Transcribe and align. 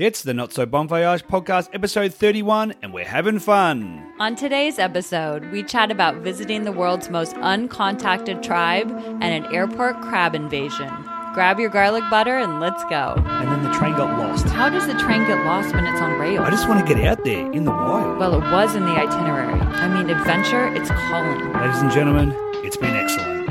It's 0.00 0.22
the 0.22 0.32
Not 0.32 0.50
So 0.54 0.64
Bon 0.64 0.88
Voyage 0.88 1.26
podcast, 1.26 1.68
episode 1.74 2.14
31, 2.14 2.72
and 2.80 2.94
we're 2.94 3.04
having 3.04 3.38
fun. 3.38 4.10
On 4.18 4.34
today's 4.34 4.78
episode, 4.78 5.52
we 5.52 5.62
chat 5.62 5.90
about 5.90 6.14
visiting 6.22 6.64
the 6.64 6.72
world's 6.72 7.10
most 7.10 7.34
uncontacted 7.36 8.42
tribe 8.42 8.90
and 9.20 9.24
an 9.24 9.54
airport 9.54 10.00
crab 10.00 10.34
invasion. 10.34 10.88
Grab 11.34 11.60
your 11.60 11.68
garlic 11.68 12.02
butter 12.08 12.38
and 12.38 12.60
let's 12.60 12.82
go. 12.84 13.12
And 13.26 13.50
then 13.50 13.62
the 13.62 13.78
train 13.78 13.92
got 13.92 14.18
lost. 14.18 14.46
How 14.46 14.70
does 14.70 14.86
the 14.86 14.94
train 14.94 15.26
get 15.26 15.44
lost 15.44 15.74
when 15.74 15.84
it's 15.84 16.00
on 16.00 16.18
rails? 16.18 16.46
I 16.46 16.50
just 16.50 16.66
want 16.66 16.80
to 16.80 16.94
get 16.94 17.04
out 17.04 17.22
there 17.22 17.52
in 17.52 17.64
the 17.66 17.70
wild. 17.70 18.16
well, 18.18 18.32
it 18.32 18.50
was 18.50 18.74
in 18.74 18.86
the 18.86 18.92
itinerary. 18.92 19.60
I 19.60 19.86
mean, 19.86 20.08
adventure, 20.08 20.74
it's 20.74 20.88
calling. 20.88 21.52
Ladies 21.52 21.82
and 21.82 21.92
gentlemen, 21.92 22.34
it's 22.64 22.78
been 22.78 22.96
excellent. 22.96 23.50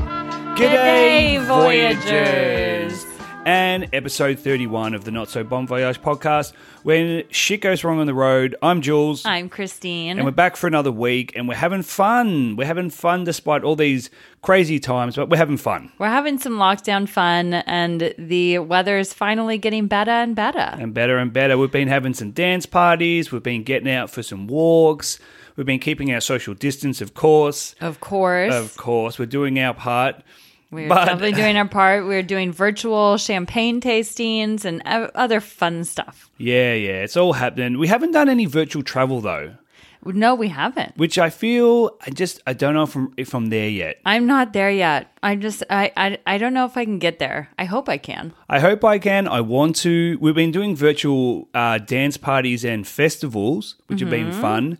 G'day, 0.57 1.45
Voyagers. 1.45 2.78
And 3.49 3.89
episode 3.93 4.37
31 4.37 4.93
of 4.93 5.05
the 5.05 5.09
Not 5.09 5.27
So 5.27 5.43
Bon 5.43 5.65
Voyage 5.65 5.99
podcast. 5.99 6.53
When 6.83 7.23
shit 7.31 7.61
goes 7.61 7.83
wrong 7.83 7.99
on 7.99 8.05
the 8.05 8.13
road, 8.13 8.55
I'm 8.61 8.79
Jules. 8.79 9.25
I'm 9.25 9.49
Christine. 9.49 10.19
And 10.19 10.23
we're 10.23 10.29
back 10.29 10.55
for 10.55 10.67
another 10.67 10.91
week 10.91 11.35
and 11.35 11.47
we're 11.47 11.55
having 11.55 11.81
fun. 11.81 12.57
We're 12.57 12.67
having 12.67 12.91
fun 12.91 13.23
despite 13.23 13.63
all 13.63 13.75
these 13.75 14.11
crazy 14.43 14.79
times, 14.79 15.15
but 15.15 15.31
we're 15.31 15.37
having 15.37 15.57
fun. 15.57 15.91
We're 15.97 16.09
having 16.09 16.37
some 16.37 16.59
lockdown 16.59 17.09
fun, 17.09 17.55
and 17.55 18.13
the 18.19 18.59
weather 18.59 18.99
is 18.99 19.15
finally 19.15 19.57
getting 19.57 19.87
better 19.87 20.11
and 20.11 20.35
better. 20.35 20.59
And 20.59 20.93
better 20.93 21.17
and 21.17 21.33
better. 21.33 21.57
We've 21.57 21.71
been 21.71 21.87
having 21.87 22.13
some 22.13 22.29
dance 22.29 22.67
parties, 22.67 23.31
we've 23.31 23.41
been 23.41 23.63
getting 23.63 23.89
out 23.89 24.11
for 24.11 24.21
some 24.21 24.45
walks, 24.45 25.17
we've 25.55 25.65
been 25.65 25.79
keeping 25.79 26.13
our 26.13 26.21
social 26.21 26.53
distance, 26.53 27.01
of 27.01 27.15
course. 27.15 27.73
Of 27.81 27.99
course. 27.99 28.53
Of 28.53 28.77
course, 28.77 29.17
we're 29.17 29.25
doing 29.25 29.57
our 29.59 29.73
part. 29.73 30.21
We're 30.71 30.87
But- 30.87 31.05
definitely 31.05 31.33
doing 31.33 31.57
our 31.57 31.67
part. 31.67 32.05
We're 32.05 32.21
doing 32.23 32.51
virtual 32.51 33.17
champagne 33.17 33.81
tastings 33.81 34.65
and 34.65 34.81
other 35.15 35.39
fun 35.39 35.83
stuff. 35.83 36.29
Yeah, 36.37 36.73
yeah, 36.73 37.01
it's 37.03 37.17
all 37.17 37.33
happening. 37.33 37.79
We 37.79 37.87
haven't 37.87 38.11
done 38.11 38.29
any 38.29 38.45
virtual 38.45 38.83
travel 38.83 39.19
though, 39.19 39.53
No, 40.05 40.35
we 40.35 40.49
haven't. 40.49 40.95
which 40.95 41.17
I 41.17 41.29
feel 41.31 41.97
I 42.05 42.11
just 42.11 42.41
I 42.45 42.53
don't 42.53 42.73
know 42.75 42.83
if 42.83 42.95
I'm, 42.95 43.11
if 43.17 43.33
I'm 43.33 43.47
there 43.49 43.67
yet. 43.69 43.97
I'm 44.05 44.27
not 44.27 44.53
there 44.53 44.69
yet. 44.71 45.11
I 45.23 45.35
just 45.35 45.63
I, 45.71 45.91
I 45.97 46.17
I 46.27 46.37
don't 46.37 46.53
know 46.53 46.65
if 46.65 46.77
I 46.77 46.85
can 46.85 46.99
get 46.99 47.17
there. 47.19 47.49
I 47.57 47.65
hope 47.65 47.89
I 47.89 47.97
can. 47.97 48.31
I 48.47 48.59
hope 48.59 48.85
I 48.85 48.99
can. 48.99 49.27
I 49.27 49.41
want 49.41 49.75
to. 49.77 50.17
We've 50.21 50.35
been 50.35 50.51
doing 50.51 50.75
virtual 50.75 51.49
uh, 51.55 51.79
dance 51.79 52.15
parties 52.17 52.63
and 52.63 52.87
festivals, 52.87 53.75
which 53.87 53.99
have 54.01 54.09
been 54.11 54.31
fun. 54.31 54.77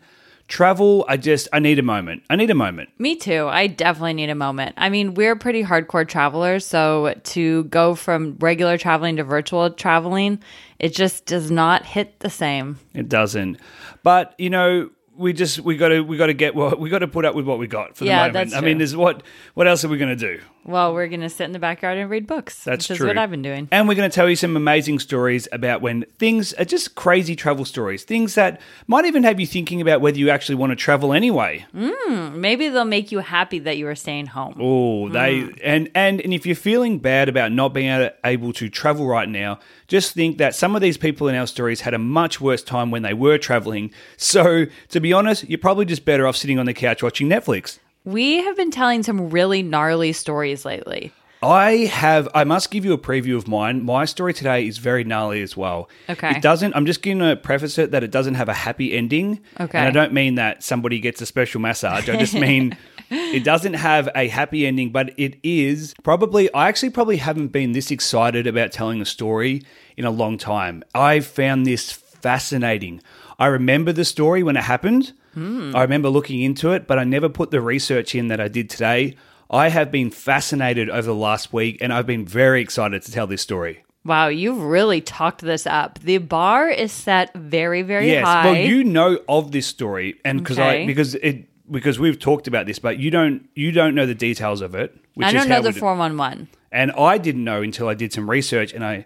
Travel, 0.49 1.05
I 1.07 1.15
just 1.17 1.47
I 1.53 1.59
need 1.59 1.77
a 1.77 1.83
moment. 1.83 2.23
I 2.29 2.35
need 2.35 2.49
a 2.49 2.55
moment. 2.55 2.89
Me 2.97 3.15
too. 3.15 3.47
I 3.47 3.67
definitely 3.67 4.13
need 4.13 4.31
a 4.31 4.35
moment. 4.35 4.73
I 4.77 4.89
mean, 4.89 5.13
we're 5.13 5.35
pretty 5.35 5.63
hardcore 5.63 6.07
travelers, 6.07 6.65
so 6.65 7.13
to 7.23 7.65
go 7.65 7.93
from 7.93 8.35
regular 8.39 8.75
traveling 8.77 9.17
to 9.17 9.23
virtual 9.23 9.69
traveling, 9.69 10.41
it 10.79 10.95
just 10.95 11.25
does 11.25 11.51
not 11.51 11.85
hit 11.85 12.19
the 12.21 12.31
same. 12.31 12.79
It 12.95 13.07
doesn't. 13.07 13.59
But 14.01 14.33
you 14.39 14.49
know, 14.49 14.89
we 15.19 15.33
just 15.33 15.59
we 15.59 15.75
got 15.77 15.89
to 15.89 16.01
we 16.01 16.17
got 16.17 16.27
to 16.27 16.33
get 16.33 16.55
what 16.55 16.79
we 16.79 16.89
got 16.89 16.99
to 16.99 17.07
put 17.07 17.25
up 17.25 17.35
with 17.35 17.45
what 17.45 17.59
we 17.59 17.67
got 17.67 17.95
for 17.97 18.05
the 18.05 18.09
Yeah, 18.09 18.27
moment. 18.27 18.33
that's 18.33 18.53
I 18.53 18.61
mean, 18.61 18.77
there's 18.77 18.95
what 18.95 19.21
what 19.53 19.67
else 19.67 19.83
are 19.83 19.89
we 19.89 19.97
going 19.97 20.15
to 20.17 20.35
do? 20.37 20.41
Well, 20.65 20.93
we're 20.93 21.07
gonna 21.07 21.29
sit 21.29 21.45
in 21.45 21.51
the 21.51 21.59
backyard 21.59 21.97
and 21.97 22.09
read 22.09 22.27
books. 22.27 22.63
That's 22.63 22.85
true. 22.87 22.95
is 22.95 23.01
what 23.03 23.17
I've 23.17 23.31
been 23.31 23.41
doing. 23.41 23.67
And 23.71 23.87
we're 23.87 23.95
going 23.95 24.09
to 24.09 24.13
tell 24.13 24.29
you 24.29 24.35
some 24.35 24.55
amazing 24.55 24.99
stories 24.99 25.47
about 25.51 25.81
when 25.81 26.03
things 26.19 26.53
are 26.53 26.65
just 26.65 26.95
crazy 26.95 27.35
travel 27.35 27.65
stories, 27.65 28.03
things 28.03 28.35
that 28.35 28.61
might 28.87 29.05
even 29.05 29.23
have 29.23 29.39
you 29.39 29.47
thinking 29.47 29.81
about 29.81 29.99
whether 30.01 30.17
you 30.19 30.29
actually 30.29 30.55
want 30.55 30.71
to 30.71 30.75
travel 30.75 31.11
anyway. 31.13 31.65
Hmm, 31.75 32.39
maybe 32.39 32.69
they'll 32.69 32.85
make 32.85 33.11
you 33.11 33.19
happy 33.19 33.59
that 33.59 33.77
you 33.77 33.87
are 33.87 33.95
staying 33.95 34.27
home. 34.27 34.55
Oh, 34.59 35.09
they 35.09 35.49
and 35.63 35.89
and 35.95 36.21
and 36.21 36.33
if 36.33 36.45
you're 36.45 36.55
feeling 36.55 36.99
bad 36.99 37.29
about 37.29 37.51
not 37.51 37.73
being 37.73 37.89
able, 37.89 38.09
able 38.23 38.53
to 38.53 38.69
travel 38.69 39.07
right 39.07 39.27
now, 39.29 39.59
just 39.87 40.13
think 40.13 40.37
that 40.37 40.53
some 40.55 40.75
of 40.75 40.81
these 40.81 40.97
people 40.97 41.27
in 41.29 41.35
our 41.35 41.47
stories 41.47 41.81
had 41.81 41.93
a 41.95 41.99
much 41.99 42.39
worse 42.39 42.61
time 42.63 42.91
when 42.91 43.01
they 43.01 43.13
were 43.13 43.37
traveling. 43.37 43.91
So, 44.17 44.65
to 44.89 44.99
be 44.99 45.08
honest, 45.13 45.47
you're 45.49 45.59
probably 45.59 45.85
just 45.85 46.05
better 46.05 46.27
off 46.27 46.35
sitting 46.35 46.59
on 46.59 46.65
the 46.65 46.73
couch 46.73 47.03
watching 47.03 47.27
Netflix. 47.29 47.79
We 48.05 48.41
have 48.41 48.55
been 48.55 48.71
telling 48.71 49.03
some 49.03 49.29
really 49.29 49.61
gnarly 49.61 50.13
stories 50.13 50.65
lately. 50.65 51.11
I 51.41 51.85
have. 51.85 52.27
I 52.35 52.43
must 52.43 52.69
give 52.69 52.83
you 52.83 52.91
a 52.91 52.97
preview 52.97 53.37
of 53.37 53.47
mine. 53.47 53.85
My 53.85 54.03
story 54.05 54.33
today 54.33 54.67
is 54.67 54.77
very 54.77 55.05
gnarly 55.05 55.41
as 55.41 55.55
well. 55.55 55.89
Okay. 56.09 56.31
It 56.31 56.41
doesn't. 56.41 56.75
I'm 56.75 56.85
just 56.85 57.01
going 57.01 57.19
to 57.19 57.37
preface 57.37 57.77
it 57.77 57.91
that 57.91 58.03
it 58.03 58.11
doesn't 58.11 58.35
have 58.35 58.49
a 58.49 58.53
happy 58.53 58.93
ending. 58.93 59.39
Okay. 59.59 59.77
And 59.77 59.87
I 59.87 59.91
don't 59.91 60.11
mean 60.11 60.35
that 60.35 60.63
somebody 60.63 60.99
gets 60.99 61.21
a 61.21 61.25
special 61.25 61.61
massage. 61.61 62.09
I 62.09 62.17
just 62.17 62.33
mean 62.33 62.77
it 63.09 63.45
doesn't 63.45 63.75
have 63.75 64.09
a 64.15 64.27
happy 64.27 64.67
ending, 64.67 64.91
but 64.91 65.13
it 65.17 65.37
is 65.41 65.93
probably. 66.03 66.53
I 66.53 66.67
actually 66.67 66.89
probably 66.89 67.17
haven't 67.17 67.49
been 67.49 67.71
this 67.71 67.89
excited 67.89 68.45
about 68.45 68.73
telling 68.73 68.99
a 68.99 69.05
story 69.05 69.63
in 69.95 70.03
a 70.03 70.11
long 70.11 70.37
time. 70.37 70.83
I 70.93 71.21
found 71.21 71.65
this 71.65 71.89
fascinating. 71.89 73.01
I 73.39 73.47
remember 73.47 73.93
the 73.93 74.05
story 74.05 74.43
when 74.43 74.57
it 74.57 74.63
happened. 74.63 75.13
Hmm. 75.33 75.71
I 75.73 75.81
remember 75.81 76.09
looking 76.09 76.41
into 76.41 76.71
it, 76.71 76.85
but 76.85 76.99
I 76.99 77.05
never 77.05 77.29
put 77.29 77.51
the 77.51 77.61
research 77.61 78.13
in 78.13 78.27
that 78.27 78.41
I 78.41 78.49
did 78.49 78.69
today. 78.69 79.15
I 79.49 79.69
have 79.69 79.91
been 79.91 80.11
fascinated 80.11 80.89
over 80.89 81.07
the 81.07 81.15
last 81.15 81.51
week, 81.53 81.77
and 81.81 81.91
I've 81.91 82.05
been 82.05 82.25
very 82.25 82.61
excited 82.61 83.01
to 83.03 83.11
tell 83.11 83.25
this 83.25 83.41
story. 83.41 83.83
Wow, 84.05 84.27
you've 84.27 84.61
really 84.61 85.01
talked 85.01 85.41
this 85.41 85.65
up. 85.65 85.99
The 85.99 86.17
bar 86.19 86.69
is 86.69 86.91
set 86.91 87.33
very, 87.33 87.81
very 87.81 88.07
yes, 88.07 88.25
high. 88.25 88.45
well, 88.45 88.55
you 88.55 88.83
know 88.83 89.19
of 89.27 89.51
this 89.51 89.67
story, 89.67 90.19
and 90.23 90.39
because 90.39 90.59
I 90.59 90.85
because 90.85 91.15
it 91.15 91.45
because 91.71 91.99
we've 91.99 92.19
talked 92.19 92.47
about 92.47 92.65
this, 92.65 92.79
but 92.79 92.99
you 92.99 93.11
don't 93.11 93.49
you 93.55 93.71
don't 93.71 93.95
know 93.95 94.05
the 94.05 94.15
details 94.15 94.61
of 94.61 94.75
it. 94.75 94.95
Which 95.15 95.25
I 95.25 95.29
is 95.29 95.33
don't 95.33 95.49
know 95.49 95.61
the 95.61 95.73
411. 95.73 96.47
and 96.71 96.91
I 96.93 97.17
didn't 97.17 97.43
know 97.43 97.61
until 97.61 97.89
I 97.89 97.93
did 97.93 98.13
some 98.13 98.29
research, 98.29 98.73
and 98.73 98.85
I 98.85 99.05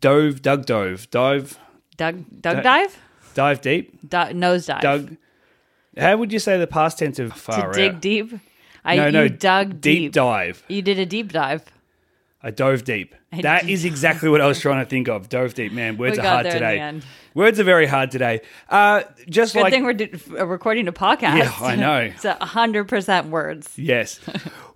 dove, 0.00 0.42
dug, 0.42 0.66
dove, 0.66 1.10
dive, 1.10 1.58
dug, 1.96 2.24
dug, 2.40 2.62
dive? 2.62 2.98
Dive 3.34 3.60
deep, 3.60 4.08
Du- 4.08 4.34
nose 4.34 4.66
dive. 4.66 4.82
dug. 4.82 5.16
How 5.96 6.16
would 6.16 6.32
you 6.32 6.38
say 6.38 6.58
the 6.58 6.66
past 6.66 6.98
tense 6.98 7.18
of 7.18 7.32
far 7.34 7.56
to 7.56 7.62
far 7.62 7.72
dig 7.72 8.00
deep. 8.00 8.32
I, 8.84 8.96
no, 8.96 9.06
you 9.06 9.12
no, 9.12 9.28
dug 9.28 9.80
deep. 9.80 10.02
deep. 10.02 10.12
dive. 10.12 10.62
You 10.68 10.82
did 10.82 10.98
a 10.98 11.06
deep 11.06 11.32
dive. 11.32 11.62
I 12.42 12.50
dove 12.50 12.84
deep. 12.84 13.14
That 13.42 13.68
is 13.68 13.84
exactly 13.84 14.28
what 14.28 14.40
I 14.40 14.46
was 14.46 14.60
trying 14.60 14.84
to 14.84 14.88
think 14.88 15.08
of. 15.08 15.28
Dove 15.28 15.54
deep, 15.54 15.72
man. 15.72 15.96
Words 15.96 16.18
are 16.18 16.22
hard 16.22 16.46
there 16.46 16.56
in 16.56 16.62
the 16.62 16.98
today. 17.00 17.06
Words 17.34 17.58
are 17.58 17.64
very 17.64 17.86
hard 17.86 18.12
today. 18.12 18.42
Uh, 18.68 19.02
just 19.28 19.54
Good 19.54 19.62
like 19.64 19.72
thing 19.72 19.82
we're 19.84 19.92
do- 19.94 20.16
uh, 20.38 20.46
recording 20.46 20.86
a 20.86 20.92
podcast. 20.92 21.36
Yeah, 21.38 21.52
I 21.60 21.74
know. 21.74 21.98
it's 22.14 22.24
hundred 22.24 22.84
percent 22.88 23.26
words. 23.28 23.72
yes, 23.76 24.20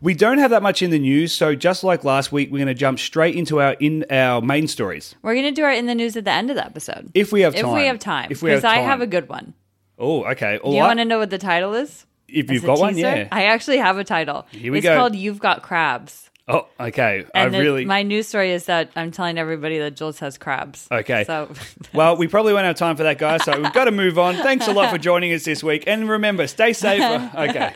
we 0.00 0.12
don't 0.14 0.38
have 0.38 0.50
that 0.50 0.62
much 0.62 0.82
in 0.82 0.90
the 0.90 0.98
news. 0.98 1.32
So 1.32 1.54
just 1.54 1.84
like 1.84 2.02
last 2.02 2.32
week, 2.32 2.50
we're 2.50 2.58
going 2.58 2.66
to 2.66 2.74
jump 2.74 2.98
straight 2.98 3.36
into 3.36 3.60
our 3.60 3.74
in 3.74 4.04
our 4.10 4.40
main 4.40 4.66
stories 4.66 5.14
We're 5.22 5.36
gonna 5.36 5.52
do 5.52 5.62
our 5.62 5.70
in 5.72 5.86
the 5.86 5.94
news 5.94 6.16
at 6.16 6.24
the 6.24 6.32
end 6.32 6.50
of 6.50 6.56
the 6.56 6.64
episode. 6.64 7.10
if 7.14 7.30
we 7.32 7.42
have 7.42 7.54
time. 7.54 7.64
If 7.66 7.74
we 7.74 7.86
have 7.86 7.98
time, 8.00 8.28
If 8.32 8.42
we 8.42 8.50
have 8.50 8.58
because 8.62 8.72
I 8.76 8.78
have 8.78 9.00
a 9.00 9.06
good 9.06 9.28
one. 9.28 9.54
Oh, 9.96 10.24
okay. 10.24 10.58
All 10.58 10.70
Do 10.72 10.76
you 10.76 10.82
right. 10.82 10.88
want 10.88 10.98
to 10.98 11.04
know 11.04 11.18
what 11.18 11.30
the 11.30 11.38
title 11.38 11.74
is? 11.74 12.06
if 12.26 12.46
As 12.50 12.54
you've 12.54 12.64
got 12.64 12.78
one, 12.78 12.98
yeah. 12.98 13.26
I 13.32 13.44
actually 13.46 13.78
have 13.78 13.98
a 13.98 14.04
title. 14.04 14.46
Here 14.50 14.70
we 14.72 14.78
it's 14.78 14.84
go. 14.84 14.96
called 14.96 15.14
"You've 15.16 15.38
Got 15.38 15.62
Crabs." 15.62 16.28
Oh, 16.48 16.66
okay. 16.80 17.26
And 17.34 17.48
I 17.54 17.58
the- 17.58 17.60
really. 17.62 17.84
my 17.84 18.02
news 18.02 18.26
story 18.26 18.52
is 18.52 18.64
that 18.66 18.90
I'm 18.96 19.10
telling 19.10 19.36
everybody 19.38 19.78
that 19.80 19.96
Jules 19.96 20.18
has 20.20 20.38
crabs. 20.38 20.88
Okay. 20.90 21.24
So 21.24 21.50
Well, 21.92 22.16
we 22.16 22.26
probably 22.26 22.54
won't 22.54 22.64
have 22.64 22.76
time 22.76 22.96
for 22.96 23.02
that, 23.02 23.18
guys. 23.18 23.44
So 23.44 23.60
we've 23.60 23.72
got 23.72 23.84
to 23.84 23.90
move 23.90 24.18
on. 24.18 24.34
Thanks 24.36 24.66
a 24.66 24.72
lot 24.72 24.90
for 24.90 24.98
joining 25.10 25.32
us 25.34 25.44
this 25.44 25.62
week, 25.62 25.84
and 25.86 26.08
remember, 26.08 26.46
stay 26.46 26.72
safe. 26.72 26.98
Okay. 27.34 27.72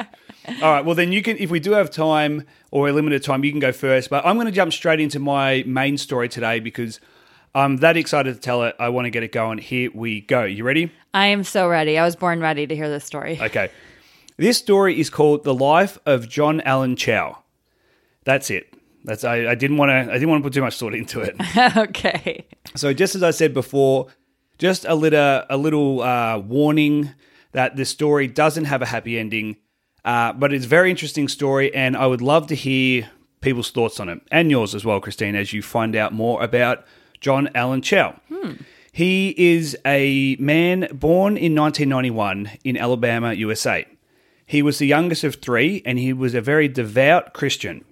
All 0.61 0.73
right. 0.73 0.85
Well, 0.85 0.97
then 0.97 1.13
you 1.13 1.23
can, 1.23 1.37
if 1.37 1.51
we 1.51 1.61
do 1.61 1.73
have 1.73 1.89
time 1.91 2.45
or 2.73 2.89
a 2.89 2.93
limited 2.93 3.23
time, 3.23 3.45
you 3.45 3.51
can 3.53 3.61
go 3.61 3.71
first. 3.71 4.11
But 4.11 4.27
I'm 4.27 4.35
going 4.37 4.47
to 4.47 4.53
jump 4.53 4.73
straight 4.73 4.99
into 4.99 5.21
my 5.21 5.63
main 5.67 5.97
story 5.99 6.29
today 6.29 6.59
because 6.59 6.99
I'm 7.55 7.77
that 7.77 7.97
excited 7.97 8.35
to 8.35 8.41
tell 8.41 8.65
it. 8.65 8.75
I 8.81 8.89
want 8.89 9.05
to 9.05 9.11
get 9.11 9.23
it 9.23 9.31
going. 9.31 9.59
Here 9.59 9.91
we 9.95 10.21
go. 10.23 10.43
You 10.43 10.65
ready? 10.65 10.91
I 11.15 11.27
am 11.27 11.45
so 11.45 11.69
ready. 11.69 11.97
I 11.99 12.05
was 12.05 12.17
born 12.17 12.41
ready 12.41 12.67
to 12.67 12.75
hear 12.75 12.89
this 12.89 13.05
story. 13.05 13.39
Okay. 13.41 13.71
This 14.37 14.57
story 14.59 14.99
is 14.99 15.11
called 15.11 15.45
"The 15.45 15.55
Life 15.55 15.99
of 16.07 16.29
John 16.29 16.61
Allen 16.63 16.97
Chau." 16.97 17.42
That's 18.25 18.51
it. 18.51 18.75
That's 19.05 19.25
I, 19.25 19.49
I 19.49 19.55
didn't 19.55 19.79
want 19.79 19.91
to. 19.91 20.13
I 20.13 20.15
didn't 20.15 20.29
want 20.29 20.43
to 20.43 20.47
put 20.47 20.55
too 20.55 20.61
much 20.61 20.79
thought 20.79 20.95
into 20.95 21.21
it. 21.21 21.37
okay. 21.77 22.47
So 22.75 22.93
just 22.93 23.15
as 23.15 23.23
I 23.23 23.33
said 23.33 23.53
before, 23.53 24.09
just 24.59 24.85
a 24.85 24.95
little 24.95 25.45
a 25.49 25.57
little 25.57 26.03
uh, 26.03 26.39
warning 26.39 27.11
that 27.53 27.77
this 27.77 27.91
story 27.91 28.29
doesn't 28.29 28.67
have 28.67 28.81
a 28.81 28.87
happy 28.87 29.19
ending, 29.19 29.57
uh, 30.05 30.33
but 30.33 30.53
it's 30.53 30.65
a 30.65 30.69
very 30.69 30.91
interesting 30.91 31.29
story, 31.29 31.75
and 31.75 31.97
I 31.97 32.07
would 32.07 32.23
love 32.23 32.47
to 32.49 32.55
hear 32.55 33.11
people's 33.41 33.71
thoughts 33.71 33.99
on 33.99 34.09
it 34.09 34.21
and 34.31 34.51
yours 34.51 34.75
as 34.75 34.85
well, 34.85 35.01
Christine, 35.01 35.35
as 35.35 35.53
you 35.53 35.63
find 35.63 35.97
out 35.97 36.13
more 36.13 36.43
about 36.43 36.85
John 37.21 37.51
Allen 37.55 37.83
Chau. 37.83 38.15
He 38.93 39.35
is 39.37 39.77
a 39.87 40.37
man 40.39 40.89
born 40.93 41.37
in 41.37 41.55
1991 41.55 42.51
in 42.63 42.77
Alabama, 42.77 43.33
USA. 43.33 43.87
He 44.45 44.63
was 44.63 44.79
the 44.79 44.87
youngest 44.87 45.25
of 45.25 45.37
three, 45.37 45.83
and 45.87 45.99
he 45.99 46.13
was 46.13 46.35
a 46.35 46.43
very 46.43 46.69
devout 46.69 47.33
Christian 47.33 47.85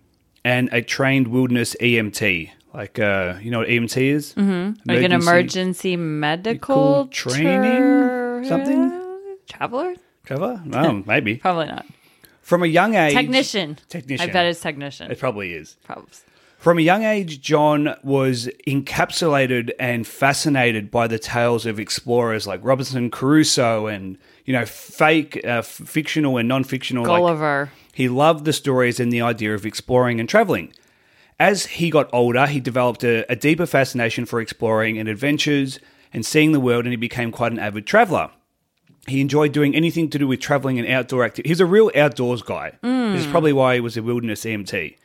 and 0.44 0.69
a 0.72 0.82
trained 0.82 1.28
wilderness 1.28 1.76
EMT. 1.81 2.50
Like, 2.72 2.98
uh, 2.98 3.34
you 3.42 3.50
know 3.50 3.58
what 3.58 3.69
EMT 3.69 3.96
is? 4.00 4.34
Mm-hmm. 4.34 4.88
Like 4.90 5.02
an 5.02 5.12
emergency 5.12 5.96
medical 5.96 7.08
training? 7.08 7.46
tur- 7.48 8.44
Something? 8.46 9.37
Traveler? 9.48 9.94
Trevor? 10.25 10.62
Oh, 10.72 11.02
maybe. 11.06 11.37
Probably 11.37 11.66
not. 11.66 11.84
From 12.42 12.62
a 12.62 12.66
young 12.66 12.94
age. 12.94 13.14
Technician. 13.14 13.78
Technician. 13.88 14.28
I 14.28 14.32
bet 14.32 14.46
it's 14.46 14.60
technician. 14.60 15.10
It 15.10 15.19
probably 15.19 15.52
is. 15.52 15.76
Probably. 15.84 16.08
From 16.58 16.78
a 16.78 16.82
young 16.82 17.04
age, 17.04 17.40
John 17.40 17.94
was 18.04 18.48
encapsulated 18.66 19.70
and 19.81 20.06
fascinated 20.06 20.90
by 20.90 21.06
the 21.06 21.19
tales 21.19 21.64
of 21.64 21.81
explorers 21.81 22.46
like 22.46 22.60
Robinson 22.62 23.10
Crusoe 23.10 23.86
and, 23.86 24.19
you 24.44 24.52
know, 24.52 24.66
fake, 24.66 25.40
uh, 25.44 25.62
fictional 25.62 26.36
and 26.36 26.48
non 26.48 26.64
fictional. 26.64 27.04
Like, 27.04 27.19
Gulliver. 27.19 27.72
He 28.00 28.08
loved 28.08 28.47
the 28.47 28.52
stories 28.55 28.99
and 28.99 29.12
the 29.12 29.20
idea 29.20 29.55
of 29.55 29.67
exploring 29.67 30.19
and 30.19 30.26
traveling. 30.26 30.73
As 31.38 31.67
he 31.67 31.91
got 31.91 32.08
older, 32.14 32.47
he 32.47 32.58
developed 32.58 33.05
a, 33.05 33.31
a 33.31 33.37
deeper 33.37 33.67
fascination 33.67 34.25
for 34.25 34.41
exploring 34.41 34.99
and 34.99 35.06
adventures 35.06 35.79
and 36.11 36.25
seeing 36.25 36.52
the 36.52 36.61
world, 36.61 36.87
and 36.87 36.94
he 36.94 36.97
became 36.97 37.31
quite 37.31 37.52
an 37.52 37.58
avid 37.58 37.87
traveler. 37.87 38.31
He 39.06 39.20
enjoyed 39.20 39.52
doing 39.52 39.75
anything 39.75 40.08
to 40.11 40.19
do 40.19 40.26
with 40.26 40.41
traveling 40.41 40.79
and 40.79 40.88
outdoor 40.88 41.25
activity. 41.25 41.50
He's 41.50 41.61
a 41.61 41.67
real 41.67 41.91
outdoors 41.94 42.41
guy. 42.41 42.79
This 42.81 43.20
is 43.20 43.26
mm. 43.26 43.31
probably 43.31 43.52
why 43.52 43.75
he 43.75 43.81
was 43.81 43.99
a 43.99 44.03
wilderness 44.03 44.46
EMT. 44.46 44.96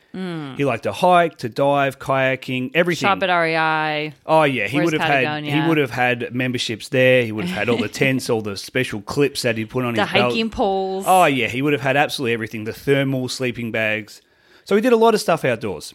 He 0.57 0.63
liked 0.63 0.83
to 0.83 0.91
hike, 0.93 1.37
to 1.39 1.49
dive, 1.49 1.99
kayaking, 1.99 2.71
everything. 2.73 3.07
Shop 3.07 3.21
at 3.21 3.29
REI. 3.29 4.13
Oh 4.25 4.43
yeah, 4.43 4.67
he 4.67 4.77
Where's 4.77 4.91
would 4.91 5.01
have 5.01 5.09
had 5.09 5.43
he 5.43 5.67
would 5.67 5.77
have 5.77 5.91
had 5.91 6.33
memberships 6.33 6.87
there. 6.89 7.23
He 7.23 7.31
would 7.31 7.45
have 7.45 7.57
had 7.57 7.69
all 7.69 7.77
the 7.77 7.89
tents, 8.01 8.29
all 8.29 8.41
the 8.41 8.55
special 8.57 9.01
clips 9.01 9.41
that 9.41 9.57
he 9.57 9.65
put 9.65 9.83
on 9.83 9.93
The 9.95 10.05
his 10.05 10.13
belt. 10.13 10.31
hiking 10.31 10.49
poles. 10.49 11.05
Oh 11.07 11.25
yeah, 11.25 11.47
he 11.47 11.61
would 11.61 11.73
have 11.73 11.81
had 11.81 11.97
absolutely 11.97 12.33
everything. 12.33 12.63
The 12.63 12.73
thermal 12.73 13.27
sleeping 13.27 13.71
bags. 13.71 14.21
So 14.63 14.75
he 14.75 14.81
did 14.81 14.93
a 14.93 14.97
lot 14.97 15.13
of 15.13 15.21
stuff 15.21 15.43
outdoors. 15.45 15.93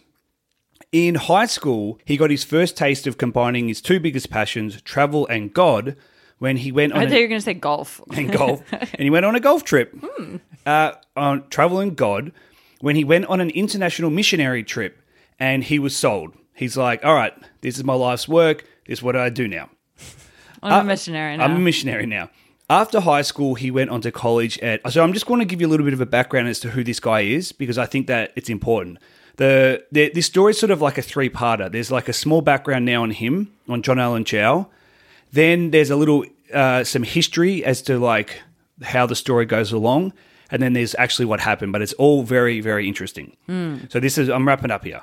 In 0.93 1.15
high 1.15 1.47
school, 1.47 1.99
he 2.05 2.17
got 2.17 2.31
his 2.31 2.43
first 2.45 2.77
taste 2.77 3.07
of 3.07 3.17
combining 3.17 3.69
his 3.69 3.81
two 3.81 4.01
biggest 4.01 4.29
passions, 4.31 4.83
travel 4.83 5.27
and 5.29 5.53
God, 5.55 5.97
when 6.39 6.57
he 6.57 6.73
went 6.73 6.93
on 6.93 6.99
I 7.01 7.03
a- 7.05 7.09
thought 7.09 7.17
you 7.17 7.23
were 7.23 7.29
going 7.29 7.41
to 7.41 7.45
say 7.45 7.55
golf. 7.55 8.01
and 8.17 8.33
golf, 8.33 8.63
and 8.73 9.01
he 9.03 9.11
went 9.11 9.25
on 9.25 9.35
a 9.37 9.41
golf 9.41 9.63
trip. 9.65 9.95
Uh, 10.67 10.93
on 11.17 11.49
travel 11.49 11.79
and 11.81 11.95
God, 11.97 12.33
when 12.81 12.97
he 12.97 13.05
went 13.05 13.27
on 13.27 13.41
an 13.41 13.51
international 13.51 14.11
missionary 14.11 14.65
trip, 14.65 15.01
and 15.39 15.65
he 15.65 15.79
was 15.79 15.97
sold. 15.97 16.35
He's 16.55 16.77
like, 16.77 17.05
"All 17.05 17.15
right, 17.15 17.33
this 17.61 17.77
is 17.77 17.85
my 17.85 17.95
life's 17.95 18.29
work. 18.29 18.65
This 18.87 18.99
is 18.99 19.03
what 19.03 19.17
I 19.17 19.31
do 19.31 19.49
now." 19.49 19.71
I'm 20.63 20.85
a 20.85 20.85
missionary 20.85 21.37
now. 21.37 21.45
I'm 21.45 21.57
a 21.57 21.59
missionary 21.59 22.07
now. 22.07 22.31
After 22.69 23.01
high 23.01 23.23
school, 23.23 23.57
he 23.57 23.71
went 23.71 23.91
on 23.91 24.01
to 24.03 24.13
college 24.13 24.59
at. 24.61 24.93
So 24.93 25.03
I'm 25.03 25.13
just 25.13 25.27
going 25.27 25.41
to 25.41 25.47
give 25.47 25.61
you 25.61 25.67
a 25.67 25.71
little 25.71 25.85
bit 25.85 25.95
of 25.95 26.01
a 26.01 26.07
background 26.07 26.49
as 26.49 26.61
to 26.61 26.71
who 26.71 26.85
this 26.85 27.01
guy 27.01 27.23
is 27.23 27.53
because 27.53 27.79
I 27.79 27.87
think 27.87 28.07
that 28.07 28.33
it's 28.37 28.49
important. 28.49 28.99
The, 29.37 29.85
the 29.91 30.11
this 30.11 30.27
story 30.27 30.51
is 30.51 30.59
sort 30.59 30.71
of 30.71 30.81
like 30.83 30.99
a 30.99 31.03
three 31.03 31.31
parter. 31.31 31.73
There's 31.73 31.91
like 31.91 32.09
a 32.09 32.13
small 32.13 32.43
background 32.43 32.85
now 32.85 33.03
on 33.03 33.11
him, 33.11 33.53
on 33.69 33.83
John 33.83 33.99
Allen 33.99 34.25
Chau. 34.25 34.69
Then 35.33 35.71
there's 35.71 35.91
a 35.91 35.97
little 35.97 36.25
uh, 36.53 36.85
some 36.85 37.03
history 37.03 37.65
as 37.65 37.83
to 37.83 37.99
like 37.99 38.43
how 38.83 39.07
the 39.07 39.17
story 39.17 39.47
goes 39.47 39.73
along, 39.73 40.13
and 40.51 40.63
then 40.63 40.73
there's 40.73 40.95
actually 40.97 41.27
what 41.27 41.41
happened. 41.41 41.73
But 41.73 41.83
it's 41.83 41.93
all 41.95 42.23
very 42.23 42.61
very 42.61 42.87
interesting. 42.89 43.37
Hmm. 43.47 43.79
So 43.89 44.01
this 44.01 44.19
is 44.19 44.29
I'm 44.29 44.47
wrapping 44.47 44.71
up 44.71 44.85
here. 44.85 45.03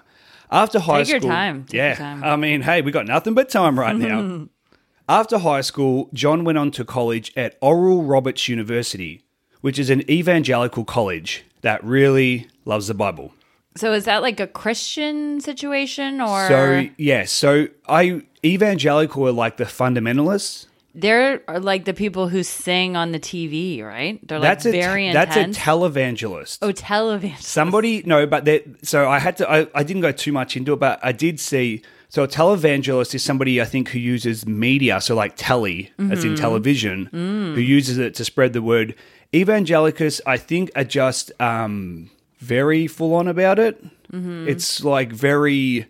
After 0.52 0.80
high 0.80 1.04
Take 1.04 1.10
your 1.10 1.20
school, 1.20 1.30
time. 1.30 1.66
Yeah. 1.72 1.96
time. 1.96 2.24
I 2.24 2.36
mean, 2.38 2.62
hey, 2.62 2.82
we 2.82 2.92
got 2.92 3.06
nothing 3.06 3.34
but 3.34 3.50
time 3.50 3.78
right 3.78 3.96
now. 3.96 4.48
After 5.10 5.38
high 5.38 5.62
school, 5.62 6.10
John 6.14 6.44
went 6.44 6.58
on 6.58 6.72
to 6.72 6.84
college 6.84 7.32
at 7.38 7.58
Oral 7.62 8.04
Roberts 8.04 8.48
University, 8.50 9.24
which 9.62 9.80
is 9.80 9.90
an 9.90 10.10
evangelical 10.10 10.84
college 10.84 11.46
that 11.62 11.84
really 11.84 12.48
loves 12.66 12.88
the 12.88 12.94
Bible. 12.94 13.34
so 13.76 13.94
is 13.94 14.06
that 14.06 14.22
like 14.22 14.40
a 14.40 14.48
Christian 14.48 15.40
situation 15.42 16.22
or 16.22 16.48
So, 16.48 16.90
yeah, 16.98 17.26
so 17.26 17.68
I 17.88 18.22
evangelical 18.44 19.28
are 19.28 19.32
like 19.32 19.58
the 19.58 19.66
fundamentalists. 19.66 20.67
They're 21.00 21.44
like 21.48 21.86
the 21.86 21.94
people 21.94 22.28
who 22.28 22.42
sing 22.42 22.96
on 22.96 23.12
the 23.12 23.20
TV, 23.20 23.84
right? 23.84 24.20
They're 24.28 24.40
like 24.40 24.50
That's 24.50 24.66
a 24.66 24.72
very 24.72 25.14
that's 25.14 25.36
a 25.36 25.46
televangelist. 25.46 26.58
oh, 26.64 26.74
televangelist. 26.74 27.44
Somebody 27.44 28.02
no, 28.04 28.26
but 28.26 28.46
that 28.46 28.64
so 28.84 29.08
I 29.08 29.20
had 29.20 29.38
to 29.38 29.50
I, 29.50 29.68
I 29.76 29.84
didn't 29.84 30.02
go 30.02 30.12
too 30.12 30.32
much 30.32 30.58
into 30.58 30.74
it, 30.74 30.80
but 30.80 31.00
I 31.04 31.12
did 31.12 31.40
see 31.40 31.84
so 32.10 32.24
a 32.24 32.28
televangelist 32.28 33.14
is 33.14 33.24
somebody 33.24 33.62
I 33.62 33.66
think 33.66 33.90
who 33.90 34.00
uses 34.00 34.48
media, 34.48 35.00
so 35.02 35.14
like 35.14 35.34
telly, 35.36 35.92
as 36.00 36.24
in 36.24 36.36
television, 36.36 37.08
who 37.12 37.62
uses 37.62 37.98
it 37.98 38.16
to 38.16 38.26
spread 38.26 38.54
the 38.54 38.62
word. 38.62 38.96
Evangelicals, 39.36 40.22
I 40.26 40.38
think, 40.38 40.72
are 40.76 40.86
just 40.86 41.34
um, 41.42 42.10
very 42.40 42.88
full 42.88 43.14
on 43.14 43.28
about 43.28 43.60
it. 43.60 43.84
It's 44.14 44.84
like 44.86 45.12
very, 45.12 45.86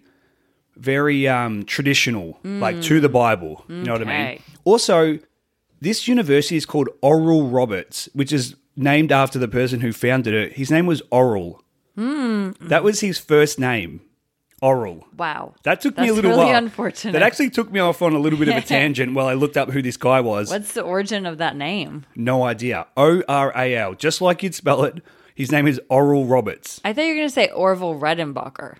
very 0.75 1.27
um, 1.27 1.65
traditional, 1.65 2.39
like 2.43 2.81
to 2.83 2.99
the 2.99 3.09
Bible. 3.09 3.63
You 3.69 3.83
know 3.83 3.93
what 3.93 4.01
I 4.01 4.05
mean? 4.05 4.41
Also, 4.67 5.17
this 5.79 6.09
university 6.09 6.57
is 6.57 6.65
called 6.65 6.89
Oral 7.01 7.47
Roberts, 7.47 8.09
which 8.13 8.33
is 8.33 8.57
named 8.75 9.13
after 9.13 9.39
the 9.39 9.47
person 9.47 9.79
who 9.79 9.93
founded 9.93 10.33
it. 10.33 10.53
His 10.57 10.69
name 10.69 10.85
was 10.85 11.01
Oral. 11.09 11.63
Hmm. 11.95 12.51
That 12.59 12.83
was 12.83 12.99
his 12.99 13.17
first 13.17 13.59
name, 13.59 14.01
Oral. 14.61 15.07
Wow. 15.15 15.55
That 15.63 15.79
took 15.79 15.97
me 15.97 16.09
a 16.09 16.13
little 16.13 16.31
really 16.31 16.47
while. 16.47 16.57
unfortunate. 16.57 17.13
That 17.13 17.21
actually 17.23 17.49
took 17.49 17.71
me 17.71 17.79
off 17.79 18.01
on 18.01 18.11
a 18.13 18.19
little 18.19 18.37
bit 18.37 18.49
of 18.49 18.57
a 18.57 18.61
tangent 18.75 19.13
while 19.13 19.27
I 19.27 19.35
looked 19.35 19.55
up 19.55 19.69
who 19.71 19.81
this 19.81 19.95
guy 19.95 20.19
was. 20.19 20.49
What's 20.49 20.73
the 20.73 20.81
origin 20.81 21.25
of 21.25 21.37
that 21.37 21.55
name? 21.55 22.05
No 22.17 22.43
idea. 22.43 22.87
O 22.97 23.23
R 23.29 23.53
A 23.55 23.73
L, 23.73 23.93
just 23.93 24.19
like 24.19 24.43
you'd 24.43 24.53
spell 24.53 24.83
it. 24.83 25.01
His 25.33 25.49
name 25.49 25.65
is 25.65 25.79
Oral 25.89 26.25
Roberts. 26.25 26.81
I 26.83 26.91
thought 26.91 27.03
you 27.03 27.13
were 27.13 27.15
going 27.15 27.27
to 27.29 27.33
say 27.33 27.47
Orville 27.51 27.95
Redenbacher. 27.97 28.75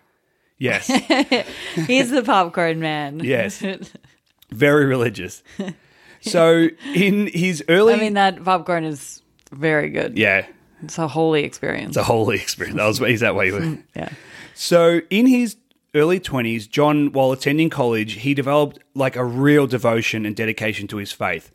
Yes, 0.60 0.88
He's 1.88 2.10
the 2.10 2.24
popcorn 2.26 2.80
man. 2.82 3.22
yes, 3.22 3.64
very 4.52 4.86
religious. 4.86 5.44
So 6.22 6.70
in 6.96 7.28
his 7.28 7.64
early, 7.70 7.94
I 7.94 7.98
mean, 7.98 8.16
that 8.16 8.44
popcorn 8.44 8.84
is 8.84 9.22
very 9.52 9.90
good. 9.90 10.18
yeah, 10.18 10.48
It's 10.84 10.98
a 10.98 11.08
holy 11.08 11.44
experience. 11.44 11.90
it's 11.90 11.98
a 11.98 12.04
holy 12.04 12.36
experience. 12.38 12.78
That 12.78 12.86
was 12.88 12.98
he's 12.98 13.20
that 13.22 13.36
way. 13.36 13.52
Mm, 13.52 13.84
yeah. 13.96 14.10
So 14.56 15.02
in 15.12 15.28
his 15.28 15.58
early 15.94 16.20
20s, 16.20 16.68
John, 16.70 17.12
while 17.14 17.32
attending 17.32 17.70
college, 17.70 18.14
he 18.14 18.34
developed 18.34 18.80
like 18.96 19.16
a 19.16 19.24
real 19.24 19.68
devotion 19.68 20.26
and 20.26 20.36
dedication 20.36 20.88
to 20.88 20.98
his 20.98 21.12
faith. 21.12 21.52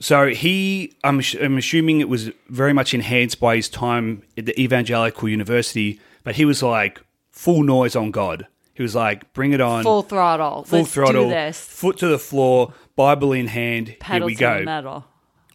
So 0.00 0.28
he, 0.28 0.94
I'm, 1.04 1.20
I'm 1.40 1.58
assuming 1.58 2.00
it 2.00 2.08
was 2.08 2.30
very 2.48 2.72
much 2.72 2.94
enhanced 2.94 3.38
by 3.38 3.56
his 3.56 3.68
time 3.68 4.22
at 4.36 4.46
the 4.46 4.58
evangelical 4.60 5.28
university, 5.28 6.00
but 6.24 6.36
he 6.36 6.44
was 6.44 6.62
like 6.62 7.00
full 7.30 7.62
noise 7.62 7.94
on 7.94 8.10
God. 8.10 8.46
He 8.78 8.82
was 8.82 8.94
like, 8.94 9.30
bring 9.34 9.52
it 9.52 9.60
on, 9.60 9.82
Full 9.82 10.02
throttle. 10.02 10.62
full 10.64 10.78
Let's 10.80 10.92
throttle, 10.94 11.24
do 11.24 11.30
this. 11.30 11.60
foot 11.60 11.98
to 11.98 12.06
the 12.08 12.18
floor, 12.18 12.72
Bible 12.96 13.32
in 13.32 13.48
hand. 13.48 13.96
Pedal 14.00 14.20
here 14.20 14.26
we 14.26 14.34
to 14.36 14.40
go 14.40 14.58
the 14.60 14.64
metal. 14.64 15.04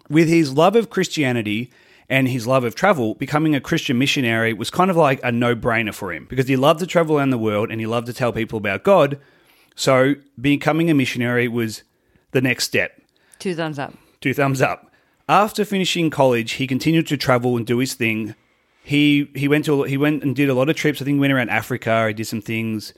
with 0.10 0.28
his 0.28 0.54
love 0.54 0.76
of 0.76 0.90
Christianity 0.92 1.72
and 2.10 2.28
his 2.28 2.46
love 2.46 2.64
of 2.66 2.76
travel, 2.76 3.16
becoming 3.16 3.56
a 3.56 3.62
Christian 3.62 3.98
missionary 3.98 4.52
was 4.54 4.70
kind 4.70 4.92
of 4.92 4.98
like 4.98 5.20
a 5.24 5.32
no 5.32 5.56
brainer 5.56 5.94
for 5.94 6.12
him 6.14 6.26
because 6.30 6.48
he 6.50 6.56
loved 6.58 6.82
to 6.82 6.86
travel 6.86 7.18
around 7.18 7.30
the 7.32 7.38
world 7.38 7.72
and 7.72 7.80
he 7.80 7.88
loved 7.88 8.08
to 8.08 8.14
tell 8.14 8.34
people 8.34 8.58
about 8.58 8.84
God. 8.84 9.18
So, 9.76 10.16
becoming 10.40 10.90
a 10.92 10.94
missionary 10.94 11.48
was 11.48 11.84
the 12.32 12.42
next 12.42 12.66
step. 12.66 13.02
Two 13.40 13.56
thumbs 13.56 13.80
up. 13.80 13.94
Two 14.22 14.34
thumbs 14.34 14.62
up. 14.62 14.92
After 15.30 15.64
finishing 15.66 16.10
college, 16.10 16.54
he 16.54 16.68
continued 16.68 17.08
to 17.08 17.16
travel 17.18 17.56
and 17.58 17.66
do 17.66 17.78
his 17.78 17.94
thing. 17.94 18.36
He 18.84 19.30
he 19.34 19.48
went 19.48 19.64
to 19.66 19.84
he 19.84 19.96
went 19.98 20.24
and 20.24 20.36
did 20.36 20.50
a 20.50 20.54
lot 20.54 20.70
of 20.70 20.76
trips. 20.76 21.02
I 21.02 21.06
think 21.06 21.16
he 21.16 21.20
went 21.22 21.32
around 21.32 21.50
Africa. 21.50 22.08
He 22.10 22.14
did 22.14 22.28
some 22.28 22.42
things, 22.42 22.94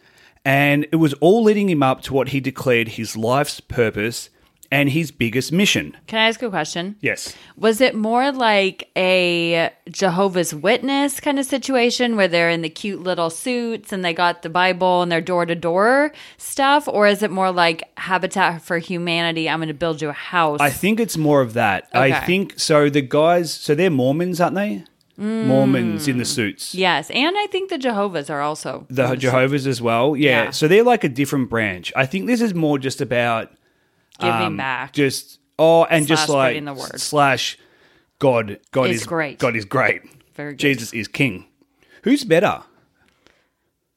and 0.46 0.88
it 0.92 0.98
was 0.98 1.14
all 1.16 1.44
leading 1.44 1.70
him 1.70 1.84
up 1.84 2.02
to 2.04 2.14
what 2.14 2.30
he 2.30 2.40
declared 2.40 2.90
his 2.90 3.18
life's 3.18 3.60
purpose 3.60 4.30
and 4.72 4.90
his 4.90 5.12
biggest 5.12 5.52
mission. 5.52 5.96
Can 6.08 6.20
I 6.20 6.28
ask 6.28 6.42
a 6.42 6.50
question? 6.50 6.96
Yes. 7.00 7.36
Was 7.56 7.82
it 7.82 7.96
more 7.96 8.32
like 8.32 8.90
a 8.98 9.72
Jehovah's 9.90 10.56
Witness 10.56 11.20
kind 11.20 11.40
of 11.40 11.46
situation 11.46 12.16
where 12.16 12.28
they're 12.28 12.50
in 12.50 12.62
the 12.62 12.70
cute 12.70 13.02
little 13.02 13.30
suits 13.30 13.94
and 13.94 14.04
they 14.04 14.14
got 14.14 14.42
the 14.42 14.50
Bible 14.50 15.02
and 15.02 15.12
their 15.12 15.22
door 15.22 15.46
to 15.46 15.56
door 15.56 16.12
stuff? 16.38 16.88
Or 16.88 17.08
is 17.08 17.22
it 17.22 17.32
more 17.32 17.52
like 17.52 17.90
Habitat 17.98 18.64
for 18.64 18.80
Humanity? 18.80 19.48
I'm 19.50 19.60
going 19.60 19.68
to 19.68 19.74
build 19.74 20.02
you 20.02 20.10
a 20.10 20.14
house. 20.14 20.60
I 20.60 20.72
think 20.72 21.00
it's 21.00 21.18
more 21.18 21.42
of 21.42 21.54
that. 21.54 21.88
I 21.94 22.26
think 22.26 22.60
so. 22.60 22.90
The 22.90 23.02
guys, 23.02 23.54
so 23.54 23.76
they're 23.76 23.92
Mormons, 23.92 24.42
aren't 24.42 24.56
they? 24.56 24.84
Mormons 25.18 26.08
in 26.08 26.18
the 26.18 26.26
suits. 26.26 26.76
yes. 26.76 27.10
And 27.10 27.38
I 27.38 27.48
think 27.48 27.70
the 27.70 27.78
Jehovah's 27.78 28.30
are 28.30 28.42
also. 28.42 28.86
The 28.90 29.16
Jehovah's 29.16 29.66
as 29.66 29.82
well. 29.82 30.16
Yeah. 30.16 30.46
Yeah. 30.46 30.52
So 30.52 30.68
they're 30.68 30.84
like 30.84 31.04
a 31.04 31.10
different 31.10 31.50
branch. 31.50 31.94
I 31.96 32.06
think 32.06 32.28
this 32.28 32.42
is 32.42 32.54
more 32.54 32.78
just 32.78 33.02
about 33.02 33.52
Giving 34.20 34.34
um, 34.34 34.58
back. 34.58 34.94
Just 34.94 35.40
oh, 35.60 35.84
and 35.86 36.08
just 36.08 36.30
like 36.30 36.64
the 36.64 36.74
word. 36.74 37.00
slash 37.02 37.58
God. 38.20 38.60
God 38.72 38.90
Is 38.90 39.02
is 39.02 39.08
great. 39.08 39.40
God 39.40 39.56
is 39.56 39.66
great. 39.66 40.04
Very 40.36 40.52
good. 40.52 40.60
Jesus 40.60 40.94
is 40.94 41.08
king. 41.08 41.46
Who's 42.04 42.24
better? 42.24 42.64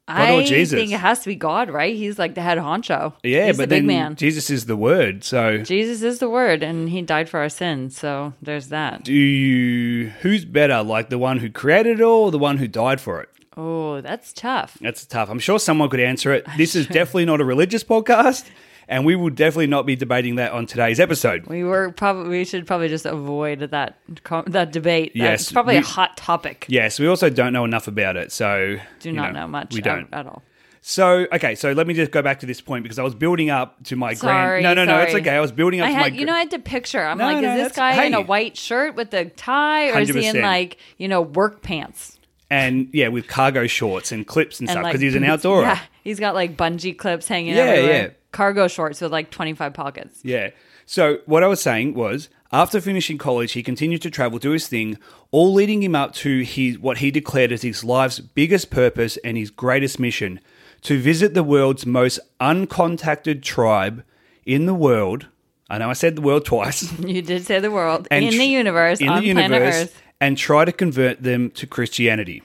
I 0.08 0.34
or 0.34 0.42
Jesus? 0.42 0.78
think 0.78 0.92
it 0.92 1.00
has 1.00 1.20
to 1.20 1.28
be 1.28 1.34
God, 1.36 1.70
right? 1.70 1.94
He's 1.94 2.18
like 2.18 2.34
the 2.34 2.40
head 2.40 2.58
honcho. 2.58 3.12
Yeah, 3.22 3.46
He's 3.48 3.56
but 3.56 3.68
the 3.68 3.76
big 3.76 3.82
then 3.82 3.86
man. 3.86 4.16
Jesus 4.16 4.50
is 4.50 4.66
the 4.66 4.76
word. 4.76 5.22
So 5.24 5.58
Jesus 5.58 6.02
is 6.02 6.18
the 6.18 6.28
word, 6.30 6.62
and 6.62 6.88
he 6.88 7.02
died 7.02 7.28
for 7.28 7.40
our 7.40 7.48
sins. 7.48 7.96
So 7.98 8.32
there's 8.42 8.68
that. 8.68 9.04
do 9.04 9.12
you? 9.12 10.08
Who's 10.20 10.44
better? 10.44 10.82
Like 10.82 11.10
the 11.10 11.18
one 11.18 11.38
who 11.38 11.50
created 11.50 12.00
it 12.00 12.02
all, 12.02 12.24
or 12.24 12.30
the 12.30 12.38
one 12.38 12.56
who 12.58 12.68
died 12.68 13.00
for 13.00 13.20
it? 13.20 13.28
Oh, 13.56 14.00
that's 14.00 14.32
tough. 14.32 14.78
That's 14.80 15.04
tough. 15.04 15.28
I'm 15.28 15.40
sure 15.40 15.58
someone 15.58 15.90
could 15.90 15.98
answer 16.00 16.32
it. 16.32 16.46
This 16.56 16.76
is 16.76 16.86
definitely 16.98 17.24
not 17.24 17.40
a 17.40 17.44
religious 17.44 17.82
podcast, 17.82 18.44
and 18.88 19.04
we 19.04 19.14
will 19.14 19.30
definitely 19.30 19.66
not 19.68 19.86
be 19.86 19.94
debating 19.96 20.36
that 20.36 20.52
on 20.52 20.66
today's 20.66 20.98
episode. 20.98 21.46
We 21.46 21.62
were 21.62 21.92
probably 21.92 22.30
we 22.38 22.44
should 22.44 22.66
probably 22.66 22.88
just 22.88 23.06
avoid 23.06 23.60
that 23.60 23.98
that 24.46 24.72
debate. 24.72 25.12
Yes, 25.14 25.42
it's 25.42 25.52
probably 25.52 25.74
we- 25.74 25.80
a 25.80 25.84
hot 25.84 26.16
topic. 26.16 26.64
Yes, 26.68 26.98
we 26.98 27.06
also 27.06 27.30
don't 27.30 27.52
know 27.52 27.64
enough 27.64 27.86
about 27.88 28.16
it, 28.16 28.32
so 28.32 28.76
do 29.00 29.12
not 29.12 29.32
know, 29.34 29.46
much 29.46 29.74
We 29.74 29.80
don't. 29.80 30.08
at 30.12 30.26
all. 30.26 30.42
So 30.80 31.26
okay, 31.32 31.54
so 31.54 31.72
let 31.72 31.86
me 31.86 31.92
just 31.92 32.12
go 32.12 32.22
back 32.22 32.40
to 32.40 32.46
this 32.46 32.60
point 32.62 32.82
because 32.82 32.98
I 32.98 33.02
was 33.02 33.14
building 33.14 33.50
up 33.50 33.82
to 33.84 33.96
my 33.96 34.14
Sorry, 34.14 34.62
grand. 34.62 34.76
No, 34.76 34.84
no, 34.84 34.90
no, 34.90 35.00
it's 35.02 35.14
okay. 35.14 35.30
I 35.36 35.40
was 35.40 35.52
building 35.52 35.80
up 35.80 35.88
I 35.88 35.90
to 35.90 35.96
had, 35.98 36.12
my. 36.14 36.18
you 36.18 36.24
know, 36.24 36.32
I 36.32 36.38
had 36.38 36.50
to 36.52 36.58
picture. 36.58 37.02
I'm 37.04 37.18
No, 37.18 37.24
like, 37.24 37.42
no, 37.42 37.56
is 37.56 37.64
this 37.68 37.76
guy 37.76 38.04
in 38.04 38.14
a 38.14 38.22
white 38.22 38.56
shirt 38.56 38.94
with 38.94 39.12
a 39.12 39.26
tie, 39.26 39.90
or 39.90 39.98
is 40.00 40.08
he 40.08 40.26
in 40.26 40.40
like, 40.40 40.78
you 40.96 41.08
know, 41.08 41.20
work 41.20 41.62
pants? 41.62 42.14
and 42.50 42.88
yeah, 42.94 43.08
with 43.08 43.28
cargo 43.28 43.66
shorts 43.66 44.10
and 44.10 44.26
clips 44.26 44.58
and, 44.60 44.68
And 44.70 44.72
stuff 44.76 44.84
like, 44.84 44.92
because 44.92 45.02
he's 45.02 45.14
an 45.14 45.22
outdoorer. 45.24 45.62
Yeah, 45.64 45.80
he's 46.02 46.18
got 46.18 46.34
like 46.34 46.56
bungee 46.56 46.96
clips 46.96 47.28
hanging 47.28 47.54
Yeah, 47.54 47.62
everywhere. 47.64 48.02
yeah. 48.02 48.08
Cargo 48.38 48.68
shorts 48.68 49.00
with 49.00 49.10
like 49.10 49.30
25 49.32 49.74
pockets. 49.74 50.20
Yeah. 50.22 50.50
So 50.86 51.18
what 51.26 51.42
I 51.42 51.48
was 51.48 51.60
saying 51.60 51.94
was, 51.94 52.28
after 52.52 52.80
finishing 52.80 53.18
college, 53.18 53.50
he 53.52 53.64
continued 53.64 54.00
to 54.02 54.10
travel, 54.12 54.38
do 54.38 54.52
his 54.52 54.68
thing, 54.68 54.96
all 55.32 55.52
leading 55.52 55.82
him 55.82 55.96
up 55.96 56.14
to 56.22 56.42
his 56.42 56.78
what 56.78 56.98
he 56.98 57.10
declared 57.10 57.50
as 57.50 57.62
his 57.62 57.82
life's 57.82 58.20
biggest 58.20 58.70
purpose 58.70 59.16
and 59.24 59.36
his 59.36 59.50
greatest 59.50 59.98
mission: 59.98 60.38
to 60.82 61.00
visit 61.00 61.34
the 61.34 61.42
world's 61.42 61.84
most 61.84 62.20
uncontacted 62.40 63.42
tribe 63.42 64.04
in 64.46 64.66
the 64.66 64.74
world. 64.74 65.26
I 65.68 65.78
know 65.78 65.90
I 65.90 65.94
said 65.94 66.14
the 66.14 66.22
world 66.22 66.44
twice. 66.44 66.92
You 67.00 67.22
did 67.22 67.44
say 67.44 67.58
the 67.58 67.72
world 67.72 68.06
And 68.08 68.24
in 68.24 68.30
tr- 68.30 68.38
the 68.38 68.44
universe 68.46 69.00
in 69.00 69.08
on 69.08 69.24
the 69.24 69.32
planet 69.32 69.62
Earth. 69.62 70.02
and 70.20 70.38
try 70.38 70.64
to 70.64 70.72
convert 70.72 71.22
them 71.24 71.50
to 71.58 71.66
Christianity. 71.66 72.42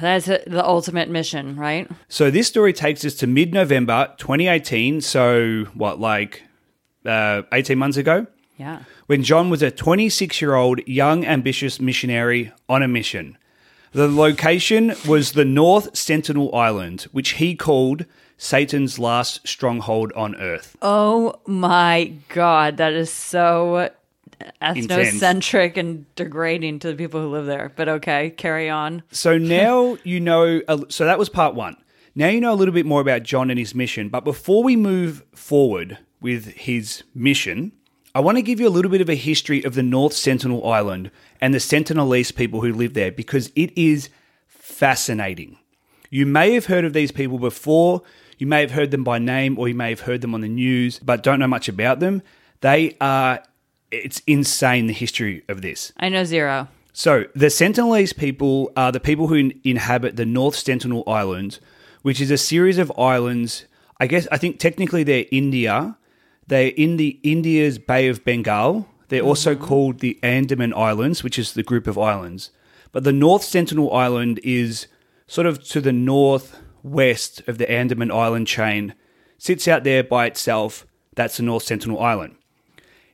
That's 0.00 0.28
a, 0.28 0.42
the 0.46 0.64
ultimate 0.64 1.08
mission, 1.08 1.56
right? 1.56 1.90
So 2.08 2.30
this 2.30 2.48
story 2.48 2.72
takes 2.72 3.04
us 3.04 3.14
to 3.16 3.26
mid-November 3.26 4.14
2018. 4.18 5.00
So 5.00 5.64
what, 5.74 6.00
like 6.00 6.44
uh, 7.04 7.42
18 7.52 7.78
months 7.78 7.96
ago? 7.96 8.26
Yeah. 8.56 8.82
when 9.06 9.22
John 9.22 9.48
was 9.48 9.62
a 9.62 9.70
26 9.70 10.42
year 10.42 10.54
old 10.54 10.86
young, 10.86 11.24
ambitious 11.24 11.80
missionary 11.80 12.52
on 12.68 12.82
a 12.82 12.88
mission. 12.88 13.38
The 13.92 14.06
location 14.06 14.92
was 15.08 15.32
the 15.32 15.46
North 15.46 15.96
Sentinel 15.96 16.54
Island, 16.54 17.02
which 17.10 17.30
he 17.30 17.56
called 17.56 18.04
Satan's 18.36 18.98
last 18.98 19.48
stronghold 19.48 20.12
on 20.12 20.36
earth. 20.36 20.76
Oh 20.82 21.40
my 21.46 22.12
god, 22.28 22.76
that 22.76 22.92
is 22.92 23.10
so 23.10 23.88
ethnocentric 24.62 25.76
and 25.76 26.12
degrading 26.14 26.78
to 26.80 26.88
the 26.88 26.94
people 26.94 27.20
who 27.20 27.28
live 27.28 27.46
there. 27.46 27.72
But 27.74 27.88
okay, 27.88 28.30
carry 28.30 28.68
on. 28.68 29.02
So 29.10 29.38
now 29.38 29.96
you 30.04 30.20
know, 30.20 30.62
so 30.88 31.04
that 31.04 31.18
was 31.18 31.28
part 31.28 31.54
one. 31.54 31.76
Now 32.14 32.28
you 32.28 32.40
know 32.40 32.52
a 32.52 32.56
little 32.56 32.74
bit 32.74 32.86
more 32.86 33.00
about 33.00 33.22
John 33.22 33.50
and 33.50 33.58
his 33.58 33.74
mission. 33.74 34.08
But 34.08 34.24
before 34.24 34.62
we 34.62 34.76
move 34.76 35.24
forward 35.34 35.98
with 36.20 36.46
his 36.46 37.02
mission, 37.14 37.72
I 38.14 38.20
want 38.20 38.38
to 38.38 38.42
give 38.42 38.58
you 38.58 38.66
a 38.66 38.70
little 38.70 38.90
bit 38.90 39.00
of 39.00 39.08
a 39.08 39.14
history 39.14 39.62
of 39.62 39.74
the 39.74 39.82
North 39.82 40.14
Sentinel 40.14 40.66
Island 40.66 41.10
and 41.40 41.54
the 41.54 41.58
Sentinelese 41.58 42.34
people 42.34 42.60
who 42.60 42.72
live 42.72 42.94
there 42.94 43.12
because 43.12 43.52
it 43.54 43.76
is 43.78 44.10
fascinating. 44.48 45.58
You 46.10 46.26
may 46.26 46.54
have 46.54 46.66
heard 46.66 46.84
of 46.84 46.92
these 46.92 47.12
people 47.12 47.38
before, 47.38 48.02
you 48.36 48.48
may 48.48 48.62
have 48.62 48.72
heard 48.72 48.90
them 48.90 49.04
by 49.04 49.18
name, 49.18 49.58
or 49.58 49.68
you 49.68 49.74
may 49.74 49.90
have 49.90 50.00
heard 50.00 50.22
them 50.22 50.34
on 50.34 50.40
the 50.40 50.48
news, 50.48 50.98
but 50.98 51.22
don't 51.22 51.38
know 51.38 51.46
much 51.46 51.68
about 51.68 52.00
them. 52.00 52.22
They 52.62 52.96
are, 53.00 53.42
it's 53.90 54.22
insane 54.26 54.86
the 54.86 54.92
history 54.92 55.42
of 55.48 55.62
this. 55.62 55.92
I 55.96 56.08
know 56.08 56.24
zero. 56.24 56.68
So, 56.92 57.24
the 57.34 57.46
Sentinelese 57.46 58.16
people 58.16 58.72
are 58.76 58.90
the 58.92 59.00
people 59.00 59.28
who 59.28 59.36
in- 59.36 59.60
inhabit 59.64 60.16
the 60.16 60.26
North 60.26 60.56
Sentinel 60.56 61.04
Islands, 61.06 61.60
which 62.02 62.20
is 62.20 62.30
a 62.30 62.38
series 62.38 62.78
of 62.78 62.92
islands. 62.98 63.64
I 64.00 64.06
guess, 64.06 64.26
I 64.32 64.38
think 64.38 64.58
technically 64.58 65.02
they're 65.02 65.26
India. 65.30 65.96
They're 66.46 66.72
in 66.76 66.96
the 66.96 67.20
India's 67.22 67.78
Bay 67.78 68.08
of 68.08 68.24
Bengal. 68.24 68.88
They're 69.08 69.22
also 69.22 69.54
mm-hmm. 69.54 69.64
called 69.64 69.98
the 70.00 70.18
Andaman 70.22 70.74
Islands, 70.74 71.22
which 71.22 71.38
is 71.38 71.52
the 71.52 71.62
group 71.62 71.86
of 71.86 71.98
islands. 71.98 72.50
But 72.92 73.04
the 73.04 73.12
North 73.12 73.44
Sentinel 73.44 73.92
Island 73.92 74.40
is 74.42 74.86
sort 75.26 75.46
of 75.46 75.62
to 75.68 75.80
the 75.80 75.92
northwest 75.92 77.42
of 77.46 77.58
the 77.58 77.70
Andaman 77.70 78.10
Island 78.10 78.48
chain, 78.48 78.94
sits 79.38 79.68
out 79.68 79.84
there 79.84 80.02
by 80.02 80.26
itself. 80.26 80.86
That's 81.14 81.36
the 81.36 81.44
North 81.44 81.62
Sentinel 81.62 82.00
Island. 82.00 82.36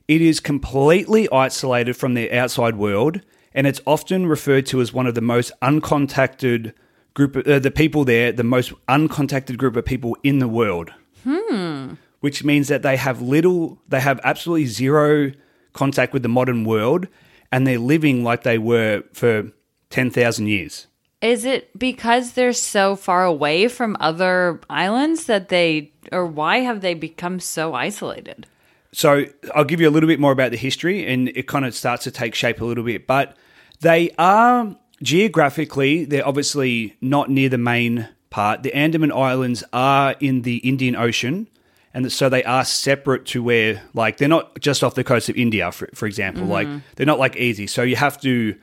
It 0.07 0.21
is 0.21 0.39
completely 0.39 1.29
isolated 1.31 1.95
from 1.95 2.13
the 2.13 2.31
outside 2.31 2.77
world, 2.77 3.21
and 3.53 3.67
it's 3.67 3.81
often 3.85 4.25
referred 4.25 4.65
to 4.67 4.79
as 4.79 4.93
one 4.93 5.05
of 5.05 5.15
the 5.15 5.21
most 5.21 5.51
uncontacted 5.61 6.73
group. 7.13 7.35
Of, 7.35 7.47
uh, 7.47 7.59
the 7.59 7.71
people 7.71 8.05
there, 8.05 8.31
the 8.31 8.43
most 8.43 8.71
uncontacted 8.87 9.57
group 9.57 9.75
of 9.75 9.83
people 9.83 10.15
in 10.23 10.39
the 10.39 10.47
world. 10.47 10.91
Hmm. 11.23 11.95
Which 12.21 12.43
means 12.43 12.69
that 12.69 12.83
they 12.83 12.95
have 12.95 13.21
little, 13.21 13.79
they 13.87 13.99
have 13.99 14.21
absolutely 14.23 14.67
zero 14.67 15.33
contact 15.73 16.13
with 16.13 16.23
the 16.23 16.29
modern 16.29 16.63
world, 16.63 17.07
and 17.51 17.67
they're 17.67 17.77
living 17.77 18.23
like 18.23 18.43
they 18.43 18.57
were 18.57 19.03
for 19.13 19.51
ten 19.89 20.09
thousand 20.09 20.47
years. 20.47 20.87
Is 21.21 21.45
it 21.45 21.77
because 21.77 22.33
they're 22.33 22.53
so 22.53 22.95
far 22.95 23.25
away 23.25 23.67
from 23.67 23.97
other 23.99 24.61
islands 24.69 25.25
that 25.25 25.49
they, 25.49 25.91
or 26.11 26.25
why 26.25 26.59
have 26.59 26.81
they 26.81 26.93
become 26.93 27.39
so 27.39 27.73
isolated? 27.73 28.45
So 28.93 29.25
I'll 29.53 29.65
give 29.65 29.81
you 29.81 29.89
a 29.89 29.91
little 29.91 30.07
bit 30.07 30.19
more 30.19 30.31
about 30.31 30.51
the 30.51 30.57
history, 30.57 31.05
and 31.05 31.29
it 31.29 31.47
kind 31.47 31.65
of 31.65 31.75
starts 31.75 32.03
to 32.05 32.11
take 32.11 32.33
shape 32.33 32.61
a 32.61 32.65
little 32.65 32.83
bit. 32.83 33.05
But 33.05 33.35
they 33.81 34.11
are 34.17 34.75
geographically, 35.03 36.05
they're 36.05 36.27
obviously 36.27 36.95
not 37.01 37.29
near 37.29 37.49
the 37.49 37.57
main 37.57 38.09
part. 38.29 38.63
The 38.63 38.73
Andaman 38.73 39.11
Islands 39.11 39.63
are 39.73 40.15
in 40.19 40.41
the 40.41 40.57
Indian 40.57 40.95
Ocean, 40.95 41.47
and 41.93 42.11
so 42.11 42.29
they 42.29 42.43
are 42.43 42.65
separate 42.65 43.25
to 43.27 43.43
where, 43.43 43.83
like, 43.93 44.17
they're 44.17 44.27
not 44.27 44.59
just 44.59 44.83
off 44.83 44.95
the 44.95 45.03
coast 45.03 45.29
of 45.29 45.35
India, 45.35 45.71
for, 45.71 45.89
for 45.93 46.05
example. 46.05 46.43
Mm-hmm. 46.43 46.51
Like, 46.51 46.67
they're 46.95 47.05
not 47.05 47.19
like 47.19 47.35
easy. 47.35 47.67
So 47.67 47.83
you 47.83 47.95
have 47.95 48.19
to 48.21 48.55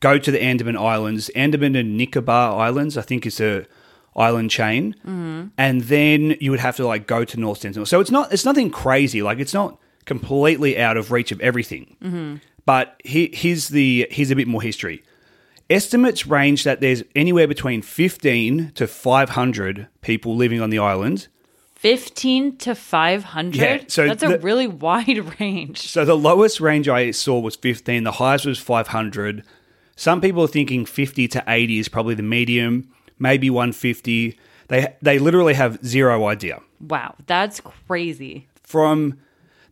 go 0.00 0.18
to 0.18 0.30
the 0.30 0.42
Andaman 0.42 0.76
Islands, 0.76 1.28
Andaman 1.30 1.74
and 1.76 1.96
Nicobar 1.96 2.60
Islands, 2.60 2.96
I 2.96 3.02
think 3.02 3.26
is 3.26 3.40
a 3.40 3.66
island 4.16 4.50
chain, 4.50 4.94
and 5.58 5.82
then 5.82 6.36
you 6.40 6.50
would 6.50 6.60
have 6.60 6.76
to 6.76 6.86
like 6.86 7.06
go 7.06 7.24
to 7.24 7.38
North 7.38 7.58
Sentinel. 7.58 7.86
So 7.86 8.00
it's 8.00 8.10
not 8.10 8.32
it's 8.32 8.44
nothing 8.44 8.70
crazy. 8.70 9.22
Like 9.22 9.38
it's 9.38 9.54
not 9.54 9.78
completely 10.06 10.78
out 10.78 10.96
of 10.96 11.12
reach 11.12 11.32
of 11.32 11.40
everything. 11.40 12.40
But 12.64 13.00
he, 13.04 13.30
here's 13.32 13.68
the 13.68 14.08
here's 14.10 14.30
a 14.30 14.36
bit 14.36 14.48
more 14.48 14.62
history. 14.62 15.04
Estimates 15.68 16.26
range 16.26 16.62
that 16.64 16.80
there's 16.80 17.02
anywhere 17.16 17.48
between 17.48 17.82
15 17.82 18.72
to 18.76 18.86
500 18.86 19.88
people 20.00 20.36
living 20.36 20.60
on 20.60 20.70
the 20.70 20.78
island. 20.78 21.26
15 21.74 22.56
to 22.58 22.74
500? 22.74 23.56
Yeah, 23.56 23.78
so 23.88 24.06
That's 24.06 24.22
a 24.22 24.38
really 24.38 24.66
wide 24.86 25.38
range. 25.40 25.78
So 25.88 26.04
the 26.04 26.16
lowest 26.16 26.60
range 26.60 26.88
I 26.88 27.10
saw 27.10 27.38
was 27.38 27.56
15, 27.56 28.04
the 28.04 28.12
highest 28.12 28.46
was 28.46 28.58
500. 28.58 29.42
Some 29.96 30.20
people 30.20 30.42
are 30.44 30.48
thinking 30.48 30.86
50 30.86 31.28
to 31.28 31.44
80 31.46 31.78
is 31.80 31.88
probably 31.88 32.14
the 32.14 32.22
medium, 32.22 32.88
maybe 33.18 33.50
150. 33.50 34.38
They 34.68 34.94
they 35.02 35.18
literally 35.18 35.54
have 35.54 35.84
zero 35.84 36.26
idea. 36.26 36.60
Wow, 36.80 37.14
that's 37.26 37.60
crazy. 37.60 38.48
From 38.62 39.18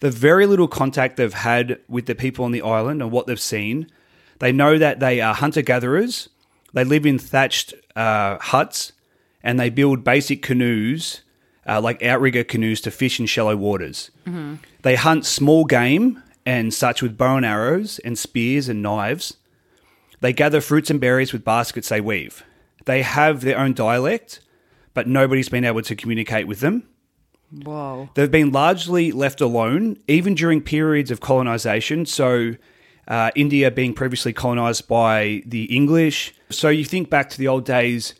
the 0.01 0.11
very 0.11 0.47
little 0.47 0.69
contact 0.69 1.17
they've 1.17 1.33
had 1.33 1.81
with 1.89 2.07
the 2.07 2.15
people 2.15 2.45
on 2.45 2.53
the 2.53 2.63
island 2.63 3.03
and 3.03 3.11
what 3.11 3.27
they've 3.27 3.41
seen, 3.41 3.91
they 4.39 4.53
know 4.53 4.79
that 4.79 5.01
they 5.01 5.21
are 5.21 5.35
hunter 5.35 5.63
gatherers. 5.63 6.29
They 6.73 6.85
live 6.85 7.07
in 7.07 7.19
thatched 7.19 7.75
uh, 7.97 8.39
huts 8.39 8.93
and 9.43 9.59
they 9.61 9.71
build 9.71 10.05
basic 10.05 10.43
canoes, 10.43 11.23
uh, 11.67 11.81
like 11.81 12.03
outrigger 12.03 12.45
canoes, 12.45 12.81
to 12.83 12.91
fish 12.91 13.21
in 13.21 13.27
shallow 13.27 13.57
waters. 13.57 14.11
They 14.83 14.97
hunt 14.97 15.25
small 15.27 15.65
game 15.65 16.23
and 16.47 16.73
such 16.75 17.03
with 17.03 17.17
bow 17.17 17.37
and 17.37 17.47
arrows 17.47 17.99
and 18.01 18.19
spears 18.19 18.69
and 18.69 18.83
knives. 18.83 19.37
They 20.21 20.33
gather 20.33 20.61
fruits 20.61 20.91
and 20.91 21.01
berries 21.01 21.33
with 21.33 21.45
baskets 21.45 21.89
they 21.91 22.01
weave. 22.01 22.43
They 22.87 23.03
have 23.03 23.41
their 23.43 23.59
own 23.59 23.73
dialect, 23.75 24.41
but 24.93 25.07
nobody's 25.09 25.49
been 25.49 25.64
able 25.64 25.83
to 25.83 25.97
communicate 25.97 26.47
with 26.47 26.61
them. 26.61 26.85
Wow. 27.53 28.09
They've 28.14 28.31
been 28.31 28.50
largely 28.50 29.12
left 29.12 29.41
alone, 29.41 29.97
even 30.09 30.35
during 30.35 30.61
periods 30.61 31.11
of 31.11 31.21
colonization. 31.21 32.05
So, 32.07 32.55
uh, 33.07 33.31
India 33.35 33.71
being 33.71 33.95
previously 33.95 34.33
colonized 34.33 34.88
by 34.88 35.43
the 35.47 35.64
English. 35.64 36.35
So, 36.50 36.69
you 36.69 36.85
think 36.85 37.11
back 37.11 37.31
to 37.31 37.38
the 37.38 37.49
old 37.49 37.64
days, 37.64 38.14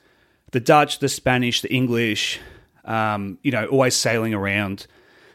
the 0.53 0.61
Dutch, 0.61 1.01
the 1.01 1.09
Spanish, 1.09 1.63
the 1.63 1.73
English, 1.73 2.39
um, 2.85 3.39
you 3.43 3.51
know, 3.51 3.67
always 3.67 3.95
sailing 3.97 4.35
around, 4.35 4.87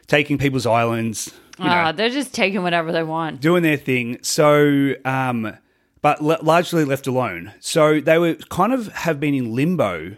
taking 0.06 0.38
people's 0.38 0.66
islands, 0.66 1.32
you 1.58 1.66
know, 1.66 1.70
Ah, 1.72 1.92
they're 1.92 2.08
just 2.08 2.32
taking 2.32 2.62
whatever 2.62 2.90
they 2.90 3.02
want. 3.02 3.40
doing 3.42 3.62
their 3.62 3.76
thing. 3.76 4.18
So, 4.22 4.94
um, 5.04 5.54
but 6.02 6.20
l- 6.20 6.38
largely 6.42 6.84
left 6.84 7.06
alone. 7.06 7.52
So 7.60 8.00
they 8.00 8.18
were 8.18 8.34
kind 8.34 8.72
of 8.72 8.88
have 8.88 9.20
been 9.20 9.34
in 9.34 9.54
limbo, 9.54 10.16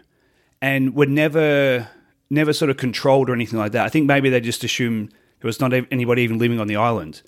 and 0.61 0.95
were 0.95 1.05
never, 1.05 1.89
never 2.29 2.53
sort 2.53 2.71
of 2.71 2.77
controlled 2.77 3.29
or 3.29 3.33
anything 3.33 3.59
like 3.59 3.73
that. 3.73 3.85
I 3.85 3.89
think 3.89 4.07
maybe 4.07 4.29
they 4.29 4.39
just 4.39 4.63
assumed 4.63 5.09
there 5.41 5.49
was 5.49 5.59
not 5.59 5.73
anybody 5.91 6.21
even 6.21 6.37
living 6.37 6.59
on 6.59 6.67
the 6.67 6.77
island. 6.77 7.21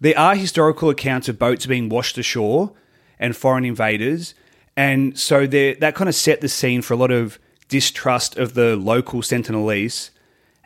There 0.00 0.18
are 0.18 0.34
historical 0.34 0.90
accounts 0.90 1.28
of 1.28 1.38
boats 1.38 1.64
being 1.64 1.88
washed 1.88 2.18
ashore 2.18 2.72
and 3.18 3.34
foreign 3.34 3.64
invaders, 3.64 4.34
and 4.76 5.18
so 5.18 5.46
that 5.46 5.94
kind 5.94 6.08
of 6.08 6.14
set 6.14 6.40
the 6.40 6.48
scene 6.48 6.82
for 6.82 6.94
a 6.94 6.96
lot 6.96 7.10
of 7.10 7.38
distrust 7.68 8.36
of 8.36 8.54
the 8.54 8.76
local 8.76 9.22
Sentinelese 9.22 10.10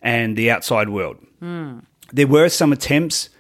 and 0.03 0.37
the 0.37 0.51
outside 0.51 0.89
world. 0.89 1.17
Hmm. 1.39 1.79
There 2.13 2.27
were 2.27 2.49
some 2.49 2.73
attempts 2.73 3.31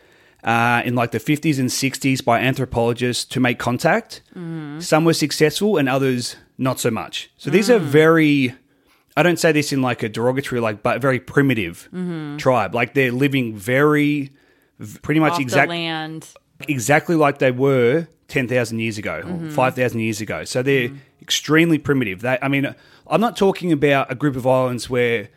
uh, 0.44 0.82
in 0.84 0.94
like 0.94 1.11
the 1.12 1.20
50s 1.20 1.58
and 1.58 1.68
60s 1.68 2.25
by 2.25 2.40
anthropologists 2.40 3.25
to 3.26 3.40
make 3.40 3.58
contact. 3.58 4.22
Some 4.80 5.04
were 5.04 5.14
successful 5.14 5.76
and 5.76 5.88
others 5.88 6.37
not 6.58 6.80
so 6.80 6.90
much. 6.90 7.30
So 7.37 7.50
these 7.50 7.70
are 7.70 7.78
very 7.78 8.54
I 9.16 9.22
don't 9.22 9.38
say 9.38 9.52
this 9.52 9.72
in 9.72 9.82
like 9.82 10.02
a 10.02 10.08
derogatory, 10.08 10.61
like, 10.61 10.82
but 10.82 11.00
very 11.02 11.20
primitive 11.20 11.88
tribe. 12.38 12.75
Like 12.75 12.94
they're 12.94 13.12
living 13.12 13.54
very, 13.54 14.30
pretty 15.02 15.20
much 15.20 15.34
exactly 15.38 15.76
exactly 16.68 17.14
like 17.16 17.38
they 17.38 17.50
were 17.50 18.08
10,000 18.28 18.78
years 18.78 18.96
ago 18.99 19.22
or 19.49 19.50
5,000 19.50 20.00
years 20.00 20.20
ago. 20.22 20.44
So 20.44 20.62
they're 20.62 20.90
extremely 21.20 21.76
primitive. 21.78 22.22
They, 22.22 22.38
I 22.40 22.49
mean, 22.49 22.75
I'm 23.06 23.20
not 23.20 23.37
talking 23.37 23.70
about 23.70 24.11
a 24.11 24.14
group 24.14 24.34
of 24.37 24.46
islands 24.46 24.88
where 24.88 25.28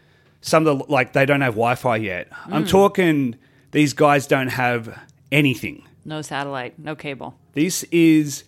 some 0.41 0.65
of 0.65 0.77
the, 0.79 0.85
like, 0.91 1.12
they 1.13 1.25
don't 1.25 1.41
have 1.41 1.55
Wi 1.55 1.75
Fi 1.75 1.97
yet. 1.97 2.29
I'm 2.50 2.65
talking 2.65 3.35
these 3.72 3.93
guys 3.93 4.27
don't 4.27 4.50
have 4.50 5.00
anything. 5.31 5.84
No 6.03 6.22
satellite, 6.22 6.77
no 6.77 6.95
cable. 6.95 7.36
This 7.53 7.84
is 7.91 8.43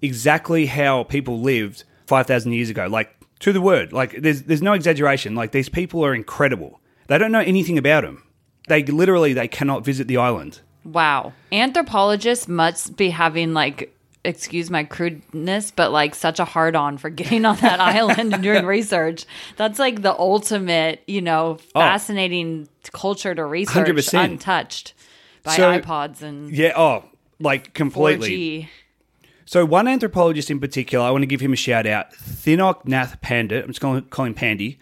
exactly 0.00 0.66
how 0.66 1.04
people 1.04 1.40
lived 1.40 1.84
5,000 2.06 2.52
years 2.52 2.70
ago. 2.70 2.86
Like, 2.86 3.16
to 3.40 3.52
the 3.52 3.60
word. 3.60 3.92
Like, 3.92 4.22
there's, 4.22 4.42
there's 4.42 4.62
no 4.62 4.72
exaggeration. 4.72 5.34
Like, 5.34 5.52
these 5.52 5.68
people 5.68 6.04
are 6.04 6.14
incredible. 6.14 6.80
They 7.08 7.18
don't 7.18 7.32
know 7.32 7.40
anything 7.40 7.76
about 7.76 8.04
them. 8.04 8.22
They 8.68 8.84
literally, 8.84 9.32
they 9.32 9.48
cannot 9.48 9.84
visit 9.84 10.06
the 10.06 10.16
island. 10.16 10.60
Wow. 10.84 11.32
Anthropologists 11.50 12.48
must 12.48 12.96
be 12.96 13.10
having 13.10 13.52
like 13.52 13.91
excuse 14.24 14.70
my 14.70 14.84
crudeness, 14.84 15.70
but 15.70 15.90
like 15.92 16.14
such 16.14 16.38
a 16.38 16.44
hard 16.44 16.76
on 16.76 16.96
for 16.98 17.10
getting 17.10 17.44
on 17.44 17.56
that 17.56 17.80
island 17.98 18.32
and 18.34 18.42
doing 18.42 18.64
research. 18.64 19.24
That's 19.56 19.78
like 19.78 20.02
the 20.02 20.16
ultimate, 20.18 21.02
you 21.06 21.20
know, 21.20 21.58
fascinating 21.72 22.68
culture 22.92 23.34
to 23.34 23.44
research 23.44 23.86
100%. 23.88 24.24
untouched 24.24 24.94
by 25.42 25.56
So- 25.56 25.80
iPods 25.80 26.22
and 26.22 26.50
Yeah, 26.50 26.72
oh, 26.76 27.04
like 27.40 27.74
completely. 27.74 28.62
4G. 28.62 28.68
So 29.44 29.64
one 29.66 29.86
anthropologist 29.88 30.50
in 30.50 30.60
particular, 30.60 31.04
I 31.04 31.10
want 31.10 31.22
to 31.22 31.26
give 31.26 31.40
him 31.40 31.52
a 31.52 31.56
shout 31.56 31.86
out, 31.86 32.12
Thinok 32.14 32.86
Nath 32.86 33.20
Pandit. 33.20 33.64
I'm 33.64 33.70
just 33.70 33.80
going 33.80 34.00
to 34.02 34.08
call 34.08 34.24
him 34.24 34.34
Pandy. 34.34 34.78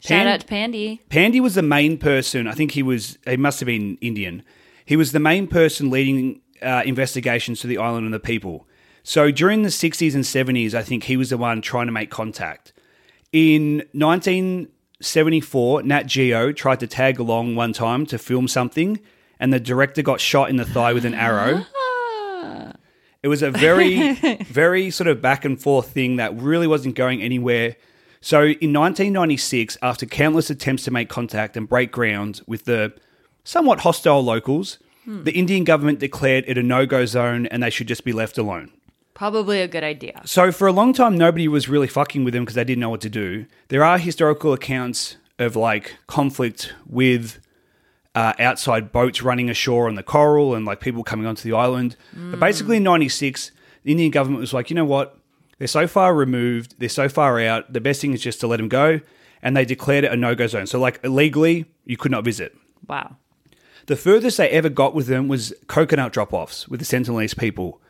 Shout 0.00 0.26
out 0.26 0.40
to 0.40 0.46
Pandy. 0.46 1.00
Pandy 1.08 1.40
was 1.40 1.54
the 1.54 1.62
main 1.62 1.98
person. 1.98 2.46
I 2.48 2.52
think 2.52 2.70
he 2.72 2.82
was. 2.84 3.18
He 3.26 3.36
must 3.36 3.58
have 3.60 3.66
been 3.66 3.98
Indian. 4.00 4.42
He 4.84 4.96
was 4.96 5.10
the 5.12 5.18
main 5.20 5.46
person 5.48 5.90
leading 5.90 6.40
uh, 6.62 6.82
investigations 6.86 7.60
to 7.60 7.66
the 7.66 7.78
island 7.78 8.04
and 8.06 8.14
the 8.14 8.20
people. 8.20 8.66
So 9.02 9.30
during 9.30 9.62
the 9.62 9.68
60s 9.68 10.14
and 10.14 10.24
70s, 10.24 10.74
I 10.74 10.82
think 10.82 11.04
he 11.04 11.16
was 11.16 11.30
the 11.30 11.38
one 11.38 11.62
trying 11.62 11.86
to 11.86 11.92
make 11.92 12.10
contact. 12.10 12.72
In 13.32 13.78
1974, 13.92 15.82
Nat 15.82 16.02
Geo 16.04 16.52
tried 16.52 16.80
to 16.80 16.86
tag 16.86 17.18
along 17.18 17.54
one 17.56 17.72
time 17.72 18.06
to 18.06 18.18
film 18.18 18.48
something, 18.48 19.00
and 19.38 19.52
the 19.52 19.60
director 19.60 20.02
got 20.02 20.20
shot 20.20 20.50
in 20.50 20.56
the 20.56 20.64
thigh 20.64 20.92
with 20.92 21.04
an 21.04 21.14
arrow. 21.14 21.64
Ah. 21.76 22.72
It 23.22 23.28
was 23.28 23.42
a 23.42 23.50
very, 23.50 24.12
very 24.44 24.90
sort 24.90 25.08
of 25.08 25.20
back 25.20 25.44
and 25.44 25.60
forth 25.60 25.90
thing 25.90 26.16
that 26.16 26.36
really 26.40 26.66
wasn't 26.66 26.94
going 26.94 27.20
anywhere. 27.22 27.76
So 28.20 28.40
in 28.40 28.72
1996, 28.72 29.76
after 29.82 30.06
countless 30.06 30.50
attempts 30.50 30.84
to 30.84 30.90
make 30.90 31.08
contact 31.08 31.56
and 31.56 31.68
break 31.68 31.92
ground 31.92 32.40
with 32.46 32.64
the 32.64 32.92
somewhat 33.44 33.80
hostile 33.80 34.22
locals, 34.22 34.78
hmm. 35.04 35.24
the 35.24 35.32
Indian 35.32 35.64
government 35.64 35.98
declared 35.98 36.44
it 36.46 36.58
a 36.58 36.62
no 36.62 36.86
go 36.86 37.06
zone 37.06 37.46
and 37.46 37.62
they 37.62 37.70
should 37.70 37.88
just 37.88 38.04
be 38.04 38.12
left 38.12 38.38
alone. 38.38 38.72
Probably 39.18 39.60
a 39.60 39.66
good 39.66 39.82
idea. 39.82 40.22
So 40.24 40.52
for 40.52 40.68
a 40.68 40.72
long 40.72 40.92
time, 40.92 41.18
nobody 41.18 41.48
was 41.48 41.68
really 41.68 41.88
fucking 41.88 42.22
with 42.22 42.34
them 42.34 42.44
because 42.44 42.54
they 42.54 42.62
didn't 42.62 42.78
know 42.78 42.88
what 42.88 43.00
to 43.00 43.10
do. 43.10 43.46
There 43.66 43.82
are 43.82 43.98
historical 43.98 44.52
accounts 44.52 45.16
of 45.40 45.56
like 45.56 45.96
conflict 46.06 46.72
with 46.86 47.40
uh, 48.14 48.34
outside 48.38 48.92
boats 48.92 49.20
running 49.20 49.50
ashore 49.50 49.88
on 49.88 49.96
the 49.96 50.04
coral 50.04 50.54
and 50.54 50.64
like 50.64 50.80
people 50.80 51.02
coming 51.02 51.26
onto 51.26 51.42
the 51.42 51.56
island. 51.56 51.96
But 52.14 52.38
basically, 52.38 52.76
in 52.76 52.84
'96, 52.84 53.50
the 53.82 53.90
Indian 53.90 54.12
government 54.12 54.40
was 54.40 54.52
like, 54.52 54.70
you 54.70 54.76
know 54.76 54.84
what? 54.84 55.18
They're 55.58 55.66
so 55.66 55.88
far 55.88 56.14
removed, 56.14 56.76
they're 56.78 56.88
so 56.88 57.08
far 57.08 57.40
out. 57.40 57.72
The 57.72 57.80
best 57.80 58.00
thing 58.00 58.12
is 58.12 58.22
just 58.22 58.38
to 58.40 58.46
let 58.46 58.58
them 58.58 58.68
go, 58.68 59.00
and 59.42 59.56
they 59.56 59.64
declared 59.64 60.04
it 60.04 60.12
a 60.12 60.16
no-go 60.16 60.46
zone. 60.46 60.68
So 60.68 60.78
like 60.78 61.00
illegally, 61.02 61.66
you 61.84 61.96
could 61.96 62.12
not 62.12 62.22
visit. 62.22 62.56
Wow. 62.86 63.16
The 63.86 63.96
furthest 63.96 64.36
they 64.36 64.50
ever 64.50 64.68
got 64.68 64.94
with 64.94 65.08
them 65.08 65.26
was 65.26 65.52
coconut 65.66 66.12
drop 66.12 66.32
offs 66.32 66.68
with 66.68 66.78
the 66.78 66.86
Sentinelese 66.86 67.36
people. 67.36 67.80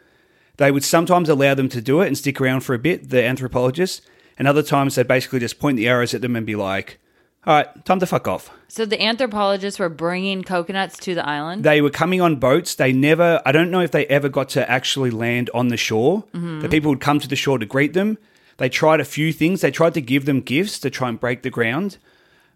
They 0.58 0.70
would 0.70 0.84
sometimes 0.84 1.28
allow 1.28 1.54
them 1.54 1.68
to 1.70 1.80
do 1.80 2.00
it 2.02 2.08
and 2.08 2.18
stick 2.18 2.40
around 2.40 2.60
for 2.60 2.74
a 2.74 2.78
bit, 2.78 3.10
the 3.10 3.24
anthropologists, 3.24 4.02
and 4.36 4.46
other 4.46 4.62
times 4.62 4.94
they'd 4.94 5.08
basically 5.08 5.40
just 5.40 5.58
point 5.58 5.76
the 5.76 5.88
arrows 5.88 6.14
at 6.14 6.20
them 6.20 6.36
and 6.36 6.44
be 6.44 6.56
like, 6.56 6.98
all 7.46 7.54
right, 7.54 7.84
time 7.84 8.00
to 8.00 8.06
fuck 8.06 8.26
off. 8.26 8.50
So 8.66 8.84
the 8.84 9.00
anthropologists 9.00 9.78
were 9.78 9.88
bringing 9.88 10.42
coconuts 10.42 10.98
to 10.98 11.14
the 11.14 11.26
island. 11.26 11.64
They 11.64 11.80
were 11.80 11.90
coming 11.90 12.20
on 12.20 12.36
boats. 12.36 12.74
They 12.74 12.92
never, 12.92 13.40
I 13.46 13.52
don't 13.52 13.70
know 13.70 13.80
if 13.80 13.92
they 13.92 14.06
ever 14.06 14.28
got 14.28 14.48
to 14.50 14.68
actually 14.68 15.10
land 15.10 15.48
on 15.54 15.68
the 15.68 15.76
shore. 15.76 16.24
Mm-hmm. 16.34 16.60
The 16.60 16.68
people 16.68 16.90
would 16.90 17.00
come 17.00 17.20
to 17.20 17.28
the 17.28 17.36
shore 17.36 17.58
to 17.58 17.64
greet 17.64 17.94
them. 17.94 18.18
They 18.58 18.68
tried 18.68 19.00
a 19.00 19.04
few 19.04 19.32
things. 19.32 19.60
They 19.60 19.70
tried 19.70 19.94
to 19.94 20.00
give 20.00 20.24
them 20.24 20.40
gifts 20.40 20.80
to 20.80 20.90
try 20.90 21.08
and 21.08 21.18
break 21.18 21.42
the 21.42 21.50
ground. 21.50 21.98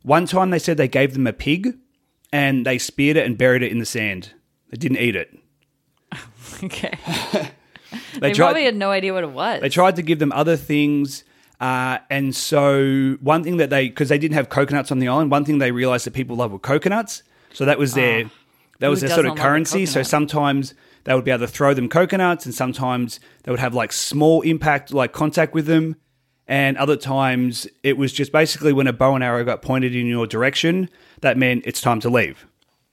One 0.02 0.26
time 0.26 0.50
they 0.50 0.58
said 0.58 0.76
they 0.76 0.88
gave 0.88 1.14
them 1.14 1.28
a 1.28 1.32
pig 1.32 1.78
and 2.32 2.66
they 2.66 2.78
speared 2.78 3.16
it 3.16 3.24
and 3.24 3.38
buried 3.38 3.62
it 3.62 3.70
in 3.70 3.78
the 3.78 3.86
sand. 3.86 4.32
They 4.70 4.76
didn't 4.76 4.98
eat 4.98 5.14
it. 5.14 5.38
okay. 6.64 6.98
They, 8.14 8.20
They 8.20 8.32
tried, 8.32 8.46
probably 8.46 8.64
had 8.64 8.76
no 8.76 8.90
idea 8.90 9.12
what 9.12 9.24
it 9.24 9.30
was. 9.30 9.60
they 9.60 9.68
tried 9.68 9.96
to 9.96 10.02
give 10.02 10.18
them 10.18 10.32
other 10.32 10.56
things. 10.56 11.24
Uh, 11.60 11.98
and 12.10 12.34
so 12.34 13.16
one 13.20 13.44
thing 13.44 13.58
that 13.58 13.70
they, 13.70 13.88
because 13.88 14.08
they 14.08 14.18
didn't 14.18 14.34
have 14.34 14.48
coconuts 14.48 14.90
on 14.90 14.98
the 14.98 15.08
island, 15.08 15.30
one 15.30 15.44
thing 15.44 15.58
they 15.58 15.70
realized 15.72 16.04
that 16.06 16.12
people 16.12 16.36
love 16.36 16.50
were 16.52 16.58
coconuts. 16.58 17.22
So 17.52 17.64
that 17.64 17.78
was 17.78 17.94
their, 17.94 18.30
that 18.80 18.88
was 18.88 19.00
their 19.00 19.10
sort 19.10 19.20
of 19.20 19.24
doesn't 19.24 19.38
love 19.38 19.38
a 19.38 19.40
currency. 19.40 19.86
So 19.86 20.02
sometimes 20.02 20.74
they 21.04 21.14
would 21.14 21.24
be 21.24 21.30
able 21.30 21.46
to 21.46 21.52
throw 21.52 21.72
them 21.74 21.88
coconuts, 21.88 22.46
and 22.46 22.54
sometimes 22.54 23.20
they 23.44 23.50
would 23.52 23.60
have 23.60 23.74
like 23.74 23.92
small 23.92 24.40
impact, 24.42 24.92
like 24.92 25.12
contact 25.12 25.54
with 25.54 25.66
them. 25.66 25.96
And 26.48 26.76
other 26.76 26.96
times 26.96 27.68
it 27.84 27.96
was 27.96 28.12
just 28.12 28.32
basically 28.32 28.72
when 28.72 28.86
a 28.88 28.92
bow 28.92 29.14
and 29.14 29.22
arrow 29.22 29.44
got 29.44 29.62
pointed 29.62 29.94
in 29.94 30.06
your 30.06 30.26
direction, 30.26 30.90
that 31.20 31.38
meant 31.38 31.62
it's 31.66 31.80
time 31.80 32.00
to 32.00 32.10
leave. 32.10 32.44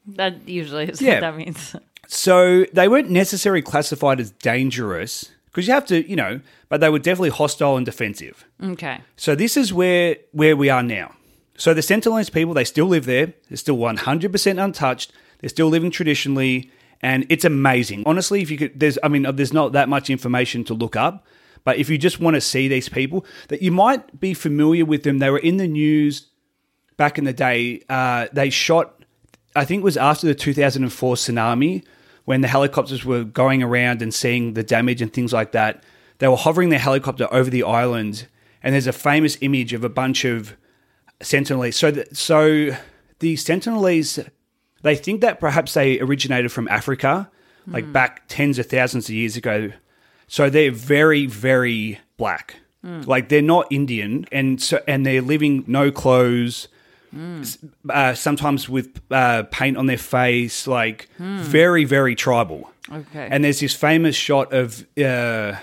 that 0.06 0.48
usually 0.48 0.86
is 0.86 1.02
Yeah. 1.02 1.16
what 1.16 1.22
that 1.22 1.38
means. 1.38 1.76
So 2.12 2.66
they 2.74 2.88
weren't 2.88 3.12
necessarily 3.12 3.62
classified 3.62 4.20
as 4.20 4.32
dangerous 4.32 5.30
because 5.46 5.68
you 5.68 5.74
have 5.74 5.86
to, 5.86 6.10
you 6.10 6.16
know, 6.16 6.42
but 6.68 6.82
they 6.82 6.90
were 6.90 6.98
definitely 6.98 7.30
hostile 7.30 7.78
and 7.78 7.86
defensive. 7.86 8.46
Okay. 8.64 9.02
So 9.16 9.36
this 9.36 9.56
is 9.56 9.72
where 9.72 10.18
where 10.32 10.58
we 10.58 10.72
are 10.72 10.82
now. 10.82 11.14
So 11.56 11.76
the 11.76 11.82
Sentinelese 11.82 12.32
people, 12.32 12.56
they 12.56 12.64
still 12.64 12.88
live 12.88 13.06
there. 13.06 13.34
They're 13.48 13.58
still 13.58 13.78
100% 13.78 14.64
untouched. 14.64 15.12
They're 15.40 15.50
still 15.50 15.68
living 15.68 15.92
traditionally, 15.92 16.72
and 17.02 17.28
it's 17.30 17.46
amazing. 17.46 18.04
Honestly, 18.08 18.42
if 18.42 18.50
you 18.50 18.58
could, 18.58 18.80
there's, 18.80 18.98
I 19.04 19.08
mean, 19.08 19.24
there's 19.36 19.54
not 19.54 19.74
that 19.74 19.88
much 19.88 20.10
information 20.10 20.64
to 20.66 20.74
look 20.74 20.96
up, 20.96 21.28
but 21.64 21.78
if 21.78 21.90
you 21.90 21.98
just 22.00 22.20
want 22.20 22.36
to 22.36 22.42
see 22.42 22.68
these 22.68 22.90
people, 22.90 23.24
that 23.50 23.62
you 23.62 23.72
might 23.72 24.20
be 24.20 24.34
familiar 24.34 24.84
with 24.86 25.04
them. 25.04 25.20
They 25.20 25.30
were 25.30 25.38
in 25.38 25.58
the 25.58 25.68
news 25.68 26.28
back 26.98 27.18
in 27.20 27.26
the 27.26 27.34
day. 27.34 27.84
Uh, 27.88 28.28
they 28.34 28.50
shot, 28.50 29.04
I 29.56 29.66
think 29.66 29.82
it 29.82 29.84
was 29.84 29.98
after 29.98 30.28
the 30.28 30.36
2004 30.36 31.16
tsunami, 31.16 31.84
when 32.30 32.42
the 32.42 32.48
helicopters 32.48 33.04
were 33.04 33.24
going 33.24 33.64
around 33.64 34.04
and 34.04 34.14
seeing 34.14 34.54
the 34.54 34.62
damage 34.62 35.02
and 35.02 35.12
things 35.12 35.34
like 35.34 35.52
that. 35.52 35.84
They 36.20 36.28
were 36.28 36.38
hovering 36.38 36.70
their 36.70 36.78
helicopter 36.78 37.28
over 37.32 37.50
the 37.50 37.64
island, 37.64 38.28
and 38.62 38.76
there's 38.76 38.86
a 38.86 38.94
famous 38.94 39.36
image 39.42 39.74
of 39.74 39.84
a 39.84 39.90
bunch 39.90 40.26
of 40.26 40.56
Sentinelese. 41.22 41.74
So, 41.74 41.90
the, 41.90 42.06
so 42.14 42.78
the 43.18 43.34
Sentinelese, 43.34 44.30
they 44.84 44.96
think 44.96 45.22
that 45.22 45.40
perhaps 45.40 45.74
they 45.74 46.00
originated 46.00 46.52
from 46.52 46.68
Africa, 46.68 47.32
like 47.66 47.86
hmm. 47.86 47.94
back 47.94 48.22
tens 48.28 48.60
of 48.60 48.68
thousands 48.68 49.10
of 49.10 49.16
years 49.16 49.36
ago. 49.36 49.72
So 50.28 50.52
they're 50.52 50.70
very, 50.70 51.26
very 51.26 52.00
black. 52.18 52.58
Hmm. 52.84 53.02
Like 53.08 53.30
they're 53.30 53.42
not 53.42 53.66
Indian, 53.72 54.28
and 54.32 54.62
so 54.62 54.84
and 54.88 55.04
they're 55.04 55.24
living 55.24 55.64
no 55.66 55.90
clothes. 55.90 56.68
S- 57.14 57.58
Uh, 57.90 58.14
sometimes 58.14 58.68
with 58.70 59.00
uh, 59.12 59.44
paint 59.52 59.78
on 59.78 59.86
their 59.88 59.98
face, 59.98 60.68
like 60.68 61.10
very, 61.20 61.86
very 61.86 62.16
tribal. 62.16 62.72
Okay. 62.92 63.28
And 63.32 63.44
there's 63.44 63.60
this 63.60 63.76
famous 63.76 64.16
shot 64.16 64.52
of 64.54 64.86
uh, 64.98 65.54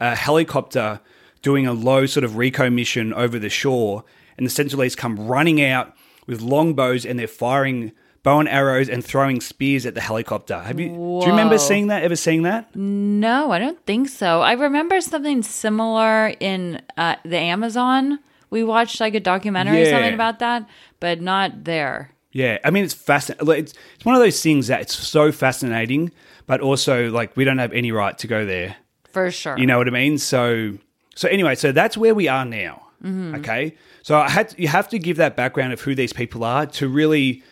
a 0.00 0.14
helicopter 0.16 1.00
doing 1.42 1.66
a 1.66 1.72
low 1.72 2.06
sort 2.06 2.24
of 2.24 2.36
Rico 2.36 2.70
mission 2.70 3.12
over 3.14 3.38
the 3.38 3.50
shore, 3.50 4.04
and 4.36 4.46
the 4.46 4.50
Sentinelese 4.50 4.96
come 4.96 5.28
running 5.28 5.62
out 5.62 5.94
with 6.26 6.40
longbows 6.40 7.04
and 7.06 7.18
they're 7.18 7.28
firing 7.28 7.92
bow 8.22 8.40
and 8.40 8.48
arrows 8.48 8.88
and 8.88 9.04
throwing 9.04 9.38
spears 9.40 9.84
at 9.84 9.94
the 9.94 10.00
helicopter. 10.00 10.58
Have 10.62 10.80
you? 10.80 10.88
Do 10.88 11.26
you 11.26 11.30
remember 11.30 11.58
seeing 11.58 11.88
that? 11.88 12.02
Ever 12.02 12.16
seeing 12.16 12.42
that? 12.44 12.74
No, 12.74 13.52
I 13.52 13.58
don't 13.58 13.84
think 13.84 14.08
so. 14.08 14.40
I 14.40 14.52
remember 14.54 15.00
something 15.02 15.42
similar 15.42 16.28
in 16.40 16.80
uh, 16.96 17.16
the 17.24 17.36
Amazon. 17.38 18.18
We 18.54 18.62
watched 18.62 19.00
like 19.00 19.16
a 19.16 19.20
documentary 19.20 19.82
or 19.82 19.90
something 19.90 20.14
about 20.14 20.38
that, 20.38 20.68
but 21.00 21.20
not 21.20 21.64
there. 21.64 22.12
Yeah, 22.30 22.58
I 22.62 22.70
mean 22.70 22.84
it's 22.84 22.94
fascinating. 22.94 23.48
It's, 23.48 23.74
it's 23.96 24.04
one 24.04 24.14
of 24.14 24.20
those 24.20 24.40
things 24.40 24.68
that 24.68 24.80
it's 24.80 24.94
so 24.94 25.32
fascinating, 25.32 26.12
but 26.46 26.60
also 26.60 27.10
like 27.10 27.36
we 27.36 27.42
don't 27.42 27.58
have 27.58 27.72
any 27.72 27.90
right 27.90 28.16
to 28.16 28.28
go 28.28 28.46
there. 28.46 28.76
For 29.10 29.32
sure. 29.32 29.58
You 29.58 29.66
know 29.66 29.78
what 29.78 29.88
I 29.88 29.90
mean? 29.90 30.18
So, 30.18 30.78
so 31.16 31.26
anyway, 31.28 31.56
so 31.56 31.72
that's 31.72 31.96
where 31.96 32.14
we 32.14 32.28
are 32.28 32.44
now. 32.44 32.86
Mm-hmm. 33.02 33.34
Okay, 33.40 33.76
so 34.02 34.18
I 34.18 34.30
had 34.30 34.54
you 34.56 34.68
have 34.68 34.88
to 34.90 35.00
give 35.00 35.16
that 35.16 35.34
background 35.34 35.72
of 35.72 35.80
who 35.80 35.96
these 35.96 36.12
people 36.12 36.44
are 36.44 36.64
to 36.78 36.88
really 36.88 37.42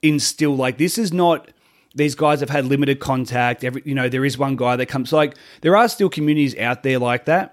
instill 0.00 0.54
like 0.54 0.78
this 0.78 0.96
is 0.96 1.12
not 1.12 1.50
these 1.96 2.14
guys 2.14 2.38
have 2.38 2.50
had 2.50 2.66
limited 2.66 3.00
contact. 3.00 3.64
Every 3.64 3.82
you 3.84 3.96
know 3.96 4.08
there 4.08 4.24
is 4.24 4.38
one 4.38 4.54
guy 4.54 4.76
that 4.76 4.86
comes 4.86 5.12
like 5.12 5.36
there 5.62 5.76
are 5.76 5.88
still 5.88 6.08
communities 6.08 6.56
out 6.56 6.84
there 6.84 7.00
like 7.00 7.24
that. 7.24 7.52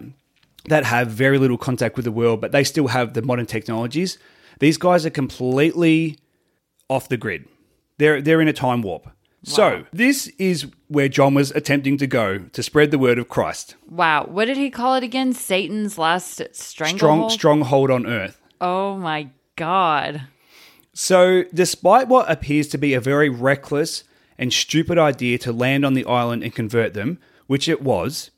That 0.69 0.85
have 0.85 1.09
very 1.09 1.37
little 1.37 1.57
contact 1.57 1.95
with 1.95 2.05
the 2.05 2.11
world, 2.11 2.41
but 2.41 2.51
they 2.51 2.63
still 2.63 2.87
have 2.87 3.13
the 3.13 3.21
modern 3.21 3.45
technologies. 3.45 4.17
These 4.59 4.77
guys 4.77 5.05
are 5.05 5.09
completely 5.09 6.17
off 6.89 7.09
the 7.09 7.17
grid. 7.17 7.45
They're 7.97 8.21
they're 8.21 8.41
in 8.41 8.47
a 8.47 8.53
time 8.53 8.81
warp. 8.81 9.09
So 9.45 9.83
this 9.91 10.27
is 10.39 10.67
where 10.87 11.09
John 11.09 11.33
was 11.33 11.51
attempting 11.51 11.97
to 11.97 12.07
go 12.07 12.37
to 12.37 12.63
spread 12.63 12.91
the 12.91 12.97
word 12.97 13.19
of 13.19 13.27
Christ. 13.27 13.75
Wow. 13.89 14.25
What 14.25 14.45
did 14.45 14.55
he 14.55 14.69
call 14.69 14.95
it 14.95 15.03
again? 15.03 15.33
Satan's 15.33 15.97
last 15.97 16.41
stranglehold? 16.53 16.97
Strong 16.97 17.29
stronghold 17.29 17.91
on 17.91 18.07
earth. 18.07 18.39
Oh 18.61 18.95
my 18.97 19.29
God. 19.57 20.23
So, 20.93 21.43
despite 21.53 22.07
what 22.07 22.31
appears 22.31 22.67
to 22.69 22.77
be 22.77 22.93
a 22.93 23.01
very 23.01 23.27
reckless 23.27 24.03
and 24.37 24.53
stupid 24.53 24.97
idea 24.97 25.37
to 25.39 25.51
land 25.51 25.85
on 25.85 25.93
the 25.93 26.05
island 26.05 26.43
and 26.43 26.53
convert 26.53 26.93
them, 26.93 27.19
which 27.47 27.67
it 27.67 27.81
was, 27.81 28.29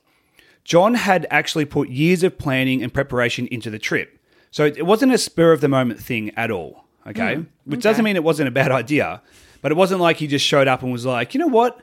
John 0.66 0.96
had 0.96 1.26
actually 1.30 1.64
put 1.66 1.88
years 1.90 2.24
of 2.24 2.38
planning 2.38 2.84
and 2.84 2.94
preparation 2.94 3.48
into 3.48 3.70
the 3.70 3.80
trip. 3.80 4.20
So, 4.52 4.66
it 4.66 4.86
wasn't 4.86 5.14
a 5.14 5.18
spur 5.18 5.52
of 5.54 5.62
the 5.62 5.68
moment 5.70 6.00
thing 6.00 6.32
at 6.36 6.52
all, 6.52 6.86
okay? 7.08 7.36
Hmm, 7.36 7.44
Which 7.66 7.82
doesn't 7.82 8.04
mean 8.04 8.16
it 8.16 8.24
wasn't 8.24 8.48
a 8.50 8.52
bad 8.52 8.72
idea, 8.72 9.22
but 9.62 9.72
it 9.72 9.76
wasn't 9.76 10.02
like 10.02 10.18
he 10.18 10.28
just 10.28 10.46
showed 10.46 10.68
up 10.68 10.82
and 10.82 10.92
was 10.92 11.06
like, 11.06 11.34
you 11.34 11.40
know 11.40 11.48
what? 11.48 11.82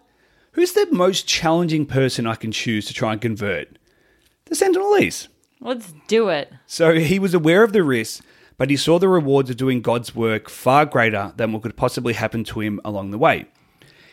Who's 0.53 0.73
the 0.73 0.87
most 0.91 1.27
challenging 1.27 1.87
person 1.87 2.27
I 2.27 2.35
can 2.35 2.53
choose 2.53 2.87
to 2.87 2.95
try 2.95 3.13
and 3.13 3.21
convert? 3.21 3.79
The 4.47 4.55
Sentinelese. 4.55 5.29
Let's 5.61 5.95
do 6.09 6.29
it. 6.29 6.53
So 6.67 6.95
he 6.95 7.19
was 7.19 7.35
aware 7.35 7.63
of 7.63 7.73
the 7.73 7.83
risks, 7.85 8.21
but 8.57 8.69
he 8.69 8.77
saw 8.77 8.99
the 8.99 9.09
rewards 9.09 9.49
of 9.49 9.57
doing 9.57 9.81
God's 9.81 10.15
work 10.15 10.49
far 10.49 10.85
greater 10.87 11.33
than 11.37 11.53
what 11.53 11.63
could 11.63 11.77
possibly 11.77 12.15
happen 12.15 12.43
to 12.45 12.61
him 12.61 12.81
along 12.85 13.11
the 13.13 13.19
way. 13.19 13.47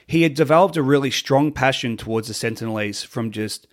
He 0.06 0.24
had 0.24 0.34
developed 0.34 0.78
a 0.78 0.84
really 0.84 1.12
strong 1.12 1.52
passion 1.52 1.98
towards 1.98 2.28
the 2.28 2.34
Sentinelese 2.34 3.06
from 3.06 3.32
just 3.32 3.68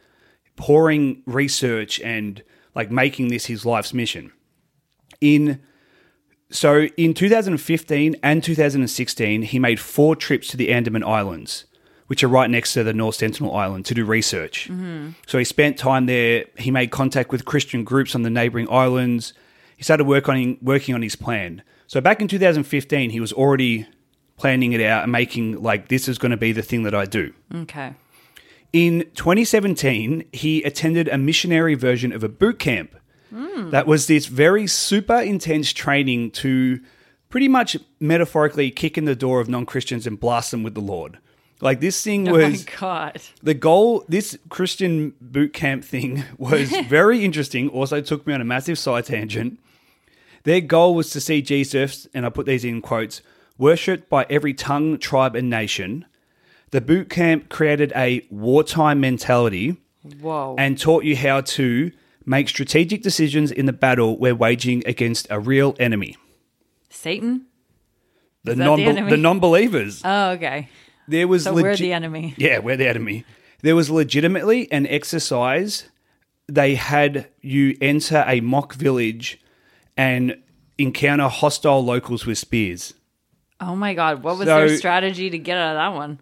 pouring 0.56 1.22
research 1.26 2.00
and 2.00 2.42
like 2.74 2.90
making 2.90 3.28
this 3.28 3.46
his 3.46 3.64
life's 3.64 3.94
mission. 3.94 4.32
In 5.20 5.60
so 6.50 6.82
in 6.96 7.14
2015 7.14 8.16
and 8.22 8.42
2016, 8.42 9.42
he 9.42 9.58
made 9.58 9.80
four 9.80 10.14
trips 10.14 10.48
to 10.48 10.56
the 10.56 10.72
Andaman 10.72 11.02
Islands, 11.02 11.64
which 12.06 12.22
are 12.22 12.28
right 12.28 12.48
next 12.48 12.72
to 12.74 12.84
the 12.84 12.92
North 12.92 13.16
Sentinel 13.16 13.54
Island, 13.54 13.84
to 13.86 13.94
do 13.94 14.04
research. 14.04 14.68
Mm-hmm. 14.70 15.10
So 15.26 15.38
he 15.38 15.44
spent 15.44 15.76
time 15.76 16.06
there. 16.06 16.44
He 16.56 16.70
made 16.70 16.90
contact 16.92 17.32
with 17.32 17.44
Christian 17.44 17.82
groups 17.82 18.14
on 18.14 18.22
the 18.22 18.30
neighboring 18.30 18.68
islands. 18.70 19.32
He 19.76 19.82
started 19.82 20.04
work 20.04 20.28
on, 20.28 20.56
working 20.62 20.94
on 20.94 21.02
his 21.02 21.16
plan. 21.16 21.62
So 21.88 22.00
back 22.00 22.20
in 22.20 22.28
2015, 22.28 23.10
he 23.10 23.20
was 23.20 23.32
already 23.32 23.86
planning 24.36 24.72
it 24.72 24.80
out 24.80 25.02
and 25.02 25.10
making 25.10 25.62
like 25.62 25.88
this 25.88 26.08
is 26.08 26.18
going 26.18 26.30
to 26.30 26.36
be 26.36 26.52
the 26.52 26.62
thing 26.62 26.82
that 26.84 26.94
I 26.94 27.06
do. 27.06 27.32
Okay. 27.54 27.94
In 28.72 29.00
2017, 29.14 30.24
he 30.32 30.62
attended 30.62 31.08
a 31.08 31.18
missionary 31.18 31.74
version 31.74 32.12
of 32.12 32.22
a 32.24 32.28
boot 32.28 32.58
camp. 32.58 32.94
That 33.70 33.86
was 33.86 34.06
this 34.06 34.26
very 34.26 34.66
super 34.66 35.18
intense 35.18 35.72
training 35.72 36.30
to 36.32 36.80
pretty 37.30 37.48
much 37.48 37.76
metaphorically 38.00 38.70
kick 38.70 38.96
in 38.98 39.04
the 39.06 39.16
door 39.16 39.40
of 39.40 39.48
non 39.48 39.66
Christians 39.66 40.06
and 40.06 40.18
blast 40.20 40.50
them 40.50 40.62
with 40.62 40.74
the 40.74 40.80
Lord. 40.80 41.18
Like 41.60 41.80
this 41.80 42.02
thing 42.02 42.28
Oh 42.28 42.32
was 42.32 42.66
my 42.66 42.72
God. 42.78 43.22
the 43.42 43.54
goal. 43.54 44.04
This 44.08 44.38
Christian 44.50 45.14
boot 45.20 45.52
camp 45.54 45.84
thing 45.84 46.24
was 46.38 46.70
very 46.88 47.24
interesting. 47.24 47.68
Also, 47.70 48.00
took 48.00 48.26
me 48.26 48.34
on 48.34 48.40
a 48.40 48.44
massive 48.44 48.78
side 48.78 49.06
tangent. 49.06 49.58
Their 50.44 50.60
goal 50.60 50.94
was 50.94 51.10
to 51.10 51.20
see 51.20 51.40
Jesus, 51.42 52.06
and 52.14 52.24
I 52.24 52.28
put 52.28 52.46
these 52.46 52.64
in 52.64 52.80
quotes, 52.82 53.20
worshipped 53.58 54.08
by 54.08 54.26
every 54.30 54.54
tongue, 54.54 54.98
tribe, 54.98 55.34
and 55.34 55.48
nation. 55.50 56.04
The 56.70 56.80
boot 56.80 57.08
camp 57.08 57.48
created 57.48 57.92
a 57.94 58.26
wartime 58.30 59.00
mentality 59.00 59.76
Whoa. 60.20 60.56
and 60.58 60.78
taught 60.78 61.04
you 61.04 61.16
how 61.16 61.40
to 61.42 61.92
make 62.24 62.48
strategic 62.48 63.02
decisions 63.02 63.52
in 63.52 63.66
the 63.66 63.72
battle 63.72 64.18
we're 64.18 64.34
waging 64.34 64.82
against 64.86 65.26
a 65.30 65.38
real 65.38 65.76
enemy. 65.78 66.16
Satan? 66.90 67.46
The 68.44 68.54
the 68.54 68.64
non 68.64 68.80
enemy? 68.80 69.10
the 69.10 69.16
non-believers. 69.16 70.02
Oh, 70.04 70.30
okay. 70.30 70.68
There 71.08 71.28
was 71.28 71.44
So 71.44 71.54
we're 71.54 71.76
the 71.76 71.92
enemy. 71.92 72.34
Yeah, 72.36 72.58
we're 72.58 72.76
the 72.76 72.88
enemy. 72.88 73.24
There 73.62 73.76
was 73.76 73.90
legitimately 73.90 74.70
an 74.72 74.86
exercise. 74.88 75.88
They 76.48 76.74
had 76.74 77.28
you 77.40 77.76
enter 77.80 78.24
a 78.26 78.40
mock 78.40 78.74
village 78.74 79.40
and 79.96 80.36
encounter 80.78 81.28
hostile 81.28 81.84
locals 81.84 82.26
with 82.26 82.38
spears. 82.38 82.94
Oh 83.60 83.74
my 83.76 83.94
God. 83.94 84.22
What 84.22 84.36
was 84.38 84.46
So- 84.46 84.66
their 84.66 84.76
strategy 84.76 85.30
to 85.30 85.38
get 85.38 85.56
out 85.58 85.76
of 85.76 85.76
that 85.76 85.96
one? 85.96 86.20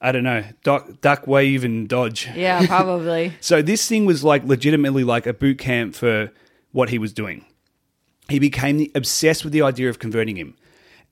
I 0.00 0.12
don't 0.12 0.24
know, 0.24 0.44
duck, 0.62 1.00
duck, 1.02 1.26
wave, 1.26 1.62
and 1.62 1.88
dodge. 1.88 2.28
Yeah, 2.34 2.66
probably. 2.68 3.34
So 3.40 3.60
this 3.60 3.86
thing 3.86 4.06
was 4.06 4.24
like 4.24 4.44
legitimately 4.44 5.04
like 5.04 5.26
a 5.26 5.34
boot 5.34 5.58
camp 5.58 5.94
for 5.94 6.32
what 6.72 6.88
he 6.88 6.98
was 6.98 7.12
doing. 7.12 7.44
He 8.28 8.38
became 8.38 8.90
obsessed 8.94 9.44
with 9.44 9.52
the 9.52 9.62
idea 9.62 9.90
of 9.90 9.98
converting 9.98 10.36
him. 10.36 10.54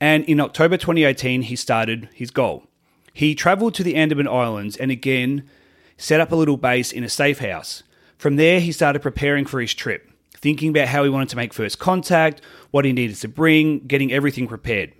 And 0.01 0.24
in 0.24 0.40
October 0.40 0.77
2018, 0.77 1.42
he 1.42 1.57
started 1.57 2.09
his 2.14 2.31
goal. 2.31 2.64
He 3.12 3.35
traveled 3.35 3.74
to 3.74 3.83
the 3.83 3.96
Andaman 3.96 4.29
Islands 4.29 4.77
and 4.77 4.90
again 4.90 5.48
set 5.96 6.20
up 6.20 6.31
a 6.31 6.37
little 6.37 6.57
base 6.57 6.92
in 6.92 7.03
a 7.03 7.09
safe 7.09 7.40
house. 7.40 7.83
From 8.16 8.37
there, 8.37 8.61
he 8.61 8.72
started 8.72 9.03
preparing 9.03 9.44
for 9.44 9.61
his 9.61 9.74
trip, 9.74 10.09
thinking 10.35 10.70
about 10.70 10.88
how 10.88 11.03
he 11.03 11.11
wanted 11.11 11.29
to 11.31 11.37
make 11.37 11.53
first 11.53 11.79
contact, 11.79 12.40
what 12.70 12.85
he 12.85 12.92
needed 12.92 13.16
to 13.16 13.29
bring, 13.29 13.81
getting 13.81 14.12
everything 14.12 14.46
prepared. 14.46 14.92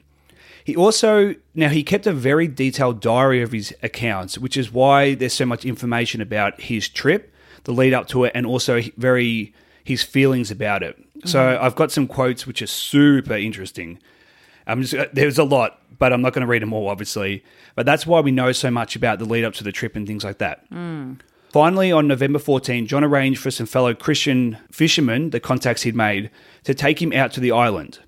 He 0.69 0.77
also 0.77 1.35
now 1.55 1.71
he 1.71 1.83
kept 1.83 2.07
a 2.07 2.13
very 2.13 2.47
detailed 2.47 3.01
diary 3.01 3.41
of 3.41 3.53
his 3.53 3.75
accounts, 3.83 4.37
which 4.37 4.55
is 4.55 4.71
why 4.71 5.15
there's 5.15 5.33
so 5.33 5.47
much 5.47 5.65
information 5.65 6.21
about 6.21 6.61
his 6.61 6.91
trip, 6.91 7.35
the 7.65 7.73
lead 7.73 7.95
up 7.95 8.07
to 8.09 8.25
it, 8.25 8.33
and 8.35 8.45
also 8.45 8.83
very 8.99 9.55
his 9.83 10.03
feelings 10.03 10.51
about 10.51 10.83
it. 10.83 11.03
So 11.25 11.39
mm-hmm. 11.39 11.65
I've 11.65 11.75
got 11.75 11.91
some 11.91 12.07
quotes 12.07 12.47
which 12.47 12.61
are 12.61 12.67
super 12.67 13.33
interesting. 13.33 13.99
I'm 14.67 14.83
just, 14.83 14.93
uh, 14.93 15.07
there's 15.11 15.39
a 15.39 15.45
lot, 15.45 15.81
but 15.99 16.13
I'm 16.13 16.21
not 16.21 16.35
going 16.35 16.43
to 16.43 16.47
read 16.47 16.61
them 16.61 16.75
all, 16.75 16.89
obviously. 16.89 17.43
But 17.75 17.87
that's 17.87 18.07
why 18.07 18.21
we 18.21 18.31
know 18.31 18.53
so 18.53 18.71
much 18.71 18.95
about 18.95 19.21
the 19.21 19.25
lead 19.25 19.45
up 19.45 19.55
to 19.55 19.65
the 19.65 19.73
trip 19.73 19.97
and 19.97 20.07
things 20.07 20.23
like 20.23 20.37
that. 20.37 20.71
Mm. 20.71 21.19
Finally, 21.49 21.93
on 21.93 22.07
November 22.07 22.39
14, 22.39 22.87
John 22.87 23.05
arranged 23.05 23.41
for 23.41 23.51
some 23.51 23.65
fellow 23.65 23.95
Christian 23.95 24.59
fishermen, 24.71 25.31
the 25.31 25.41
contacts 25.41 25.85
he'd 25.85 25.97
made, 25.97 26.31
to 26.65 26.75
take 26.75 27.01
him 27.01 27.15
out 27.15 27.33
to 27.33 27.41
the 27.41 27.53
island. 27.53 28.01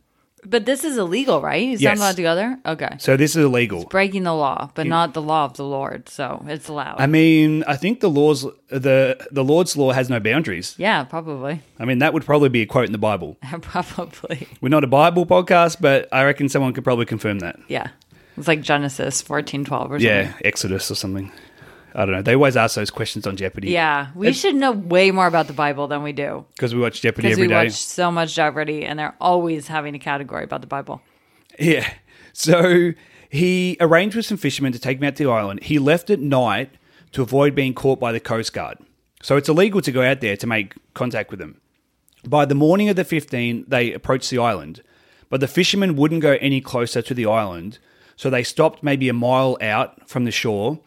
But 0.45 0.65
this 0.65 0.85
is 0.85 0.97
illegal, 0.97 1.41
right? 1.43 1.63
He's 1.63 1.83
Yes. 1.83 1.99
not 1.99 2.03
allowed 2.05 2.17
to 2.17 2.23
go 2.23 2.35
there? 2.35 2.59
Okay. 2.65 2.97
So 2.99 3.17
this 3.17 3.37
is 3.37 3.45
illegal. 3.45 3.85
Breaking 3.85 4.23
the 4.23 4.33
law, 4.35 4.71
but 4.75 4.87
not 4.87 5.13
the 5.13 5.21
law 5.21 5.45
of 5.45 5.55
the 5.55 5.65
Lord. 5.65 6.09
So 6.09 6.43
it's 6.49 6.69
allowed. 6.69 6.97
I 6.99 7.07
mean, 7.07 7.63
I 7.67 7.77
think 7.77 8.01
the 8.01 8.09
laws, 8.09 8.47
the 8.69 9.19
the 9.31 9.45
Lord's 9.45 9.77
law 9.77 9.93
has 9.93 10.09
no 10.09 10.19
boundaries. 10.19 10.75
yeah, 10.79 11.05
probably. 11.05 11.61
I 11.79 11.85
mean, 11.85 11.99
that 11.99 12.15
would 12.15 12.25
probably 12.25 12.49
be 12.49 12.63
a 12.63 12.67
quote 12.67 12.87
in 12.87 12.93
the 12.93 12.99
Bible. 12.99 13.37
probably. 13.61 14.49
We're 14.63 14.71
not 14.71 14.83
a 14.85 14.87
Bible 14.89 15.27
podcast, 15.27 15.77
but 15.81 16.09
I 16.13 16.25
reckon 16.25 16.49
someone 16.49 16.73
could 16.73 16.85
probably 16.85 17.05
confirm 17.07 17.41
that. 17.41 17.59
Yeah. 17.69 17.89
It's 18.37 18.49
like 18.49 18.63
Genesis 18.63 19.21
fourteen 19.21 19.65
twelve 19.67 19.93
or 19.93 19.99
something. 19.99 20.07
Yeah, 20.09 20.33
Exodus 20.45 20.91
or 20.91 20.95
something. 20.95 21.31
I 21.95 22.05
don't 22.05 22.15
know. 22.15 22.23
They 22.23 22.35
always 22.35 22.57
ask 22.57 22.77
those 22.77 22.91
questions 22.91 23.27
on 23.27 23.37
Jeopardy. 23.37 23.71
Yeah. 23.71 24.09
We 24.15 24.33
should 24.33 24.55
know 24.55 24.73
way 24.73 25.11
more 25.11 25.27
about 25.27 25.47
the 25.47 25.53
Bible 25.53 25.89
than 25.89 26.03
we 26.03 26.13
do. 26.13 26.45
because 26.55 26.75
we 26.75 26.81
watch 26.81 27.01
Jeopardy 27.01 27.31
every 27.33 27.45
we 27.45 27.49
day. 27.49 27.65
watch 27.65 27.73
so 27.73 28.11
much 28.11 28.35
Jeopardy 28.35 28.85
and 28.85 28.99
they're 28.99 29.15
always 29.21 29.67
having 29.69 29.95
a 29.95 29.99
category 29.99 30.45
about 30.45 30.61
the 30.61 30.67
Bible. 30.67 31.01
Yeah. 31.59 31.93
So 32.33 32.93
he 33.29 33.77
arranged 33.81 34.17
with 34.17 34.27
some 34.27 34.37
fishermen 34.37 34.73
to 34.73 34.79
take 34.79 34.99
him 34.99 35.05
out 35.05 35.17
to 35.17 35.25
the 35.25 35.31
island. 35.31 35.63
He 35.65 35.79
left 35.79 36.11
at 36.11 36.21
night 36.21 36.71
to 37.13 37.23
avoid 37.23 37.55
being 37.55 37.75
caught 37.75 37.99
by 37.99 38.13
the 38.13 38.21
Coast 38.21 38.53
Guard. 38.53 38.79
So 39.23 39.37
it's 39.37 39.49
illegal 39.49 39.81
to 39.83 39.93
go 39.93 40.03
out 40.03 40.21
there 40.21 40.37
to 40.37 40.47
make 40.47 40.75
contact 40.95 41.31
with 41.31 41.41
them. 41.41 41.61
By 42.27 42.45
the 42.45 42.55
morning 42.55 42.89
of 42.89 42.97
the 42.97 43.05
15th, 43.05 43.69
they 43.69 43.93
approached 43.93 44.31
the 44.31 44.39
island, 44.39 44.83
but 45.29 45.41
the 45.41 45.49
fishermen 45.49 45.97
wouldn't 45.97 46.23
go 46.23 46.37
any 46.41 46.61
closer 46.61 47.03
to 47.03 47.15
the 47.15 47.27
island, 47.27 47.79
so 48.17 48.29
they 48.31 48.43
stopped 48.43 48.83
maybe 48.83 49.09
a 49.09 49.13
mile 49.15 49.57
out 49.61 50.09
from 50.09 50.25
the 50.25 50.31
shore, 50.31 50.81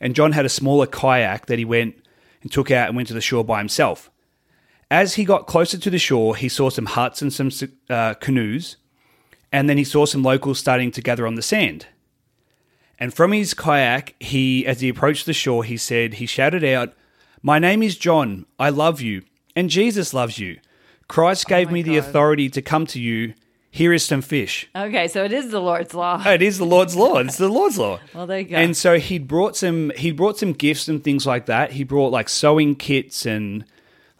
and 0.00 0.14
John 0.14 0.32
had 0.32 0.44
a 0.44 0.50
smaller 0.50 0.86
kayak 0.86 1.46
that 1.46 1.58
he 1.58 1.64
went 1.64 1.96
and 2.42 2.52
took 2.52 2.70
out 2.70 2.88
and 2.88 2.96
went 2.96 3.08
to 3.08 3.14
the 3.14 3.20
shore 3.20 3.44
by 3.44 3.58
himself. 3.58 4.10
As 4.90 5.14
he 5.14 5.24
got 5.24 5.46
closer 5.46 5.76
to 5.76 5.90
the 5.90 5.98
shore, 5.98 6.36
he 6.36 6.48
saw 6.48 6.70
some 6.70 6.86
huts 6.86 7.20
and 7.20 7.32
some 7.32 7.50
uh, 7.90 8.14
canoes, 8.14 8.76
and 9.52 9.68
then 9.68 9.76
he 9.76 9.84
saw 9.84 10.06
some 10.06 10.22
locals 10.22 10.58
starting 10.58 10.90
to 10.92 11.02
gather 11.02 11.26
on 11.26 11.34
the 11.34 11.42
sand. 11.42 11.86
And 12.98 13.14
from 13.14 13.32
his 13.32 13.54
kayak, 13.54 14.14
he, 14.18 14.66
as 14.66 14.80
he 14.80 14.88
approached 14.88 15.26
the 15.26 15.32
shore, 15.32 15.62
he 15.64 15.76
said, 15.76 16.14
he 16.14 16.26
shouted 16.26 16.64
out, 16.64 16.94
"My 17.42 17.58
name 17.58 17.82
is 17.82 17.96
John. 17.96 18.46
I 18.58 18.70
love 18.70 19.00
you, 19.00 19.22
and 19.54 19.70
Jesus 19.70 20.14
loves 20.14 20.38
you. 20.38 20.58
Christ 21.06 21.46
gave 21.46 21.68
my 21.68 21.74
me 21.74 21.82
the 21.82 21.96
authority 21.96 22.48
to 22.50 22.62
come 22.62 22.86
to 22.86 23.00
you. 23.00 23.34
Here 23.70 23.92
is 23.92 24.02
some 24.02 24.22
fish." 24.22 24.68
Okay, 24.74 25.08
so 25.08 25.24
it 25.24 25.32
is 25.32 25.50
the 25.50 25.60
Lord's 25.60 25.94
law. 25.94 26.22
Oh, 26.24 26.32
it 26.32 26.42
is 26.42 26.58
the 26.58 26.64
Lord's 26.66 26.96
law. 26.96 27.18
It's 27.18 27.36
the 27.36 27.48
Lord's 27.48 27.78
law. 27.78 27.98
Well, 28.14 28.26
there 28.26 28.40
you 28.40 28.46
go. 28.48 28.56
And 28.56 28.76
so 28.76 28.98
he 28.98 29.18
brought 29.18 29.56
some 29.56 29.92
he 29.96 30.10
brought 30.10 30.38
some 30.38 30.52
gifts 30.52 30.88
and 30.88 31.02
things 31.04 31.26
like 31.26 31.46
that. 31.46 31.72
He 31.72 31.84
brought 31.84 32.08
like 32.12 32.28
sewing 32.28 32.74
kits 32.76 33.26
and 33.26 33.64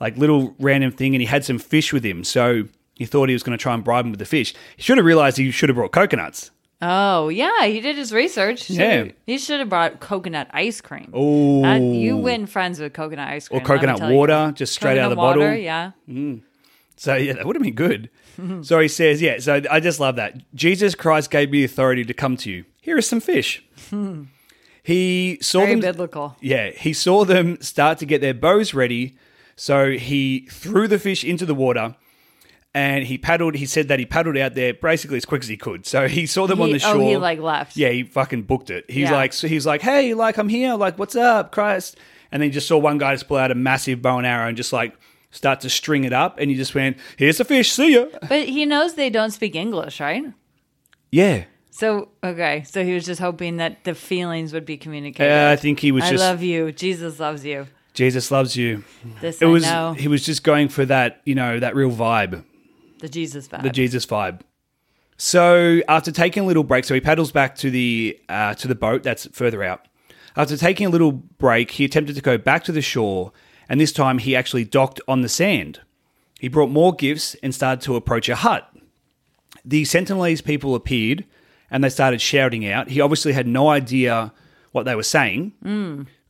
like 0.01 0.17
little 0.17 0.55
random 0.61 0.93
thing 0.93 1.15
and 1.15 1.21
he 1.23 1.27
had 1.27 1.45
some 1.45 1.59
fish 1.59 1.93
with 1.93 2.05
him. 2.05 2.23
So 2.25 2.65
he 2.95 3.05
thought 3.07 3.29
he 3.29 3.33
was 3.35 3.43
going 3.43 3.57
to 3.57 3.63
try 3.63 3.75
and 3.75 3.83
bribe 3.83 4.05
him 4.05 4.11
with 4.13 4.21
the 4.21 4.27
fish. 4.27 4.55
He 4.77 4.83
should 4.83 4.97
have 4.99 5.07
realized 5.07 5.37
he 5.39 5.51
should 5.51 5.69
have 5.69 5.77
brought 5.77 5.93
coconuts. 5.93 6.51
Oh 6.81 7.29
yeah, 7.29 7.65
he 7.67 7.81
did 7.81 7.97
his 7.97 8.13
research. 8.13 8.65
Should've- 8.65 8.81
Yeah. 8.81 9.05
he 9.27 9.39
should 9.39 9.59
have 9.59 9.69
brought 9.69 9.99
coconut 9.99 10.47
ice 10.53 10.81
cream. 10.81 11.11
Oh, 11.13 11.93
you 11.93 12.17
win 12.17 12.47
friends 12.47 12.79
with 12.79 12.93
coconut 12.93 13.29
ice 13.29 13.49
cream. 13.49 13.61
or 13.61 13.65
coconut 13.65 13.97
tell 13.97 14.11
you. 14.13 14.17
water, 14.17 14.53
just 14.55 14.75
straight 14.75 14.99
out 14.99 15.11
of 15.11 15.17
the 15.17 15.17
water, 15.17 15.41
bottle. 15.41 15.57
Yeah. 15.57 15.91
Mm. 16.09 16.43
So 16.97 17.17
yeah, 17.17 17.33
that 17.33 17.47
would 17.47 17.57
have 17.57 17.63
been 17.65 17.75
good. 17.75 18.11
So 18.63 18.79
he 18.81 18.89
says, 18.89 19.21
yeah. 19.21 19.39
So 19.39 19.63
I 19.71 19.81
just 19.81 19.99
love 20.01 20.17
that. 20.17 20.43
Jesus 20.55 20.95
Christ 20.95 21.31
gave 21.31 21.51
me 21.51 21.65
authority 21.65 22.05
to 22.05 22.15
come 22.15 22.37
to 22.39 22.51
you. 22.51 22.65
Here 22.81 22.97
is 22.99 23.07
some 23.09 23.21
fish. 23.21 23.65
he 24.83 25.39
saw 25.43 25.61
Very 25.61 25.73
them. 25.73 25.81
biblical. 25.81 26.37
Yeah, 26.41 26.71
he 26.71 26.93
saw 26.93 27.25
them 27.25 27.61
start 27.61 27.99
to 27.99 28.07
get 28.07 28.21
their 28.21 28.35
bows 28.35 28.75
ready. 28.75 29.17
So 29.57 29.91
he 29.93 30.47
threw 30.51 30.87
the 30.89 30.99
fish 30.99 31.25
into 31.25 31.45
the 31.45 31.55
water. 31.55 31.97
And 32.75 33.05
he 33.07 33.19
paddled. 33.19 33.55
He 33.57 33.67
said 33.67 33.89
that 33.89 33.99
he 33.99 34.05
paddled 34.07 34.37
out 34.37 34.55
there 34.55 34.75
basically 34.75 35.17
as 35.17 35.25
quick 35.25 35.43
as 35.43 35.49
he 35.49 35.57
could. 35.57 35.85
So 35.87 36.07
he 36.07 36.27
saw 36.27 36.47
them 36.47 36.61
on 36.61 36.69
He- 36.69 36.75
the 36.75 36.79
shore. 36.79 36.97
Oh, 36.97 37.01
he 37.01 37.17
like 37.17 37.41
left. 37.41 37.77
Yeah, 37.77 37.89
he 37.89 38.05
fucking 38.05 38.43
booked 38.43 38.71
it. 38.71 38.85
He's 38.89 39.09
Yeah. 39.09 39.15
like, 39.17 39.33
so 39.33 39.49
he's 39.49 39.67
like, 39.67 39.81
hey, 39.81 40.15
like 40.15 40.37
I'm 40.37 40.49
here, 40.51 40.75
like 40.75 40.99
what's 40.99 41.17
up, 41.17 41.51
Christ? 41.51 41.97
And 42.31 42.41
then 42.43 42.49
you 42.51 42.53
just 42.53 42.69
saw 42.69 42.77
one 42.77 42.99
guy 42.99 43.15
just 43.15 43.27
pull 43.27 43.39
out 43.39 43.51
a 43.51 43.55
massive 43.55 44.03
bow 44.03 44.19
and 44.19 44.27
arrow 44.27 44.47
and 44.49 44.57
just 44.57 44.73
like 44.73 44.95
start 45.31 45.61
to 45.61 45.71
string 45.71 46.05
it 46.05 46.13
up, 46.13 46.39
and 46.39 46.51
you 46.51 46.57
just 46.57 46.75
went, 46.75 46.97
here's 47.17 47.39
a 47.41 47.45
fish, 47.45 47.73
see 47.73 47.95
ya. 47.95 48.07
But 48.29 48.49
he 48.49 48.65
knows 48.67 48.95
they 48.95 49.11
don't 49.11 49.31
speak 49.31 49.55
English, 49.55 50.01
right? 50.01 50.25
Yeah, 51.11 51.45
So 51.71 52.09
okay, 52.23 52.65
so 52.67 52.85
he 52.85 52.93
was 52.95 53.05
just 53.07 53.21
hoping 53.21 53.57
that 53.59 53.85
the 53.85 53.95
feelings 53.95 54.53
would 54.53 54.67
be 54.67 54.77
communicated. 54.77 55.33
uh, 55.33 55.51
I 55.53 55.57
think 55.57 55.81
he 55.81 55.93
was 55.93 56.05
I 56.05 56.11
just 56.11 56.23
love 56.23 56.43
you. 56.43 56.73
Jesus 56.73 57.19
loves 57.21 57.45
you. 57.45 57.67
Jesus 57.95 58.31
loves 58.31 58.57
you. 58.57 58.85
This 59.21 59.41
It 59.43 59.47
I 59.47 59.49
was 59.49 59.63
know. 59.65 59.93
he 59.95 60.07
was 60.09 60.25
just 60.25 60.45
going 60.45 60.69
for 60.69 60.85
that, 60.87 61.21
you 61.25 61.35
know, 61.35 61.59
that 61.61 61.75
real 61.75 61.91
vibe. 61.91 62.45
the 63.01 63.09
Jesus 63.09 63.49
vibe. 63.49 63.63
the 63.63 63.71
Jesus 63.71 64.05
vibe. 64.07 64.41
So 65.17 65.81
after 65.89 66.13
taking 66.13 66.45
a 66.45 66.47
little 66.47 66.63
break, 66.65 66.85
so 66.85 66.95
he 66.95 67.01
paddles 67.01 67.33
back 67.33 67.57
to 67.57 67.71
the 67.71 68.19
uh, 68.29 68.55
to 68.55 68.69
the 68.69 68.75
boat 68.75 69.03
that's 69.03 69.27
further 69.33 69.63
out. 69.65 69.87
After 70.37 70.57
taking 70.57 70.87
a 70.87 70.91
little 70.91 71.11
break, 71.13 71.73
he 71.73 71.85
attempted 71.85 72.15
to 72.15 72.23
go 72.23 72.39
back 72.39 72.63
to 72.65 72.73
the 72.73 72.83
shore, 72.83 73.33
and 73.69 73.81
this 73.81 73.93
time 73.93 74.19
he 74.19 74.35
actually 74.37 74.65
docked 74.65 75.01
on 75.09 75.21
the 75.23 75.29
sand. 75.29 75.81
He 76.41 76.49
brought 76.49 76.71
more 76.71 76.95
gifts 76.95 77.35
and 77.43 77.55
started 77.55 77.81
to 77.83 77.97
approach 77.97 78.29
a 78.29 78.37
hut. 78.37 78.71
The 79.65 79.83
Sentinelese 79.83 80.45
people 80.45 80.75
appeared, 80.75 81.25
and 81.71 81.83
they 81.83 81.89
started 81.89 82.21
shouting 82.21 82.67
out. 82.67 82.89
He 82.89 83.01
obviously 83.01 83.33
had 83.33 83.47
no 83.47 83.69
idea 83.69 84.33
what 84.73 84.85
they 84.85 84.95
were 84.95 85.03
saying 85.03 85.53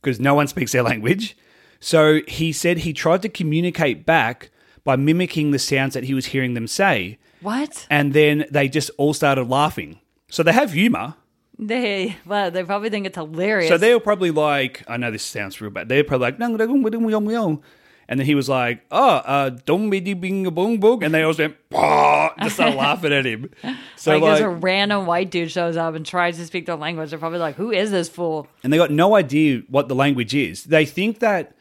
because 0.01 0.19
no 0.19 0.33
one 0.33 0.47
speaks 0.47 0.71
their 0.71 0.83
language. 0.91 1.37
So 1.79 2.21
he 2.27 2.51
said 2.51 2.79
he 2.79 2.91
tried 2.93 3.21
to 3.21 3.29
communicate 3.29 4.05
back 4.05 4.49
by 4.83 4.95
mimicking 4.95 5.51
the 5.51 5.59
sounds 5.59 5.93
that 5.93 6.05
he 6.05 6.13
was 6.13 6.27
hearing 6.27 6.53
them 6.53 6.67
say 6.67 7.19
what? 7.41 7.85
and 7.89 8.13
then 8.13 8.45
they 8.51 8.67
just 8.67 8.89
all 8.97 9.13
started 9.13 9.47
laughing. 9.47 9.99
So 10.29 10.43
they 10.43 10.51
have 10.53 10.73
humor. 10.73 11.15
They 11.61 12.15
well, 12.25 12.49
they 12.51 12.63
probably 12.63 12.89
think 12.89 13.05
it's 13.05 13.17
hilarious. 13.17 13.67
So 13.67 13.77
they 13.77 13.93
were 13.93 13.99
probably 13.99 14.31
like, 14.31 14.81
I 14.87 14.95
know 14.95 15.11
this 15.11 15.23
sounds 15.23 15.59
real 15.59 15.69
bad. 15.69 15.89
They're 15.89 16.05
probably 16.05 16.31
like, 16.31 17.61
and 18.09 18.19
then 18.19 18.25
he 18.25 18.33
was 18.33 18.47
like, 18.47 18.85
oh, 18.89 19.17
uh, 19.17 19.49
bidi 19.51 20.19
bing 20.19 20.47
a 20.47 20.51
bong 20.51 20.79
bong, 20.79 21.03
and 21.03 21.13
they 21.13 21.21
all 21.21 21.35
went, 21.37 21.57
"Bah," 21.69 22.33
just 22.41 22.55
started 22.55 22.75
laughing 22.77 23.11
at 23.11 23.25
him. 23.25 23.51
So 23.97 24.13
like, 24.13 24.21
like, 24.21 24.33
as 24.35 24.39
a 24.39 24.49
random 24.49 25.05
white 25.05 25.29
dude 25.29 25.51
shows 25.51 25.75
up 25.75 25.93
and 25.95 26.05
tries 26.05 26.37
to 26.37 26.45
speak 26.45 26.65
their 26.65 26.77
language, 26.77 27.09
they're 27.09 27.19
probably 27.19 27.39
like, 27.39 27.55
"Who 27.55 27.71
is 27.71 27.91
this 27.91 28.07
fool?" 28.07 28.47
and 28.63 28.71
they 28.71 28.77
got 28.77 28.89
no 28.89 29.15
idea 29.15 29.61
what 29.67 29.89
the 29.89 29.95
language 29.95 30.33
is. 30.33 30.63
They 30.63 30.85
think 30.85 31.19
that 31.19 31.55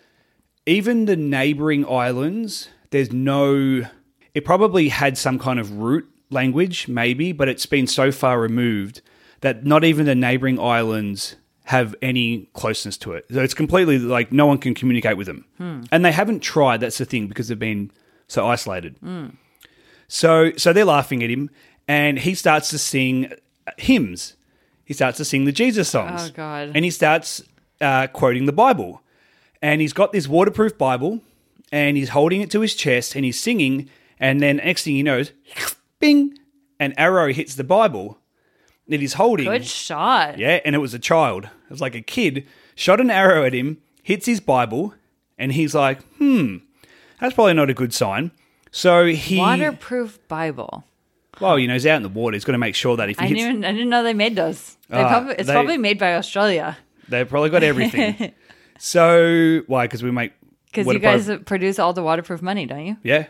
even 0.64 1.06
the 1.06 1.16
neighboring 1.16 1.84
islands, 1.87 2.68
there's 2.90 3.12
no. 3.12 3.82
It 4.32 4.44
probably 4.44 4.90
had 4.90 5.18
some 5.18 5.40
kind 5.40 5.58
of 5.58 5.72
root 5.72 6.08
language, 6.30 6.87
maybe, 6.87 7.32
but 7.32 7.48
it's 7.48 7.66
been 7.66 7.88
so 7.88 8.12
far 8.12 8.40
removed 8.40 9.02
that 9.40 9.64
not 9.64 9.85
even 9.85 10.07
the 10.07 10.14
neighboring 10.14 10.59
islands 10.59 11.37
have 11.64 11.94
any 12.01 12.48
closeness 12.55 12.96
to 12.96 13.12
it. 13.12 13.27
So 13.31 13.40
it's 13.40 13.55
completely 13.55 13.98
like 13.98 14.33
no 14.33 14.46
one 14.46 14.59
can 14.59 14.74
communicate 14.74 15.16
with 15.16 15.27
them, 15.27 15.44
hmm. 15.59 15.83
and 15.92 16.05
they 16.05 16.12
haven't 16.12 16.40
tried. 16.40 16.81
That's 16.81 16.98
the 16.98 17.05
thing 17.05 17.29
because 17.29 17.48
they've 17.48 17.59
been 17.59 17.90
so 18.27 18.46
isolated. 18.46 18.96
Hmm. 19.01 19.29
So 20.09 20.53
so 20.57 20.72
they're 20.72 20.85
laughing 20.85 21.22
at 21.22 21.31
him, 21.31 21.51
and 21.87 22.18
he 22.18 22.35
starts 22.35 22.70
to 22.70 22.79
sing 22.79 23.33
uh, 23.66 23.72
hymns. 23.77 24.35
He 24.85 24.94
starts 24.94 25.18
to 25.18 25.24
sing 25.24 25.44
the 25.44 25.53
Jesus 25.53 25.90
songs. 25.90 26.31
Oh, 26.31 26.33
God. 26.35 26.72
And 26.74 26.83
he 26.83 26.90
starts 26.90 27.42
uh, 27.83 28.07
quoting 28.07 28.46
the 28.46 28.53
Bible, 28.53 29.03
and 29.61 29.83
he's 29.83 29.92
got 29.92 30.12
this 30.12 30.27
waterproof 30.27 30.79
Bible, 30.79 31.20
and 31.70 31.98
he's 31.98 32.09
holding 32.11 32.40
it 32.40 32.51
to 32.53 32.61
his 32.61 32.74
chest, 32.74 33.14
and 33.14 33.24
he's 33.27 33.38
singing, 33.38 33.90
and 34.18 34.40
then 34.40 34.57
next 34.57 34.85
thing 34.85 34.94
he 34.94 35.03
knows, 35.03 35.33
bing, 36.01 36.38
an 36.81 36.94
arrow 36.96 37.33
hits 37.33 37.55
the 37.55 37.64
Bible 37.64 38.17
that 38.88 39.01
he's 39.01 39.14
holding. 39.14 39.46
Good 39.46 39.66
shot. 39.66 40.38
Yeah, 40.38 40.61
and 40.64 40.74
it 40.74 40.79
was 40.79 40.94
a 40.94 40.98
child. 40.98 41.44
It 41.44 41.70
was 41.70 41.81
like 41.81 41.94
a 41.94 42.01
kid 42.01 42.46
shot 42.74 43.01
an 43.01 43.11
arrow 43.11 43.44
at 43.44 43.53
him, 43.55 43.79
hits 44.03 44.27
his 44.27 44.40
Bible, 44.40 44.94
and 45.38 45.53
he's 45.53 45.74
like, 45.74 46.03
"Hmm, 46.18 46.57
that's 47.20 47.35
probably 47.35 47.55
not 47.55 47.70
a 47.70 47.74
good 47.74 47.92
sign." 47.94 48.31
So 48.70 49.07
he, 49.07 49.38
Waterproof 49.38 50.18
Bible. 50.29 50.85
well, 51.40 51.59
you 51.59 51.66
know, 51.68 51.74
he's 51.74 51.87
out 51.87 51.96
in 51.96 52.03
the 52.03 52.09
water. 52.09 52.35
He's 52.35 52.44
got 52.44 52.53
to 52.53 52.59
make 52.59 52.74
sure 52.74 52.96
that 52.96 53.09
if 53.11 53.18
he 53.18 53.24
I 53.24 53.29
hits, 53.29 53.40
didn't. 53.40 53.64
I 53.64 53.72
didn't 53.72 53.88
know 53.88 54.03
they 54.03 54.14
made 54.14 54.37
those. 54.37 54.77
They 54.88 54.98
Ah, 55.03 55.09
probably, 55.09 55.35
it's 55.38 55.46
they- 55.46 55.53
probably 55.53 55.79
made 55.79 55.98
by 55.98 56.14
Australia 56.14 56.77
they've 57.09 57.29
probably 57.29 57.48
got 57.51 57.62
everything. 57.62 58.33
so 58.79 59.62
why? 59.66 59.85
Because 59.87 60.03
we 60.03 60.11
make 60.11 60.33
because 60.72 60.87
you 60.92 60.98
guys 60.98 61.31
produce 61.46 61.79
all 61.79 61.92
the 61.92 62.03
waterproof 62.03 62.42
money, 62.42 62.66
don't 62.66 62.85
you? 62.87 62.96
yeah. 63.03 63.27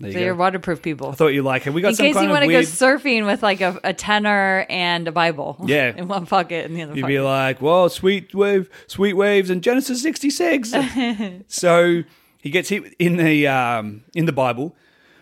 There 0.00 0.10
you 0.10 0.12
so 0.14 0.18
go. 0.20 0.24
you're 0.26 0.34
waterproof 0.36 0.80
people. 0.80 1.08
I 1.10 1.12
thought 1.14 1.28
you 1.28 1.42
like. 1.42 1.62
Have 1.64 1.74
we 1.74 1.80
got 1.82 1.88
In 1.88 1.94
some 1.96 2.06
case 2.06 2.14
kind 2.14 2.24
you 2.26 2.30
of 2.30 2.34
want 2.34 2.42
to 2.44 2.46
weird? 2.48 2.64
go 2.64 2.70
surfing 2.70 3.26
with 3.26 3.42
like 3.42 3.60
a, 3.60 3.80
a 3.82 3.92
tenner 3.92 4.64
and 4.70 5.08
a 5.08 5.12
Bible. 5.12 5.56
Yeah. 5.66 5.92
in 5.96 6.06
one 6.08 6.26
pocket 6.26 6.66
and 6.66 6.76
the 6.76 6.82
other 6.82 6.94
You'd 6.94 7.02
pocket. 7.02 7.12
be 7.14 7.20
like, 7.20 7.60
well, 7.60 7.88
sweet 7.88 8.32
wave, 8.34 8.70
sweet 8.86 9.14
waves, 9.14 9.50
and 9.50 9.62
Genesis 9.62 10.00
sixty 10.02 10.30
six. 10.30 10.72
so 11.48 12.02
he 12.40 12.50
gets 12.50 12.68
hit 12.68 12.94
in 12.98 13.16
the 13.16 13.46
um, 13.48 14.04
in 14.14 14.26
the 14.26 14.32
Bible 14.32 14.76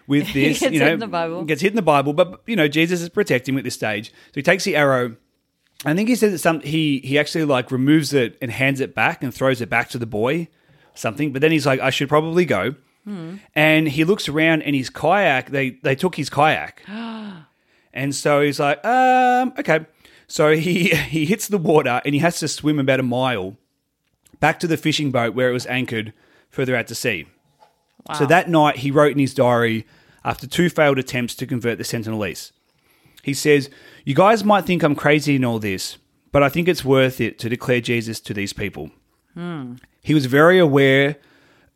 with 0.07 0.27
this. 0.35 0.61
gets 0.61 0.73
you 0.75 0.81
hit 0.81 0.87
know, 0.87 0.93
in 0.95 1.01
the 1.01 1.07
Bible. 1.07 1.45
Gets 1.45 1.63
hit 1.63 1.73
in 1.73 1.77
the 1.77 1.83
Bible, 1.83 2.13
but 2.13 2.43
you 2.47 2.57
know 2.57 2.69
Jesus 2.69 3.01
is 3.01 3.09
protecting 3.09 3.55
him 3.55 3.59
at 3.59 3.65
this 3.65 3.75
stage. 3.75 4.11
So 4.11 4.33
he 4.35 4.43
takes 4.43 4.65
the 4.65 4.77
arrow. 4.77 5.17
I 5.85 5.95
think 5.95 6.09
he 6.09 6.17
says 6.17 6.33
that 6.33 6.39
some 6.39 6.61
he 6.61 7.01
he 7.05 7.19
actually 7.19 7.45
like 7.45 7.71
removes 7.71 8.13
it 8.13 8.37
and 8.43 8.51
hands 8.51 8.81
it 8.81 8.95
back 8.95 9.23
and 9.23 9.33
throws 9.33 9.61
it 9.63 9.71
back 9.71 9.89
to 9.91 9.99
the 9.99 10.07
boy, 10.07 10.49
something. 10.95 11.33
But 11.33 11.41
then 11.43 11.53
he's 11.53 11.67
like, 11.67 11.81
I 11.81 11.89
should 11.91 12.09
probably 12.11 12.45
go. 12.45 12.75
Hmm. 13.07 13.37
And 13.55 13.89
he 13.89 14.05
looks 14.05 14.29
around 14.29 14.63
and 14.63 14.75
his 14.75 14.91
kayak. 14.91 15.51
They 15.51 15.71
they 15.83 15.95
took 15.95 16.17
his 16.17 16.29
kayak. 16.29 16.83
And 17.95 18.15
so 18.15 18.43
he's 18.43 18.61
like, 18.61 18.85
um, 18.85 19.55
okay. 19.59 19.87
So 20.27 20.55
he 20.67 20.91
he 20.91 21.25
hits 21.25 21.49
the 21.49 21.57
water 21.57 22.03
and 22.05 22.15
he 22.15 22.21
has 22.21 22.39
to 22.41 22.49
swim 22.49 22.79
about 22.79 23.01
a 23.01 23.03
mile 23.03 23.57
back 24.39 24.61
to 24.61 24.67
the 24.67 24.77
fishing 24.77 25.11
boat 25.11 25.35
where 25.35 25.49
it 25.49 25.55
was 25.55 25.67
anchored 25.67 26.13
further 26.51 26.77
out 26.77 26.89
to 26.89 26.95
sea. 26.95 27.27
So 28.19 28.27
that 28.27 28.49
night 28.49 28.77
he 28.77 28.91
wrote 28.93 29.13
in 29.13 29.19
his 29.19 29.35
diary 29.35 29.87
after 30.25 30.47
two 30.47 30.69
failed 30.69 30.99
attempts 30.99 31.35
to 31.37 31.47
convert 31.47 31.79
the 31.79 31.85
Sentinelese. 31.85 32.53
He 33.25 33.35
says, 33.35 33.69
You 34.05 34.15
guys 34.15 34.45
might 34.45 34.65
think 34.65 34.83
I'm 34.85 34.95
crazy 34.95 35.35
in 35.37 35.45
all 35.45 35.59
this, 35.59 35.97
but 36.31 36.43
I 36.43 36.49
think 36.49 36.69
it's 36.69 36.85
worth 36.85 37.21
it 37.21 37.39
to 37.41 37.49
declare 37.49 37.81
Jesus 37.81 38.21
to 38.21 38.35
these 38.35 38.53
people. 38.53 38.91
He 40.03 40.15
was 40.15 40.27
very 40.27 40.59
aware 40.59 41.17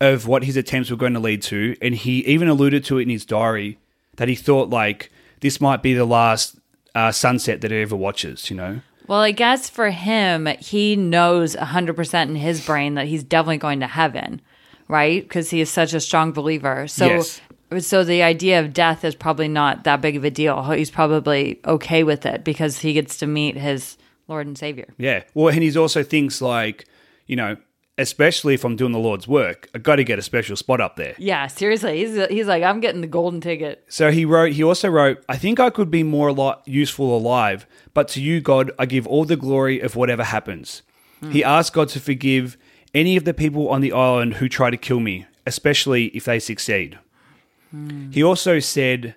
of 0.01 0.27
what 0.27 0.43
his 0.43 0.57
attempts 0.57 0.89
were 0.91 0.97
going 0.97 1.13
to 1.13 1.19
lead 1.19 1.41
to, 1.43 1.77
and 1.81 1.95
he 1.95 2.25
even 2.25 2.49
alluded 2.49 2.83
to 2.85 2.97
it 2.97 3.03
in 3.03 3.09
his 3.09 3.23
diary 3.25 3.77
that 4.17 4.27
he 4.27 4.35
thought 4.35 4.69
like 4.69 5.09
this 5.39 5.61
might 5.61 5.81
be 5.81 5.93
the 5.93 6.03
last 6.05 6.59
uh, 6.93 7.11
sunset 7.11 7.61
that 7.61 7.71
he 7.71 7.77
ever 7.81 7.95
watches. 7.95 8.49
You 8.49 8.57
know, 8.57 8.81
Well, 9.07 9.19
I 9.21 9.31
guess 9.31 9.69
for 9.69 9.91
him, 9.91 10.47
he 10.59 10.95
knows 10.97 11.55
100% 11.55 12.21
in 12.29 12.35
his 12.35 12.65
brain 12.65 12.95
that 12.95 13.07
he's 13.07 13.23
definitely 13.23 13.57
going 13.59 13.79
to 13.79 13.87
heaven, 13.87 14.41
right? 14.89 15.21
Because 15.23 15.51
he 15.51 15.61
is 15.61 15.69
such 15.69 15.93
a 15.93 15.99
strong 15.99 16.31
believer. 16.33 16.87
So, 16.87 17.05
Yes. 17.05 17.41
so 17.79 18.03
the 18.03 18.21
idea 18.23 18.59
of 18.59 18.73
death 18.73 19.05
is 19.05 19.15
probably 19.15 19.47
not 19.47 19.83
that 19.85 20.01
big 20.01 20.15
of 20.17 20.23
a 20.23 20.31
deal. 20.31 20.63
He's 20.71 20.91
probably 20.91 21.59
okay 21.65 22.03
with 22.03 22.25
it 22.25 22.43
because 22.43 22.79
he 22.79 22.93
gets 22.93 23.17
to 23.19 23.27
meet 23.27 23.55
his 23.55 23.97
Lord 24.27 24.47
and 24.47 24.57
Savior. 24.57 24.93
yeah. 24.97 25.23
Well, 25.33 25.49
and 25.53 25.61
he's 25.63 25.77
also 25.77 26.03
thinks 26.03 26.41
like, 26.41 26.85
you 27.27 27.35
know, 27.35 27.55
especially 27.97 28.53
if 28.53 28.63
I'm 28.63 28.75
doing 28.75 28.91
the 28.91 28.99
Lord's 28.99 29.27
work, 29.27 29.69
I 29.75 29.79
got 29.79 29.97
to 29.97 30.03
get 30.03 30.19
a 30.19 30.21
special 30.21 30.55
spot 30.55 30.81
up 30.81 30.95
there. 30.95 31.15
Yeah, 31.17 31.47
seriously. 31.47 31.97
He's, 31.97 32.27
he's 32.27 32.47
like, 32.47 32.63
I'm 32.63 32.79
getting 32.79 33.01
the 33.01 33.07
golden 33.07 33.41
ticket. 33.41 33.83
So 33.87 34.11
he 34.11 34.25
wrote. 34.25 34.53
He 34.53 34.63
also 34.63 34.89
wrote, 34.89 35.23
"I 35.29 35.37
think 35.37 35.59
I 35.59 35.69
could 35.69 35.91
be 35.91 36.03
more 36.03 36.29
a 36.29 36.33
lot 36.33 36.67
useful 36.67 37.15
alive, 37.15 37.65
but 37.93 38.07
to 38.09 38.21
you, 38.21 38.41
God, 38.41 38.71
I 38.79 38.85
give 38.85 39.07
all 39.07 39.25
the 39.25 39.35
glory 39.35 39.79
of 39.79 39.95
whatever 39.95 40.23
happens." 40.23 40.81
He 41.31 41.41
hmm. 41.41 41.47
asked 41.47 41.73
God 41.73 41.89
to 41.89 41.99
forgive 41.99 42.57
any 42.95 43.15
of 43.15 43.25
the 43.25 43.33
people 43.33 43.69
on 43.69 43.81
the 43.81 43.91
island 43.91 44.35
who 44.35 44.49
try 44.49 44.71
to 44.71 44.77
kill 44.77 44.99
me, 44.99 45.27
especially 45.45 46.05
if 46.07 46.25
they 46.25 46.39
succeed. 46.39 46.97
Hmm. 47.69 48.09
He 48.11 48.23
also 48.23 48.59
said, 48.59 49.15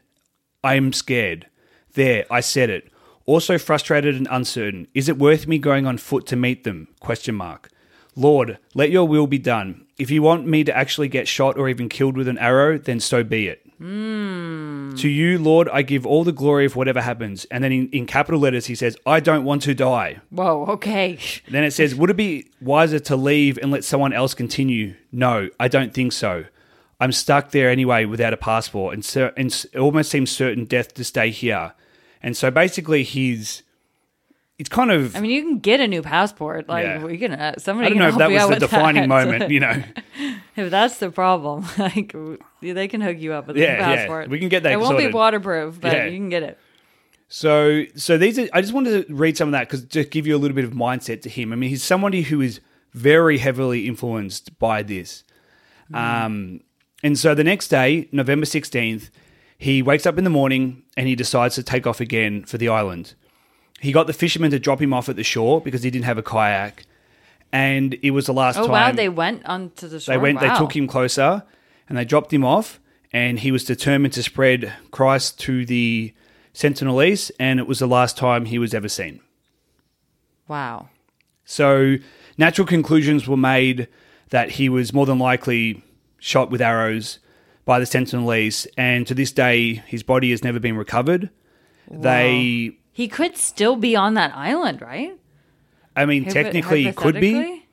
"I 0.63 0.75
am 0.75 0.93
scared." 0.93 1.47
There, 1.95 2.27
I 2.29 2.41
said 2.41 2.71
it. 2.71 2.91
Also 3.25 3.57
frustrated 3.57 4.17
and 4.17 4.29
uncertain. 4.31 4.89
Is 4.95 5.09
it 5.09 5.17
worth 5.17 5.47
me 5.47 5.59
going 5.59 5.87
on 5.87 5.97
foot 5.97 6.27
to 6.27 6.37
meet 6.37 6.65
them? 6.65 6.89
Question 7.01 7.37
mark. 7.37 7.71
Lord, 8.17 8.59
let 8.75 8.91
your 8.91 9.07
will 9.07 9.27
be 9.27 9.39
done. 9.39 9.87
If 9.99 10.11
you 10.11 10.23
want 10.23 10.47
me 10.47 10.65
to 10.65 10.77
actually 10.77 11.09
get 11.09 11.29
shot 11.29 11.57
or 11.57 11.69
even 11.69 11.89
killed 11.89 12.17
with 12.17 12.29
an 12.29 12.39
arrow, 12.39 12.79
then 12.79 13.01
so 13.01 13.23
be 13.23 13.49
it. 13.49 13.65
Hmm. 13.79 14.95
To 14.95 15.09
you, 15.09 15.39
Lord, 15.39 15.69
I 15.69 15.83
give 15.83 16.07
all 16.07 16.23
the 16.23 16.33
glory 16.33 16.65
of 16.65 16.77
whatever 16.77 17.01
happens. 17.01 17.45
And 17.47 17.63
then 17.65 17.73
in, 17.73 17.89
in 17.91 18.07
capital 18.07 18.41
letters, 18.41 18.67
he 18.67 18.75
says, 18.75 18.97
I 19.05 19.21
don't 19.21 19.45
want 19.45 19.63
to 19.63 19.75
die. 19.75 20.21
Whoa, 20.31 20.65
okay. 20.67 21.19
Then 21.49 21.65
it 21.65 21.73
says, 21.73 21.95
Would 21.95 22.11
it 22.11 22.17
be 22.17 22.49
wiser 22.61 23.01
to 23.01 23.17
leave 23.17 23.59
and 23.59 23.73
let 23.73 23.85
someone 23.85 24.13
else 24.13 24.35
continue? 24.35 24.95
No, 25.11 25.49
I 25.59 25.69
don't 25.69 25.93
think 25.93 26.13
so. 26.13 26.45
I'm 27.01 27.13
stuck 27.13 27.51
there 27.51 27.69
anyway 27.69 28.05
without 28.05 28.33
a 28.33 28.37
passport, 28.37 28.95
and, 28.95 29.05
cer- 29.05 29.35
and 29.37 29.49
it 29.49 29.79
almost 29.79 30.11
seems 30.11 30.31
certain 30.31 30.65
death 30.65 30.95
to 30.95 31.05
stay 31.05 31.31
here. 31.31 31.75
And 32.23 32.37
so 32.37 32.51
basically, 32.51 33.03
he's 33.03 33.64
it's 34.59 34.69
kind 34.69 34.91
of 34.91 35.17
I 35.17 35.21
mean, 35.21 35.31
you 35.33 35.43
can 35.43 35.59
get 35.59 35.81
a 35.81 35.89
new 35.89 36.01
passport. 36.03 36.69
Like, 36.69 36.85
Yeah. 36.85 37.05
we 37.05 37.19
can, 37.19 37.33
uh, 37.33 37.55
somebody 37.59 37.87
I 37.87 37.89
don't 37.91 37.99
know 37.99 38.09
if 38.09 38.19
that 38.19 38.31
was 38.31 38.49
the 38.49 38.61
defining 38.67 39.03
that. 39.03 39.09
moment, 39.09 39.51
you 39.51 39.61
know. 39.61 39.83
if 40.57 40.71
that's 40.71 40.99
the 40.99 41.11
problem, 41.11 41.67
like, 41.79 42.15
they 42.61 42.87
can 42.89 43.01
hook 43.01 43.19
you 43.19 43.33
up 43.33 43.49
with 43.49 43.57
a 43.57 43.61
Yeah, 43.61 43.73
new 43.75 43.79
yeah. 43.81 43.97
passport. 43.97 44.29
We 44.31 44.39
can 44.39 44.49
get 44.49 44.63
that 44.63 44.73
It 44.73 44.79
won't 44.81 44.99
be 44.99 45.09
waterproof, 45.09 45.81
but 45.81 45.93
Yeah. 45.93 46.05
you 46.07 46.17
can 46.19 46.29
get 46.29 46.43
it. 46.45 46.59
So, 47.29 47.85
so 47.97 48.17
these 48.17 48.39
are. 48.39 48.47
I 48.53 48.61
just 48.61 48.73
wanted 48.73 49.09
to 49.09 49.15
read 49.15 49.37
some 49.37 49.49
of 49.49 49.53
that 49.53 49.69
because 49.69 49.85
to 49.87 50.05
give 50.05 50.27
you 50.27 50.37
a 50.37 50.39
little 50.39 50.55
bit 50.55 50.65
of 50.65 50.71
mindset 50.73 51.23
to 51.23 51.29
him. 51.29 51.53
I 51.53 51.57
mean, 51.57 51.71
he's 51.71 51.83
somebody 51.83 52.23
who 52.23 52.41
is 52.41 52.61
very 52.93 53.39
heavily 53.39 53.89
influenced 53.89 54.57
by 54.61 54.83
this. 54.85 55.25
Um, 55.93 56.61
and 57.03 57.19
so 57.19 57.35
the 57.35 57.43
next 57.43 57.69
day, 57.69 58.09
November 58.13 58.47
sixteenth, 58.47 59.11
he 59.59 59.83
wakes 59.83 60.07
up 60.07 60.17
in 60.19 60.25
the 60.25 60.31
morning 60.31 60.83
and 60.97 61.09
he 61.09 61.17
decides 61.17 61.55
to 61.57 61.63
take 61.63 61.87
off 61.87 62.01
again 62.01 62.45
for 62.45 62.57
the 62.59 62.69
island. 62.69 63.15
He 63.85 63.93
got 63.93 64.07
the 64.07 64.13
fishermen 64.13 64.51
to 64.51 64.59
drop 64.59 64.81
him 64.81 64.93
off 64.93 65.09
at 65.09 65.17
the 65.17 65.23
shore 65.23 65.61
because 65.61 65.83
he 65.83 65.91
didn't 65.91 66.07
have 66.07 66.19
a 66.19 66.23
kayak, 66.23 66.85
and 67.53 67.97
it 68.03 68.11
was 68.13 68.27
the 68.27 68.33
last 68.35 68.57
Oh, 68.57 68.63
time. 68.63 68.71
wow. 68.73 68.93
They 68.93 69.09
went 69.09 69.45
onto 69.47 69.87
the 69.89 70.01
shore. 70.01 70.15
They 70.15 70.19
went. 70.19 70.41
They 70.41 70.49
took 70.57 70.75
him 70.75 70.87
closer, 70.87 71.43
and 71.89 71.97
they 71.99 72.05
dropped 72.05 72.33
him 72.33 72.45
off. 72.45 72.81
And 73.13 73.39
he 73.39 73.53
was 73.53 73.63
determined 73.65 74.13
to 74.15 74.25
spread 74.25 74.73
Christ 74.91 75.39
to 75.47 75.65
the 75.65 76.13
Sentinelese, 76.53 77.31
and 77.39 77.61
it 77.61 77.67
was 77.69 77.79
the 77.79 77.87
last 77.87 78.17
time 78.17 78.47
he 78.47 78.59
was 78.59 78.75
ever 78.75 78.89
seen. 78.89 79.21
Wow. 80.49 80.89
So 81.45 81.97
natural 82.37 82.67
conclusions 82.67 83.29
were 83.29 83.37
made 83.37 83.87
that 84.31 84.53
he 84.53 84.69
was 84.69 84.93
more 84.93 85.07
than 85.07 85.19
likely 85.21 85.85
shot 86.19 86.51
with 86.51 86.61
arrows 86.61 87.21
by 87.65 87.79
the 87.79 87.85
Sentinelese, 87.85 88.67
and 88.77 89.07
to 89.07 89.15
this 89.15 89.31
day, 89.31 89.75
his 89.87 90.03
body 90.03 90.31
has 90.31 90.43
never 90.43 90.59
been 90.59 90.77
recovered. 90.77 91.31
They, 91.89 92.73
He 92.95 93.09
could 93.09 93.37
still 93.37 93.75
be 93.75 93.97
on 93.97 94.15
that 94.15 94.35
island, 94.37 94.81
right? 94.81 95.19
I 95.97 96.07
mean, 96.07 96.23
Hypo- 96.23 96.33
technically, 96.33 96.85
he 96.85 96.93
could 96.93 97.21
be. 97.21 97.65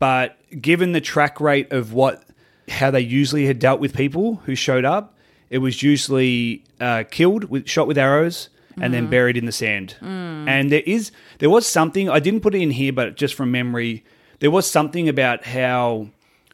but 0.00 0.36
given 0.60 0.90
the 0.90 1.00
track 1.00 1.40
rate 1.40 1.72
of 1.72 1.92
what 1.92 2.24
how 2.68 2.90
they 2.90 3.00
usually 3.00 3.46
had 3.46 3.60
dealt 3.60 3.78
with 3.78 3.94
people 3.94 4.42
who 4.44 4.56
showed 4.56 4.84
up, 4.84 5.16
it 5.50 5.58
was 5.58 5.84
usually 5.84 6.64
uh, 6.80 7.04
killed 7.08 7.44
with 7.44 7.68
shot 7.68 7.86
with 7.86 7.96
arrows 7.96 8.48
and 8.80 8.92
then 8.92 9.06
mm. 9.06 9.10
buried 9.10 9.36
in 9.36 9.46
the 9.46 9.52
sand. 9.52 9.94
Mm. 10.00 10.48
And 10.48 10.72
there 10.72 10.82
is 10.84 11.12
there 11.38 11.48
was 11.48 11.64
something 11.64 12.10
I 12.10 12.18
didn't 12.18 12.40
put 12.40 12.52
it 12.52 12.60
in 12.60 12.72
here, 12.72 12.92
but 12.92 13.16
just 13.16 13.34
from 13.34 13.52
memory, 13.52 14.04
there 14.40 14.50
was 14.50 14.68
something 14.68 15.08
about 15.08 15.44
how 15.44 16.08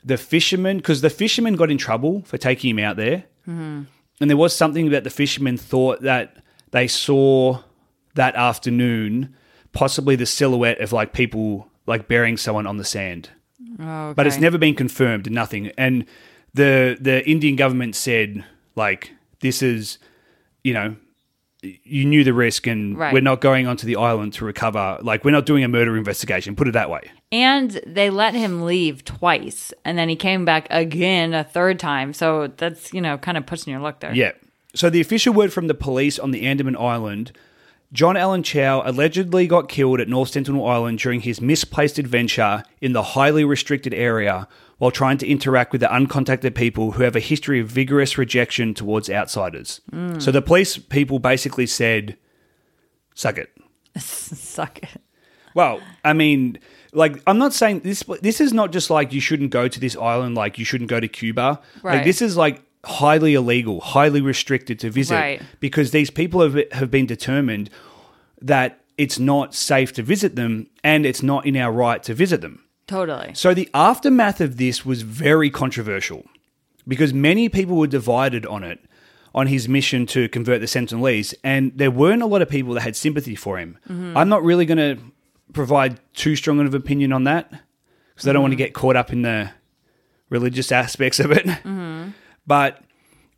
the 0.04 0.18
fishermen 0.18 0.76
because 0.76 1.00
the 1.00 1.08
fishermen 1.08 1.56
got 1.56 1.70
in 1.70 1.78
trouble 1.78 2.22
for 2.26 2.36
taking 2.36 2.76
him 2.76 2.78
out 2.78 2.96
there, 2.96 3.24
mm-hmm. 3.48 3.84
and 4.20 4.30
there 4.30 4.36
was 4.36 4.54
something 4.54 4.86
about 4.86 5.04
the 5.04 5.10
fishermen 5.10 5.56
thought 5.56 6.02
that 6.02 6.36
they 6.72 6.86
saw 6.86 7.62
that 8.14 8.34
afternoon 8.34 9.34
possibly 9.72 10.16
the 10.16 10.26
silhouette 10.26 10.80
of 10.80 10.92
like 10.92 11.12
people 11.12 11.68
like 11.86 12.08
burying 12.08 12.36
someone 12.36 12.66
on 12.66 12.76
the 12.76 12.84
sand. 12.84 13.30
Oh, 13.80 14.12
but 14.14 14.26
it's 14.26 14.38
never 14.38 14.58
been 14.58 14.74
confirmed 14.74 15.30
nothing. 15.30 15.68
And 15.78 16.04
the 16.54 16.96
the 17.00 17.26
indian 17.28 17.56
government 17.56 17.96
said 17.96 18.44
like 18.76 19.12
this 19.40 19.62
is 19.62 19.98
you 20.62 20.74
know 20.74 20.96
you 21.62 22.04
knew 22.04 22.24
the 22.24 22.34
risk 22.34 22.66
and 22.66 22.98
Right. 22.98 23.14
we're 23.14 23.20
not 23.22 23.40
going 23.40 23.66
onto 23.68 23.86
the 23.86 23.94
island 23.96 24.32
to 24.34 24.44
recover. 24.44 24.98
Like 25.00 25.24
we're 25.24 25.30
not 25.30 25.46
doing 25.46 25.62
a 25.62 25.68
murder 25.68 25.96
investigation. 25.96 26.56
Put 26.56 26.66
it 26.66 26.72
that 26.72 26.90
way. 26.90 27.02
And 27.30 27.80
they 27.86 28.10
let 28.10 28.34
him 28.34 28.62
leave 28.62 29.04
twice, 29.04 29.72
and 29.84 29.96
then 29.96 30.08
he 30.08 30.16
came 30.16 30.44
back 30.44 30.66
again 30.70 31.32
a 31.34 31.44
third 31.44 31.78
time. 31.78 32.12
So 32.14 32.48
that's 32.48 32.92
you 32.92 33.00
know 33.00 33.16
kind 33.16 33.38
of 33.38 33.46
pushing 33.46 33.70
your 33.70 33.80
luck 33.80 34.00
there. 34.00 34.12
yeah. 34.14 34.32
So 34.74 34.90
the 34.90 35.00
official 35.00 35.32
word 35.34 35.52
from 35.52 35.66
the 35.68 35.74
police 35.74 36.18
on 36.18 36.30
the 36.32 36.42
andaman 36.46 36.76
island 36.76 37.30
John 37.92 38.16
Allen 38.16 38.42
Chau 38.42 38.82
allegedly 38.84 39.46
got 39.46 39.68
killed 39.68 40.00
at 40.00 40.08
North 40.08 40.30
Sentinel 40.30 40.66
Island 40.66 40.98
during 40.98 41.20
his 41.20 41.40
misplaced 41.40 41.98
adventure 41.98 42.62
in 42.80 42.94
the 42.94 43.02
highly 43.02 43.44
restricted 43.44 43.92
area 43.92 44.48
while 44.78 44.90
trying 44.90 45.18
to 45.18 45.28
interact 45.28 45.72
with 45.72 45.82
the 45.82 45.88
uncontacted 45.88 46.54
people 46.54 46.92
who 46.92 47.02
have 47.02 47.14
a 47.14 47.20
history 47.20 47.60
of 47.60 47.68
vigorous 47.68 48.16
rejection 48.16 48.72
towards 48.72 49.10
outsiders. 49.10 49.80
So 50.18 50.30
the 50.32 50.42
police 50.42 50.78
people 50.78 51.18
basically 51.18 51.66
said, 51.66 52.16
suck 53.14 53.36
it. 53.38 53.50
Suck 53.98 54.82
it. 54.82 55.00
Well, 55.54 55.80
I 56.02 56.14
mean, 56.14 56.58
like 56.94 57.22
I'm 57.26 57.36
not 57.36 57.52
saying 57.52 57.80
this. 57.80 58.02
This 58.22 58.40
is 58.40 58.54
not 58.54 58.72
just 58.72 58.88
like 58.88 59.12
you 59.12 59.20
shouldn't 59.20 59.50
go 59.50 59.68
to 59.68 59.78
this 59.78 59.96
island, 59.96 60.34
like 60.34 60.58
you 60.58 60.64
shouldn't 60.64 60.88
go 60.88 60.98
to 60.98 61.08
Cuba. 61.08 61.60
Right. 61.82 61.96
Like 61.96 62.04
this 62.04 62.22
is 62.22 62.38
like 62.38 62.62
highly 62.84 63.34
illegal, 63.34 63.80
highly 63.80 64.20
restricted 64.20 64.78
to 64.80 64.90
visit 64.90 65.14
Right. 65.14 65.42
because 65.60 65.90
these 65.90 66.10
people 66.10 66.40
have 66.40 66.56
have 66.72 66.90
been 66.90 67.06
determined 67.06 67.70
that 68.40 68.80
it's 68.98 69.18
not 69.18 69.54
safe 69.54 69.92
to 69.94 70.02
visit 70.02 70.36
them 70.36 70.66
and 70.84 71.06
it's 71.06 71.22
not 71.22 71.46
in 71.46 71.56
our 71.56 71.72
right 71.72 72.02
to 72.02 72.14
visit 72.14 72.40
them. 72.40 72.64
Totally. 72.86 73.32
So 73.34 73.54
the 73.54 73.68
aftermath 73.72 74.40
of 74.40 74.56
this 74.56 74.84
was 74.84 75.02
very 75.02 75.48
controversial 75.50 76.26
because 76.86 77.14
many 77.14 77.48
people 77.48 77.76
were 77.76 77.86
divided 77.86 78.44
on 78.46 78.64
it, 78.64 78.80
on 79.34 79.46
his 79.46 79.68
mission 79.68 80.04
to 80.06 80.28
convert 80.28 80.60
the 80.60 80.66
Sentinelese, 80.66 81.34
and 81.42 81.72
there 81.76 81.90
weren't 81.90 82.22
a 82.22 82.26
lot 82.26 82.42
of 82.42 82.48
people 82.48 82.74
that 82.74 82.80
had 82.80 82.96
sympathy 82.96 83.34
for 83.34 83.58
him. 83.58 83.78
Mm-hmm. 83.88 84.16
I'm 84.16 84.28
not 84.28 84.42
really 84.42 84.66
going 84.66 84.78
to 84.78 85.02
provide 85.52 86.00
too 86.14 86.36
strong 86.36 86.60
of 86.60 86.74
an 86.74 86.74
opinion 86.74 87.12
on 87.12 87.24
that 87.24 87.50
because 88.14 88.28
I 88.28 88.32
don't 88.32 88.42
want 88.42 88.52
to 88.52 88.56
mm-hmm. 88.56 88.64
get 88.64 88.74
caught 88.74 88.96
up 88.96 89.12
in 89.12 89.22
the 89.22 89.52
religious 90.28 90.72
aspects 90.72 91.20
of 91.20 91.30
it. 91.30 91.46
Mm-hmm. 91.46 92.10
But 92.46 92.82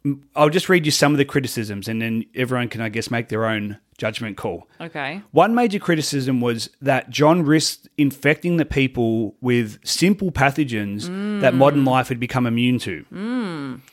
mm, 0.05 0.21
I'll 0.35 0.51
just 0.51 0.69
read 0.69 0.87
you 0.87 0.93
some 0.93 1.13
of 1.13 1.19
the 1.19 1.25
criticisms, 1.25 1.89
and 1.89 2.01
then 2.01 2.25
everyone 2.35 2.69
can, 2.69 2.81
I 2.81 2.89
guess, 2.89 3.11
make 3.11 3.29
their 3.29 3.47
own 3.47 3.79
judgment 3.97 4.37
call. 4.37 4.69
Okay. 4.81 5.23
One 5.31 5.55
major 5.55 5.79
criticism 5.79 6.41
was 6.41 6.71
that 6.83 7.11
John 7.11 7.43
risked 7.43 7.89
infecting 7.97 8.57
the 8.57 8.65
people 8.65 9.37
with 9.41 9.79
simple 9.85 10.33
pathogens 10.33 11.41
that 11.41 11.55
modern 11.55 11.85
life 11.85 12.09
had 12.09 12.19
become 12.19 12.47
immune 12.47 12.79
to. 12.81 13.05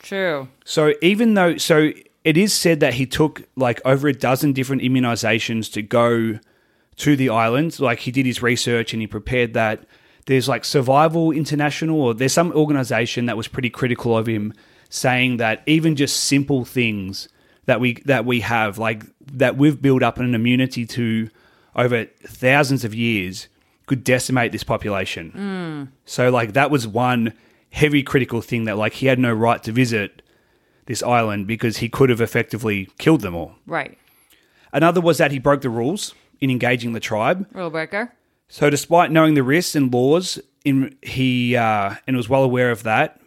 True. 0.00 0.48
So 0.64 0.94
even 1.02 1.34
though 1.34 1.56
so 1.56 1.92
it 2.24 2.36
is 2.36 2.52
said 2.52 2.80
that 2.80 2.94
he 2.94 3.06
took 3.06 3.42
like 3.56 3.80
over 3.84 4.08
a 4.08 4.12
dozen 4.12 4.52
different 4.52 4.82
immunizations 4.82 5.72
to 5.72 5.82
go 5.82 6.38
to 6.96 7.16
the 7.16 7.28
island, 7.28 7.78
like 7.80 8.00
he 8.00 8.10
did 8.10 8.26
his 8.26 8.42
research 8.42 8.92
and 8.92 9.00
he 9.00 9.06
prepared 9.06 9.54
that. 9.54 9.84
There's 10.26 10.48
like 10.48 10.64
Survival 10.64 11.32
International 11.32 12.00
or 12.00 12.14
there's 12.14 12.32
some 12.32 12.52
organization 12.52 13.26
that 13.26 13.36
was 13.36 13.48
pretty 13.48 13.70
critical 13.70 14.16
of 14.16 14.28
him 14.28 14.54
saying 14.92 15.38
that 15.38 15.62
even 15.64 15.96
just 15.96 16.24
simple 16.24 16.66
things 16.66 17.26
that 17.64 17.80
we 17.80 17.94
that 18.04 18.26
we 18.26 18.40
have 18.40 18.76
like 18.76 19.04
that 19.24 19.56
we've 19.56 19.80
built 19.80 20.02
up 20.02 20.18
an 20.18 20.34
immunity 20.34 20.84
to 20.84 21.30
over 21.74 22.04
thousands 22.26 22.84
of 22.84 22.94
years 22.94 23.48
could 23.86 24.04
decimate 24.04 24.52
this 24.52 24.62
population. 24.62 25.88
So 26.04 26.30
like 26.30 26.52
that 26.52 26.70
was 26.70 26.86
one 26.86 27.32
heavy 27.70 28.02
critical 28.02 28.42
thing 28.42 28.64
that 28.64 28.76
like 28.76 28.92
he 28.92 29.06
had 29.06 29.18
no 29.18 29.32
right 29.32 29.62
to 29.62 29.72
visit 29.72 30.20
this 30.84 31.02
island 31.02 31.46
because 31.46 31.78
he 31.78 31.88
could 31.88 32.10
have 32.10 32.20
effectively 32.20 32.90
killed 32.98 33.22
them 33.22 33.34
all. 33.34 33.54
Right. 33.66 33.96
Another 34.74 35.00
was 35.00 35.16
that 35.16 35.30
he 35.30 35.38
broke 35.38 35.62
the 35.62 35.70
rules 35.70 36.14
in 36.40 36.50
engaging 36.50 36.92
the 36.92 37.00
tribe. 37.00 37.46
Rule 37.52 37.70
breaker. 37.70 38.12
So 38.48 38.68
despite 38.68 39.10
knowing 39.10 39.32
the 39.32 39.42
risks 39.42 39.74
and 39.74 39.90
laws, 39.92 40.38
in 40.66 40.96
he 41.00 41.56
uh, 41.56 41.94
and 42.06 42.14
was 42.14 42.28
well 42.28 42.44
aware 42.44 42.70
of 42.70 42.82
that, 42.82 43.21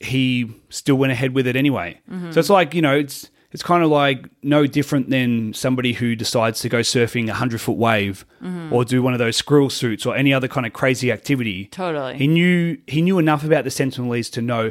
he 0.00 0.50
still 0.68 0.96
went 0.96 1.12
ahead 1.12 1.34
with 1.34 1.46
it 1.46 1.56
anyway. 1.56 2.00
So 2.30 2.38
it's 2.40 2.50
like 2.50 2.74
you 2.74 2.82
know 2.82 2.96
it's 2.96 3.30
it's 3.50 3.62
kind 3.62 3.82
of 3.82 3.90
like 3.90 4.26
no 4.42 4.66
different 4.66 5.08
than 5.10 5.54
somebody 5.54 5.94
who 5.94 6.14
decides 6.14 6.60
to 6.60 6.68
go 6.68 6.80
surfing 6.80 7.28
a 7.28 7.34
hundred 7.34 7.60
foot 7.60 7.76
wave 7.78 8.26
or 8.70 8.84
do 8.84 9.02
one 9.02 9.12
of 9.14 9.18
those 9.18 9.36
squirrel 9.36 9.70
suits 9.70 10.04
or 10.06 10.14
any 10.16 10.32
other 10.34 10.48
kind 10.48 10.66
of 10.66 10.72
crazy 10.72 11.10
activity. 11.10 11.66
Totally. 11.66 12.16
He 12.18 12.26
knew 12.28 12.76
he 12.86 13.02
knew 13.02 13.18
enough 13.18 13.44
about 13.44 13.64
the 13.64 13.70
Sentinelese 13.70 14.30
to 14.32 14.42
know. 14.42 14.70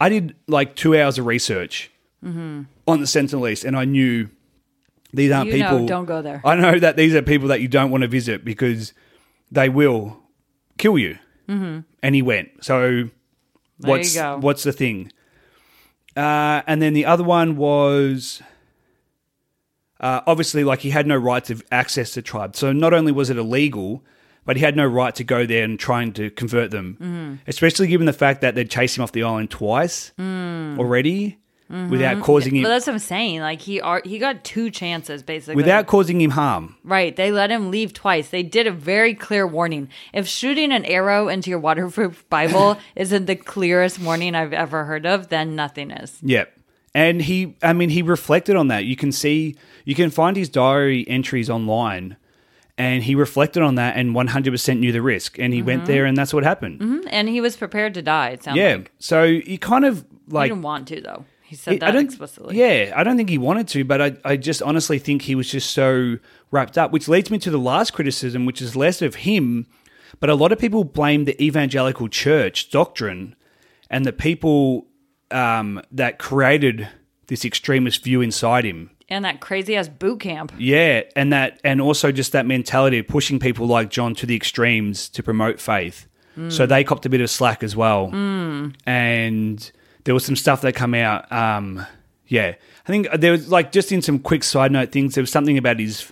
I 0.00 0.08
did 0.08 0.36
like 0.46 0.76
two 0.76 0.96
hours 0.98 1.18
of 1.18 1.26
research 1.26 1.90
on 2.22 2.66
the 2.86 3.06
Sentinelese, 3.06 3.64
and 3.64 3.76
I 3.76 3.84
knew 3.84 4.28
these 5.12 5.30
aren't 5.32 5.50
You 5.50 5.58
know, 5.58 5.70
people. 5.70 5.86
don't 5.86 6.04
go 6.04 6.20
there. 6.20 6.42
I 6.44 6.54
know 6.56 6.78
that 6.78 6.96
these 6.96 7.14
are 7.14 7.22
people 7.22 7.48
that 7.48 7.60
you 7.60 7.68
don't 7.68 7.90
want 7.90 8.02
to 8.02 8.08
visit 8.08 8.44
because 8.44 8.92
they 9.50 9.68
will 9.68 10.18
kill 10.76 10.98
you. 10.98 11.18
Mm-hmm. 11.48 11.80
And 12.02 12.14
he 12.14 12.20
went. 12.22 12.62
So 12.62 13.08
There 13.80 13.90
what's 13.90 14.14
you 14.14 14.20
go. 14.22 14.38
what's 14.38 14.62
the 14.64 14.72
thing? 14.72 15.12
Uh, 16.16 16.62
and 16.66 16.82
then 16.82 16.94
the 16.94 17.04
other 17.04 17.22
one 17.22 17.56
was 17.56 18.42
uh, 20.00 20.20
obviously 20.26 20.64
like 20.64 20.80
he 20.80 20.90
had 20.90 21.06
no 21.06 21.16
right 21.16 21.44
to 21.44 21.60
access 21.70 22.14
the 22.14 22.22
tribe. 22.22 22.56
So 22.56 22.72
not 22.72 22.92
only 22.92 23.12
was 23.12 23.30
it 23.30 23.36
illegal, 23.36 24.02
but 24.44 24.56
he 24.56 24.62
had 24.62 24.76
no 24.76 24.86
right 24.86 25.14
to 25.16 25.24
go 25.24 25.46
there 25.46 25.62
and 25.64 25.78
trying 25.78 26.12
to 26.14 26.30
convert 26.30 26.70
them. 26.70 26.96
Mm-hmm. 27.00 27.34
Especially 27.46 27.86
given 27.86 28.06
the 28.06 28.12
fact 28.12 28.40
that 28.40 28.54
they'd 28.54 28.70
chased 28.70 28.96
him 28.96 29.02
off 29.04 29.12
the 29.12 29.22
island 29.22 29.50
twice 29.50 30.12
Mm. 30.18 30.78
already. 30.78 31.38
Mm-hmm. 31.70 31.90
without 31.90 32.22
causing 32.22 32.56
him 32.56 32.62
But 32.62 32.70
that's 32.70 32.86
what 32.86 32.94
I'm 32.94 32.98
saying. 32.98 33.40
Like 33.40 33.60
he 33.60 33.78
are, 33.78 34.00
he 34.02 34.18
got 34.18 34.42
two 34.42 34.70
chances 34.70 35.22
basically. 35.22 35.56
without 35.56 35.86
causing 35.86 36.18
him 36.18 36.30
harm. 36.30 36.76
right, 36.82 37.14
they 37.14 37.30
let 37.30 37.50
him 37.50 37.70
leave 37.70 37.92
twice. 37.92 38.30
They 38.30 38.42
did 38.42 38.66
a 38.66 38.70
very 38.70 39.12
clear 39.12 39.46
warning. 39.46 39.90
If 40.14 40.26
shooting 40.26 40.72
an 40.72 40.86
arrow 40.86 41.28
into 41.28 41.50
your 41.50 41.58
waterproof 41.58 42.26
Bible 42.30 42.78
isn't 42.96 43.26
the 43.26 43.36
clearest 43.36 43.98
warning 43.98 44.34
I've 44.34 44.54
ever 44.54 44.86
heard 44.86 45.04
of, 45.04 45.28
then 45.28 45.54
nothing 45.54 45.90
is. 45.90 46.18
Yep. 46.22 46.54
And 46.94 47.20
he, 47.20 47.54
I 47.62 47.74
mean, 47.74 47.90
he 47.90 48.00
reflected 48.00 48.56
on 48.56 48.68
that. 48.68 48.86
You 48.86 48.96
can 48.96 49.12
see, 49.12 49.54
you 49.84 49.94
can 49.94 50.08
find 50.08 50.36
his 50.38 50.48
diary 50.48 51.06
entries 51.06 51.50
online, 51.50 52.16
and 52.78 53.02
he 53.02 53.14
reflected 53.14 53.62
on 53.62 53.74
that 53.74 53.96
and 53.96 54.14
100% 54.14 54.78
knew 54.78 54.90
the 54.90 55.02
risk. 55.02 55.38
And 55.38 55.52
he 55.52 55.62
went 55.62 55.82
mm-hmm. 55.82 55.92
there, 55.92 56.04
and 56.06 56.16
that's 56.16 56.32
what 56.32 56.44
happened. 56.44 56.80
Mm-hmm. 56.80 57.08
And 57.10 57.28
he 57.28 57.40
was 57.40 57.56
prepared 57.56 57.92
to 57.94 58.02
die. 58.02 58.30
It 58.30 58.42
sounds 58.42 58.56
Yeah. 58.56 58.76
like 58.76 58.92
So 58.98 59.26
he 59.26 59.58
kind 59.58 59.84
of 59.84 59.98
he 60.28 60.34
like. 60.34 60.50
didn't 60.50 60.62
want 60.62 60.88
to 60.88 61.00
though. 61.02 61.24
He 61.48 61.56
said 61.56 61.74
I 61.82 61.86
that 61.86 61.92
don't, 61.92 62.04
explicitly. 62.04 62.58
Yeah, 62.58 62.92
I 62.94 63.02
don't 63.02 63.16
think 63.16 63.30
he 63.30 63.38
wanted 63.38 63.68
to, 63.68 63.82
but 63.82 64.02
I, 64.02 64.16
I 64.22 64.36
just 64.36 64.60
honestly 64.60 64.98
think 64.98 65.22
he 65.22 65.34
was 65.34 65.50
just 65.50 65.70
so 65.70 66.18
wrapped 66.50 66.76
up, 66.76 66.92
which 66.92 67.08
leads 67.08 67.30
me 67.30 67.38
to 67.38 67.50
the 67.50 67.58
last 67.58 67.92
criticism, 67.92 68.44
which 68.44 68.60
is 68.60 68.76
less 68.76 69.00
of 69.00 69.14
him, 69.14 69.66
but 70.20 70.28
a 70.28 70.34
lot 70.34 70.52
of 70.52 70.58
people 70.58 70.84
blame 70.84 71.24
the 71.24 71.42
evangelical 71.42 72.08
church 72.08 72.70
doctrine 72.70 73.34
and 73.88 74.04
the 74.04 74.12
people 74.12 74.86
um, 75.30 75.80
that 75.90 76.18
created 76.18 76.86
this 77.28 77.46
extremist 77.46 78.04
view 78.04 78.20
inside 78.20 78.66
him. 78.66 78.90
And 79.08 79.24
that 79.24 79.40
crazy 79.40 79.74
ass 79.74 79.88
boot 79.88 80.20
camp. 80.20 80.52
Yeah, 80.58 81.04
and 81.16 81.32
that, 81.32 81.60
and 81.64 81.80
also 81.80 82.12
just 82.12 82.32
that 82.32 82.44
mentality 82.44 82.98
of 82.98 83.08
pushing 83.08 83.38
people 83.38 83.66
like 83.66 83.88
John 83.88 84.14
to 84.16 84.26
the 84.26 84.36
extremes 84.36 85.08
to 85.10 85.22
promote 85.22 85.60
faith. 85.60 86.06
So 86.50 86.66
they 86.66 86.84
copped 86.84 87.04
a 87.04 87.08
bit 87.08 87.20
of 87.20 87.30
slack 87.30 87.64
as 87.64 87.74
well, 87.74 88.14
and 88.14 89.72
there 90.08 90.14
was 90.14 90.24
some 90.24 90.36
stuff 90.36 90.62
that 90.62 90.72
come 90.74 90.94
out. 90.94 91.30
Um, 91.30 91.84
yeah, 92.28 92.54
I 92.86 92.86
think 92.90 93.08
there 93.12 93.32
was 93.32 93.50
like 93.50 93.72
just 93.72 93.92
in 93.92 94.00
some 94.00 94.18
quick 94.18 94.42
side 94.42 94.72
note 94.72 94.90
things. 94.90 95.14
There 95.14 95.22
was 95.22 95.30
something 95.30 95.58
about 95.58 95.78
his 95.78 96.10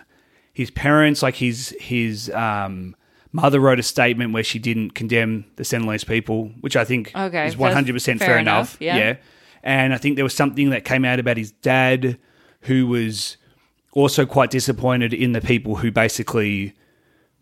his 0.53 0.71
parents, 0.71 1.23
like 1.23 1.37
his 1.37 1.75
his 1.81 2.29
um, 2.31 2.95
mother 3.33 3.59
wrote 3.59 3.79
a 3.79 3.83
statement 3.83 4.35
where 4.35 4.45
she 4.45 4.59
didn't 4.59 4.91
condemn 4.91 5.47
the 5.57 5.63
Sentinelese 5.63 6.07
people, 6.07 6.51
which 6.61 6.77
I 6.77 6.85
think 6.85 7.11
Okay, 7.17 7.47
is 7.47 7.57
one 7.57 7.73
hundred 7.73 7.95
percent 7.95 8.19
fair 8.21 8.37
enough, 8.39 8.79
enough. 8.81 8.83
yeah. 8.83 8.97
yeah, 8.99 9.17
and 9.63 9.95
I 9.95 9.97
think 9.99 10.17
there 10.17 10.25
was 10.27 10.35
something 10.35 10.69
that 10.71 10.85
came 10.85 11.07
out 11.07 11.19
about 11.19 11.39
his 11.39 11.53
dad, 11.53 12.19
who 12.63 12.87
was 12.87 13.39
also 13.93 14.27
quite 14.27 14.51
disappointed 14.51 15.15
in 15.15 15.33
the 15.33 15.41
people 15.41 15.77
who 15.77 15.91
basically 15.91 16.75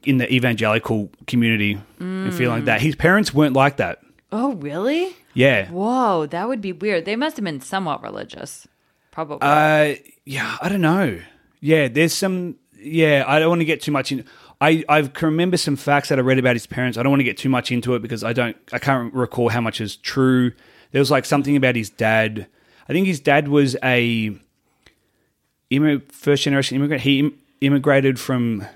in 0.05 0.19
the 0.19 0.33
evangelical 0.33 1.11
community 1.27 1.81
and 1.99 2.33
feeling 2.33 2.53
Mm. 2.53 2.57
like 2.59 2.65
that. 2.67 2.81
His 2.83 2.95
parents 2.95 3.33
weren't 3.35 3.55
like 3.57 3.79
that. 3.79 3.99
Oh, 4.37 4.55
really? 4.55 5.15
Yeah. 5.33 5.71
Whoa, 5.71 6.27
that 6.27 6.49
would 6.49 6.61
be 6.61 6.73
weird. 6.73 7.05
They 7.05 7.15
must 7.15 7.37
have 7.37 7.45
been 7.45 7.61
somewhat 7.61 8.03
religious. 8.03 8.67
Probably. 9.13 9.39
Uh, 9.41 9.95
yeah, 10.25 10.59
I 10.61 10.69
don't 10.69 10.81
know. 10.81 11.21
Yeah, 11.61 11.87
there's 11.87 12.13
some. 12.13 12.57
Yeah, 12.77 13.23
I 13.29 13.39
don't 13.39 13.49
want 13.49 13.61
to 13.61 13.65
get 13.65 13.81
too 13.81 13.93
much 13.93 14.11
in. 14.11 14.25
I 14.61 14.85
I 14.89 15.03
can 15.03 15.27
remember 15.27 15.57
some 15.57 15.77
facts 15.77 16.09
that 16.09 16.19
I 16.19 16.23
read 16.23 16.41
about 16.41 16.57
his 16.57 16.67
parents. 16.67 16.99
I 16.99 17.05
don't 17.05 17.11
want 17.11 17.21
to 17.21 17.25
get 17.25 17.39
too 17.39 17.49
much 17.49 17.71
into 17.71 17.95
it 17.95 18.03
because 18.03 18.25
I 18.25 18.33
don't. 18.33 18.57
I 18.73 18.81
can't 18.81 19.15
recall 19.15 19.51
how 19.51 19.61
much 19.61 19.81
is 19.81 19.95
true. 19.95 20.51
There 20.91 20.99
was 20.99 21.13
like 21.13 21.25
something 21.25 21.55
about 21.55 21.77
his 21.77 21.91
dad. 21.91 22.49
I 22.89 22.93
think 22.93 23.07
his 23.07 23.21
dad 23.21 23.47
was 23.47 23.77
a 23.85 24.37
first 26.11 26.43
generation 26.43 26.77
immigrant. 26.77 27.03
He 27.05 27.21
Im- 27.21 27.39
immigrated 27.61 28.19
from, 28.19 28.67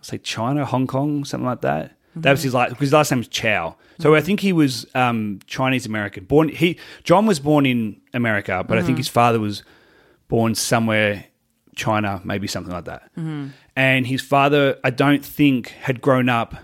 say 0.00 0.18
China, 0.18 0.64
Hong 0.64 0.86
Kong, 0.88 1.24
something 1.24 1.46
like 1.46 1.60
that. 1.62 1.92
That 2.16 2.30
was 2.32 2.42
his 2.42 2.54
last. 2.54 2.76
His 2.76 2.92
last 2.92 3.10
name 3.10 3.18
was 3.18 3.28
Chau. 3.28 3.76
So 4.00 4.14
I 4.14 4.20
think 4.20 4.40
he 4.40 4.52
was 4.52 4.86
um, 4.94 5.40
Chinese 5.46 5.86
American. 5.86 6.24
Born 6.24 6.48
he 6.48 6.78
John 7.04 7.26
was 7.26 7.40
born 7.40 7.66
in 7.66 8.00
America, 8.12 8.64
but 8.66 8.78
I 8.78 8.82
think 8.82 8.98
his 8.98 9.08
father 9.08 9.38
was 9.40 9.62
born 10.28 10.54
somewhere 10.54 11.26
China, 11.76 12.20
maybe 12.24 12.46
something 12.46 12.72
like 12.72 12.84
that. 12.86 13.10
And 13.76 14.06
his 14.06 14.20
father, 14.22 14.78
I 14.84 14.90
don't 14.90 15.24
think, 15.24 15.68
had 15.68 16.00
grown 16.00 16.28
up 16.28 16.54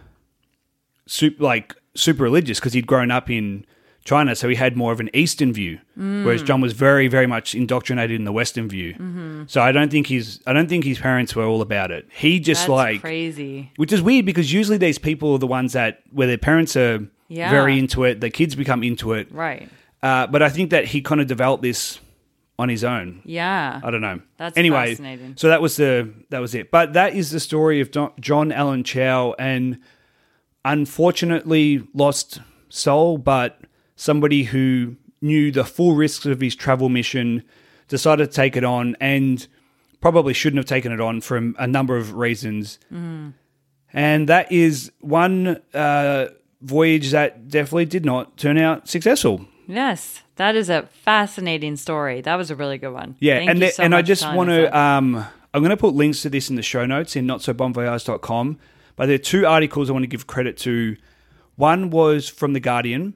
super 1.07 1.43
like 1.43 1.75
super 1.95 2.23
religious 2.23 2.61
because 2.61 2.73
he'd 2.73 2.87
grown 2.87 3.11
up 3.11 3.29
in 3.29 3.65
China, 4.11 4.35
so 4.35 4.49
he 4.49 4.57
had 4.57 4.73
more 4.77 4.93
of 4.93 5.01
an 5.01 5.11
Eastern 5.23 5.53
view, 5.53 5.79
whereas 6.25 6.43
John 6.43 6.61
was 6.61 6.73
very, 6.73 7.07
very 7.17 7.27
much 7.35 7.55
indoctrinated 7.55 8.17
in 8.21 8.25
the 8.25 8.33
Western 8.41 8.69
view. 8.69 8.91
So 9.47 9.61
I 9.69 9.71
don't 9.73 9.91
think 9.95 10.07
his 10.09 10.41
I 10.49 10.53
don't 10.53 10.69
think 10.69 10.85
his 10.85 10.99
parents 10.99 11.31
were 11.37 11.45
all 11.51 11.63
about 11.63 11.91
it. 11.91 12.03
He 12.25 12.41
just 12.41 12.63
That's 12.63 12.69
like 12.83 13.01
crazy. 13.01 13.71
which 13.77 13.93
is 13.93 14.01
weird 14.03 14.25
because 14.27 14.53
usually 14.53 14.79
these 14.79 14.99
people 14.99 15.29
are 15.35 15.39
the 15.39 15.53
ones 15.59 15.73
that 15.75 15.93
where 16.13 16.27
their 16.27 16.39
parents 16.51 16.77
are 16.77 16.97
Yeah. 17.29 17.51
very 17.51 17.79
into 17.79 17.99
it, 18.09 18.21
the 18.21 18.31
kids 18.31 18.55
become 18.57 18.83
into 18.83 19.13
it. 19.19 19.27
Right. 19.31 19.69
Uh, 20.03 20.27
but 20.27 20.41
I 20.43 20.49
think 20.49 20.71
that 20.71 20.85
he 20.93 20.99
kind 21.03 21.21
of 21.21 21.27
developed 21.29 21.63
this 21.63 22.01
on 22.59 22.69
his 22.69 22.83
own. 22.85 23.23
Yeah. 23.25 23.81
I 23.87 23.91
don't 23.93 24.01
know. 24.09 24.21
That's 24.37 24.59
anyway. 24.59 24.91
fascinating. 24.91 25.35
So 25.37 25.49
that 25.49 25.61
was 25.63 25.77
the 25.77 26.09
that 26.31 26.41
was 26.41 26.53
it. 26.55 26.71
But 26.71 26.93
that 26.95 27.15
is 27.15 27.31
the 27.31 27.41
story 27.41 27.81
of 27.81 27.91
Don, 27.91 28.11
John 28.21 28.51
Allen 28.53 28.83
Chau, 28.85 29.35
and 29.39 29.79
unfortunately 30.65 31.83
lost 31.95 32.41
soul, 32.69 33.19
but 33.19 33.60
somebody 34.01 34.45
who 34.45 34.97
knew 35.21 35.53
the 35.53 35.65
full 35.65 35.95
risks 35.95 36.25
of 36.25 36.41
his 36.41 36.57
travel 36.57 36.89
mission, 36.89 37.43
decided 37.89 38.31
to 38.31 38.35
take 38.35 38.57
it 38.57 38.65
on, 38.65 38.97
and 38.99 39.47
probably 40.01 40.33
shouldn't 40.33 40.57
have 40.57 40.67
taken 40.67 40.91
it 40.91 41.01
on 41.01 41.21
for 41.21 41.37
a 41.37 41.67
number 41.67 41.99
of 41.99 42.15
reasons. 42.15 42.79
Mm-hmm. 42.87 43.31
And 43.93 44.29
that 44.29 44.51
is 44.51 44.91
one 45.01 45.61
uh, 45.75 46.29
voyage 46.63 47.11
that 47.11 47.49
definitely 47.49 47.85
did 47.85 48.07
not 48.07 48.39
turn 48.39 48.57
out 48.57 48.89
successful. 48.89 49.45
Yes. 49.67 50.23
That 50.37 50.57
is 50.57 50.71
a 50.71 50.89
fascinating 51.05 51.77
story. 51.77 52.23
That 52.23 52.37
was 52.37 52.51
a 52.51 52.57
really 52.57 52.79
good 52.79 52.93
one. 52.93 53.17
Yeah, 53.21 53.37
Thank 53.37 53.51
and 53.51 53.59
you 53.59 53.67
the- 53.67 53.73
so 53.73 53.83
and 53.83 53.95
I 53.95 54.01
just 54.01 54.25
want 54.35 54.49
to 54.49 54.77
um 54.77 55.27
I'm 55.53 55.61
going 55.61 55.71
to 55.71 55.77
put 55.77 55.95
links 55.95 56.23
to 56.23 56.31
this 56.31 56.49
in 56.49 56.57
the 56.57 56.63
show 56.63 56.87
notes 56.87 57.17
in 57.17 57.27
notsobonvoyage.com. 57.27 58.59
But 58.97 59.07
there 59.07 59.17
are 59.17 59.19
two 59.19 59.47
articles 59.47 59.91
I 59.91 59.93
want 59.93 60.05
to 60.05 60.09
give 60.09 60.27
credit 60.27 60.57
to. 60.59 60.97
One 61.57 61.91
was 61.91 62.29
from 62.29 62.55
the 62.55 62.61
Guardian, 62.61 63.15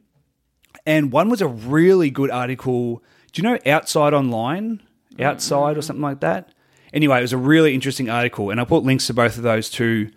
and 0.87 1.13
one 1.13 1.29
was 1.29 1.41
a 1.41 1.49
really 1.49 2.11
good 2.11 2.31
article. 2.31 3.03
Do 3.33 3.43
you 3.43 3.49
know 3.49 3.59
Outside 3.67 4.15
Online, 4.15 4.83
Outside 5.19 5.77
or 5.77 5.83
something 5.83 6.03
like 6.03 6.21
that? 6.21 6.51
Anyway, 6.93 7.19
it 7.19 7.23
was 7.23 7.33
a 7.33 7.39
really 7.39 7.75
interesting 7.75 8.09
article, 8.09 8.51
and 8.51 8.61
I'll 8.61 8.67
put 8.67 8.85
links 8.85 9.07
to 9.09 9.15
both 9.15 9.37
of 9.37 9.43
those 9.43 9.69
too. 9.69 10.11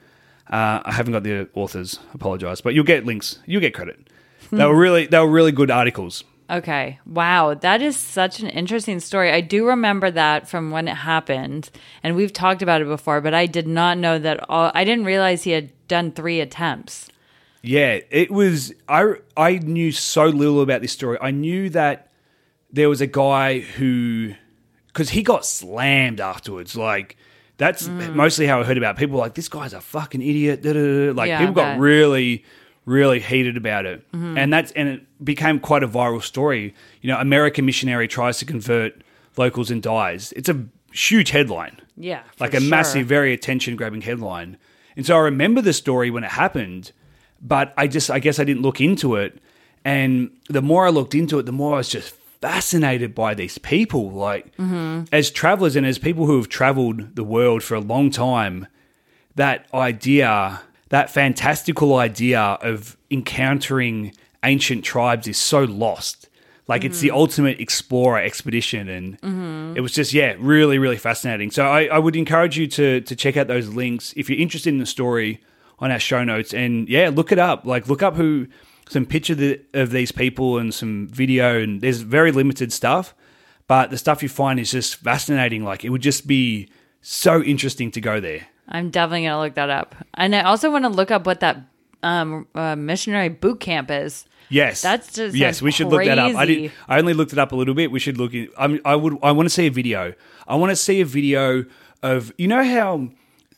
Uh, 0.50 0.80
I 0.86 0.94
haven't 0.94 1.14
got 1.14 1.24
the 1.24 1.50
authors. 1.56 2.00
Apologize, 2.14 2.62
but 2.62 2.74
you'll 2.74 2.86
get 2.86 3.06
links. 3.06 3.40
You'll 3.46 3.62
get 3.62 3.74
credit. 3.74 4.10
They 4.50 4.66
were 4.66 4.78
really 4.78 5.08
they 5.08 5.20
were 5.20 5.30
really 5.30 5.52
good 5.52 5.70
articles. 5.70 6.24
Okay. 6.50 7.00
Wow. 7.06 7.54
That 7.54 7.82
is 7.82 7.98
such 7.98 8.40
an 8.40 8.48
interesting 8.48 9.02
story. 9.02 9.32
I 9.32 9.42
do 9.42 9.68
remember 9.68 10.10
that 10.12 10.48
from 10.48 10.72
when 10.72 10.88
it 10.88 10.96
happened, 10.96 11.70
and 12.02 12.16
we've 12.16 12.32
talked 12.32 12.62
about 12.62 12.82
it 12.82 12.88
before, 12.88 13.20
but 13.20 13.34
I 13.34 13.46
did 13.46 13.68
not 13.68 13.98
know 13.98 14.18
that 14.20 14.50
all, 14.50 14.72
I 14.74 14.86
didn't 14.86 15.04
realize 15.04 15.44
he 15.44 15.52
had 15.52 15.72
done 15.90 16.12
three 16.14 16.40
attempts. 16.40 17.10
Yeah, 17.68 18.00
it 18.12 18.32
was. 18.32 18.74
I 18.88 19.16
I 19.36 19.58
knew 19.58 19.92
so 19.92 20.26
little 20.26 20.62
about 20.62 20.82
this 20.82 20.92
story. 20.92 21.18
I 21.22 21.32
knew 21.32 21.70
that 21.72 22.12
there 22.72 22.90
was 22.90 23.02
a 23.02 23.08
guy 23.08 23.60
who, 23.60 24.34
because 24.88 25.10
he 25.10 25.24
got 25.24 25.46
slammed 25.46 26.20
afterwards. 26.22 26.76
Like 26.76 27.18
that's 27.58 27.88
Mm. 27.88 28.14
mostly 28.16 28.46
how 28.48 28.60
I 28.62 28.64
heard 28.64 28.78
about. 28.78 28.96
it. 28.96 29.00
People 29.00 29.18
were 29.18 29.24
like 29.24 29.34
this 29.36 29.50
guy's 29.50 29.74
a 29.74 29.82
fucking 29.82 30.22
idiot. 30.22 30.62
da, 30.62 30.74
da, 30.74 30.80
da. 30.80 31.12
Like 31.14 31.28
Yeah, 31.30 31.40
people 31.40 31.56
got. 31.56 31.72
Mm-hmm. 31.74 31.82
really, 31.82 32.46
really 32.86 33.20
heated 33.20 33.58
about 33.58 33.86
it, 33.86 34.04
and 34.14 34.52
that's 34.54 34.72
and 34.74 34.88
it 34.90 35.26
became 35.26 35.60
quite 35.60 35.84
a 35.84 35.88
viral 35.88 36.22
story. 36.24 36.74
You 37.02 37.10
know, 37.12 37.20
American 37.20 37.66
missionary 37.66 38.08
tries 38.08 38.38
to 38.40 38.46
convert 38.46 39.02
locals 39.36 39.70
and 39.72 39.82
dies. 39.84 40.32
It's 40.36 40.50
a 40.50 40.66
huge 40.94 41.30
headline 41.32 41.82
Yeah. 41.98 42.22
like 42.40 42.54
a 42.54 42.60
sure. 42.62 42.70
massive, 42.70 43.06
very 43.08 43.34
attention 43.34 43.76
grabbing 43.76 44.02
headline. 44.02 44.58
And 44.96 45.06
so 45.06 45.16
I 45.16 45.20
remember 45.20 45.62
the 45.62 45.74
story 45.74 46.10
when 46.10 46.24
it 46.24 46.32
happened, 46.32 46.92
but 47.42 47.74
I 47.78 47.88
just, 47.88 48.10
I 48.10 48.20
guess 48.20 48.40
I 48.40 48.44
didn't 48.44 48.62
look 48.62 48.82
into 48.82 49.16
it. 49.16 49.40
And 49.86 50.32
the 50.50 50.62
more 50.62 50.86
I 50.86 50.90
looked 50.90 51.16
into 51.16 51.40
it, 51.40 51.46
the 51.46 51.52
more 51.52 51.76
I 51.76 51.78
was 51.78 51.90
just 51.90 52.14
fascinated 52.42 53.16
by 53.16 53.34
these 53.34 53.58
people. 53.58 54.12
Like, 54.12 54.56
mm-hmm. 54.58 55.04
as 55.12 55.32
travelers 55.32 55.76
and 55.76 55.86
as 55.86 55.98
people 55.98 56.26
who 56.26 56.38
have 56.38 56.50
traveled 56.50 57.16
the 57.16 57.24
world 57.24 57.64
for 57.64 57.76
a 57.76 57.80
long 57.80 58.10
time, 58.12 58.68
that 59.36 59.68
idea, 59.74 60.62
that 60.90 61.10
fantastical 61.10 61.96
idea 61.96 62.40
of 62.40 62.98
encountering 63.10 64.14
ancient 64.44 64.84
tribes 64.84 65.28
is 65.28 65.38
so 65.38 65.64
lost. 65.64 66.28
Like 66.68 66.84
it's 66.84 67.00
the 67.00 67.10
mm-hmm. 67.10 67.18
ultimate 67.18 67.62
explorer 67.62 68.20
expedition, 68.20 68.90
and 68.90 69.22
mm-hmm. 69.22 69.78
it 69.78 69.80
was 69.80 69.94
just 69.94 70.14
yeah, 70.14 70.36
really 70.38 70.78
really 70.80 70.98
fascinating. 70.98 71.50
So 71.50 71.66
I, 71.66 71.86
I 71.86 71.98
would 71.98 72.18
encourage 72.18 72.58
you 72.58 72.68
to 72.68 73.00
to 73.00 73.16
check 73.16 73.38
out 73.38 73.48
those 73.48 73.70
links 73.70 74.14
if 74.18 74.30
you're 74.30 74.40
interested 74.40 74.74
in 74.74 74.78
the 74.78 74.86
story 74.86 75.40
on 75.80 75.92
our 75.92 76.00
show 76.00 76.24
notes, 76.24 76.54
and 76.54 76.88
yeah, 76.90 77.10
look 77.14 77.32
it 77.32 77.40
up. 77.40 77.66
Like 77.66 77.88
look 77.88 78.02
up 78.04 78.16
who 78.16 78.48
some 78.90 79.06
picture 79.06 79.36
the, 79.36 79.62
of 79.74 79.92
these 79.92 80.12
people 80.12 80.58
and 80.58 80.74
some 80.74 81.08
video, 81.08 81.62
and 81.62 81.82
there's 81.82 82.02
very 82.02 82.32
limited 82.32 82.72
stuff, 82.72 83.14
but 83.68 83.90
the 83.90 83.98
stuff 83.98 84.24
you 84.24 84.30
find 84.30 84.60
is 84.60 84.72
just 84.72 84.96
fascinating. 84.98 85.64
Like 85.64 85.84
it 85.84 85.90
would 85.90 86.02
just 86.02 86.28
be 86.28 86.70
so 87.02 87.42
interesting 87.42 87.92
to 87.92 88.02
go 88.02 88.20
there. 88.20 88.48
I'm 88.70 88.90
definitely 88.90 89.28
to 89.28 89.40
look 89.40 89.56
that 89.56 89.70
up. 89.70 89.96
And 90.14 90.36
I 90.36 90.42
also 90.42 90.72
want 90.72 90.84
to 90.84 90.90
look 90.90 91.12
up 91.12 91.26
what 91.26 91.40
that 91.40 91.58
um, 92.04 92.48
uh, 92.54 92.76
missionary 92.76 93.30
boot 93.30 93.60
camp 93.60 93.90
is. 93.92 94.26
Yes, 94.50 94.82
That's 94.82 95.14
just 95.14 95.36
yes. 95.36 95.62
We 95.62 95.72
should 95.72 95.88
look 95.88 96.06
that 96.06 96.18
up. 96.18 96.36
I 96.36 96.46
crazy. 96.46 96.62
did. 96.62 96.72
I 96.88 97.00
only 97.00 97.14
looked 97.14 97.34
it 97.34 97.40
up 97.40 97.52
a 97.52 97.56
little 97.56 97.74
bit. 97.74 97.92
We 97.92 98.00
should 98.00 98.18
look. 98.18 98.34
It, 98.34 98.50
I, 98.58 98.80
I 98.86 98.96
would. 98.96 99.18
I 99.22 99.32
want 99.34 99.48
to 99.48 99.50
see 99.50 99.68
a 99.68 99.72
video. 99.72 100.14
I 100.48 100.56
want 100.56 100.70
to 100.70 100.76
see 100.78 101.02
a 101.02 101.06
video 101.06 101.66
of 102.02 102.32
you 102.38 102.48
know 102.48 102.64
how 102.64 103.10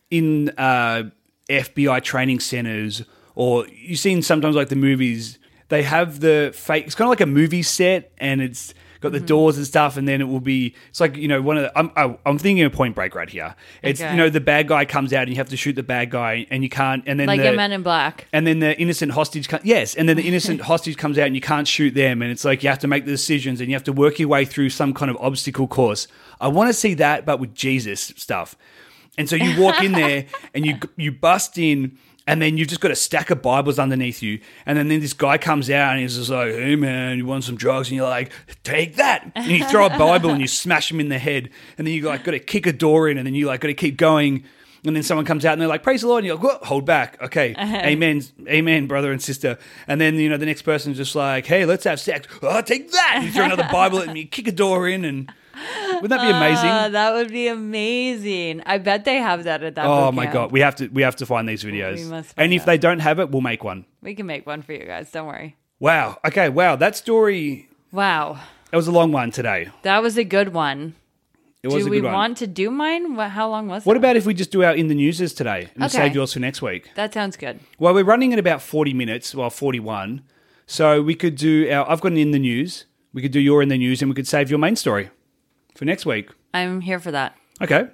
in 0.09 0.49
uh, 0.57 1.03
FBI 1.49 2.01
training 2.03 2.39
centers 2.39 3.03
or 3.35 3.65
you've 3.67 3.99
seen 3.99 4.21
sometimes 4.21 4.55
like 4.55 4.69
the 4.69 4.75
movies 4.75 5.37
they 5.69 5.83
have 5.83 6.19
the 6.19 6.51
fake. 6.55 6.85
It's 6.87 6.95
kind 6.95 7.05
of 7.05 7.09
like 7.11 7.21
a 7.21 7.27
movie 7.27 7.61
set 7.61 8.11
and 8.17 8.41
it's 8.41 8.73
got 9.01 9.09
Mm-hmm. 9.13 9.13
the 9.21 9.25
doors 9.27 9.55
and 9.55 9.65
stuff, 9.65 9.95
and 9.95 10.05
then 10.07 10.19
it 10.19 10.25
will 10.27 10.41
be. 10.41 10.75
It's 10.89 10.99
like 10.99 11.15
you 11.15 11.27
know 11.29 11.41
one 11.41 11.55
of 11.57 11.63
the. 11.63 11.77
I'm 11.79 11.89
I- 11.95 12.17
I'm 12.25 12.37
thinking 12.37 12.65
of 12.65 12.73
Point 12.73 12.95
Break 12.95 13.15
right 13.15 13.29
here. 13.29 13.55
It's 13.81 14.01
Okay. 14.01 14.11
you 14.11 14.17
know 14.17 14.29
the 14.29 14.41
bad 14.41 14.67
guy 14.67 14.83
comes 14.83 15.13
out 15.13 15.21
and 15.23 15.29
you 15.29 15.35
have 15.37 15.47
to 15.49 15.55
shoot 15.55 15.73
the 15.77 15.83
bad 15.83 16.09
guy 16.09 16.47
and 16.51 16.63
you 16.63 16.69
can't 16.69 17.03
and 17.07 17.17
then 17.19 17.27
Like 17.27 17.39
the, 17.39 17.49
in 17.51 17.55
Men 17.55 17.71
in 17.71 17.81
Black. 17.83 18.27
and 18.33 18.45
then 18.47 18.59
the 18.59 18.77
innocent 18.77 19.11
hostage 19.13 19.47
comes 19.47 19.63
yes 19.63 19.95
and 19.95 20.09
then 20.09 20.17
the 20.17 20.27
innocent 20.27 20.59
hostage 20.71 20.97
comes 20.97 21.17
out 21.17 21.27
and 21.27 21.35
you 21.35 21.39
can't 21.41 21.65
shoot 21.67 21.93
them 21.93 22.21
and 22.21 22.29
it's 22.31 22.43
like 22.43 22.61
you 22.63 22.67
have 22.69 22.79
to 22.79 22.87
make 22.89 23.05
the 23.05 23.11
decisions 23.11 23.61
and 23.61 23.69
you 23.69 23.75
have 23.75 23.85
to 23.85 23.93
work 23.93 24.19
your 24.19 24.27
way 24.27 24.43
through 24.43 24.69
some 24.71 24.93
kind 24.93 25.09
of 25.09 25.15
obstacle 25.21 25.67
course 25.67 26.07
i 26.41 26.47
want 26.49 26.67
to 26.67 26.73
see 26.73 26.93
that 26.95 27.25
but 27.25 27.39
with 27.39 27.53
jesus 27.55 28.11
stuff 28.17 28.57
and 29.19 29.29
so 29.29 29.35
you 29.35 29.61
walk 29.61 29.83
in 29.83 29.91
there 29.91 30.25
and 30.55 30.65
you 30.65 30.79
you 30.95 31.11
bust 31.11 31.57
in 31.57 31.97
and 32.25 32.41
then 32.41 32.57
you've 32.57 32.67
just 32.67 32.79
got 32.79 32.91
a 32.91 32.95
stack 32.95 33.31
of 33.31 33.41
bibles 33.41 33.79
underneath 33.79 34.21
you. 34.21 34.39
And 34.65 34.77
then, 34.77 34.87
then 34.87 34.99
this 34.99 35.13
guy 35.13 35.39
comes 35.39 35.67
out 35.69 35.93
and 35.93 36.01
he's 36.01 36.15
just 36.15 36.29
like 36.29 36.53
hey 36.53 36.75
man 36.75 37.17
you 37.17 37.25
want 37.25 37.43
some 37.43 37.55
drugs? 37.55 37.89
And 37.89 37.97
you're 37.97 38.09
like 38.09 38.31
take 38.63 38.95
that. 38.95 39.31
And 39.35 39.51
you 39.51 39.65
throw 39.65 39.85
a 39.85 39.97
bible 39.97 40.29
and 40.29 40.41
you 40.41 40.47
smash 40.47 40.89
him 40.89 40.99
in 40.99 41.09
the 41.09 41.19
head. 41.19 41.49
And 41.77 41.85
then 41.85 41.93
you 41.93 42.03
like 42.03 42.23
got 42.23 42.31
to 42.31 42.39
kick 42.39 42.65
a 42.65 42.73
door 42.73 43.09
in 43.09 43.17
and 43.17 43.27
then 43.27 43.35
you 43.35 43.47
like 43.47 43.61
got 43.61 43.67
to 43.67 43.73
keep 43.73 43.97
going. 43.97 44.45
And 44.85 44.95
then 44.95 45.03
someone 45.03 45.25
comes 45.25 45.43
out 45.43 45.51
and 45.51 45.61
they're 45.61 45.67
like, 45.67 45.83
"Praise 45.83 46.03
the 46.03 46.07
Lord!" 46.07 46.23
And 46.23 46.27
you're 46.27 46.37
like, 46.37 46.63
Hold 46.63 46.85
back, 46.85 47.21
okay, 47.21 47.53
uh-huh. 47.53 47.81
amen, 47.83 48.23
amen, 48.47 48.87
brother 48.87 49.11
and 49.11 49.21
sister." 49.21 49.57
And 49.89 49.99
then 49.99 50.15
you 50.15 50.29
know 50.29 50.37
the 50.37 50.45
next 50.45 50.61
person's 50.61 50.95
just 50.95 51.15
like, 51.15 51.45
"Hey, 51.45 51.65
let's 51.65 51.83
have 51.83 51.99
sex." 51.99 52.29
Oh, 52.41 52.61
take 52.61 52.89
that! 52.91 53.13
And 53.17 53.25
you 53.25 53.31
throw 53.33 53.43
another 53.43 53.67
Bible 53.69 53.99
at 53.99 54.13
me, 54.13 54.23
kick 54.23 54.47
a 54.47 54.53
door 54.53 54.87
in, 54.87 55.03
and 55.03 55.29
wouldn't 56.01 56.09
that 56.09 56.21
be 56.21 56.29
amazing? 56.29 56.69
Uh, 56.69 56.89
that 56.89 57.13
would 57.13 57.31
be 57.31 57.47
amazing. 57.47 58.61
I 58.65 58.77
bet 58.77 59.05
they 59.05 59.17
have 59.17 59.43
that 59.45 59.63
at 59.63 59.75
that. 59.75 59.85
oh 59.85 60.11
my 60.11 60.25
camp. 60.25 60.33
god, 60.33 60.51
we 60.51 60.59
have 60.61 60.75
to 60.77 60.87
we 60.87 61.01
have 61.01 61.15
to 61.17 61.25
find 61.25 61.47
these 61.47 61.63
videos. 61.63 62.07
Find 62.09 62.25
and 62.37 62.53
if 62.53 62.61
out. 62.61 62.65
they 62.67 62.77
don't 62.77 62.99
have 62.99 63.19
it, 63.19 63.29
we'll 63.31 63.41
make 63.41 63.63
one. 63.63 63.85
We 64.01 64.15
can 64.15 64.25
make 64.25 64.45
one 64.45 64.61
for 64.61 64.73
you 64.73 64.85
guys. 64.85 65.11
Don't 65.11 65.27
worry. 65.27 65.55
Wow. 65.79 66.19
Okay. 66.25 66.49
Wow. 66.49 66.75
That 66.75 66.95
story. 66.95 67.67
Wow, 67.91 68.37
That 68.69 68.77
was 68.77 68.87
a 68.87 68.91
long 68.91 69.11
one 69.11 69.31
today. 69.31 69.69
that 69.81 70.03
was 70.03 70.15
a 70.17 70.23
good 70.23 70.53
one. 70.53 70.93
It 71.63 71.69
was 71.69 71.83
do 71.83 71.87
a 71.87 71.89
we 71.89 71.97
good 71.97 72.05
one. 72.05 72.13
want 72.13 72.37
to 72.37 72.47
do 72.47 72.69
mine? 72.69 73.15
What, 73.15 73.31
how 73.31 73.49
long 73.49 73.67
was 73.67 73.81
it? 73.83 73.87
what 73.87 73.97
about 73.97 74.15
if 74.15 74.25
we 74.27 74.33
just 74.35 74.51
do 74.51 74.63
our 74.63 74.75
in 74.75 74.87
the 74.89 74.95
newses 74.95 75.33
today 75.33 75.69
and 75.73 75.83
Okay. 75.85 75.97
save 75.97 76.13
yours 76.15 76.33
for 76.33 76.39
next 76.39 76.61
week? 76.61 76.91
that? 76.95 77.13
Sounds 77.15 77.35
good. 77.35 77.59
Well, 77.79 77.93
we're 77.95 78.03
running 78.03 78.31
at 78.31 78.37
about 78.39 78.61
40 78.61 78.93
minutes, 78.93 79.33
well, 79.33 79.49
41. 79.49 80.21
So 80.67 81.01
we 81.01 81.15
could 81.15 81.35
do 81.35 81.67
our, 81.71 81.89
I've 81.89 81.99
got 81.99 82.11
an 82.11 82.17
in 82.19 82.29
the 82.31 82.37
news. 82.39 82.85
We 83.11 83.23
could 83.23 83.31
do 83.31 83.39
your 83.39 83.63
in 83.63 83.69
the 83.69 83.77
news 83.79 84.01
and 84.03 84.09
we 84.09 84.13
could 84.15 84.27
save 84.27 84.51
your 84.51 84.59
main 84.59 84.75
story 84.75 85.09
for 85.75 85.85
next 85.85 86.05
week. 86.05 86.29
I'm 86.53 86.81
here 86.81 86.99
for 86.99 87.11
that. 87.11 87.35
Okay. 87.61 87.87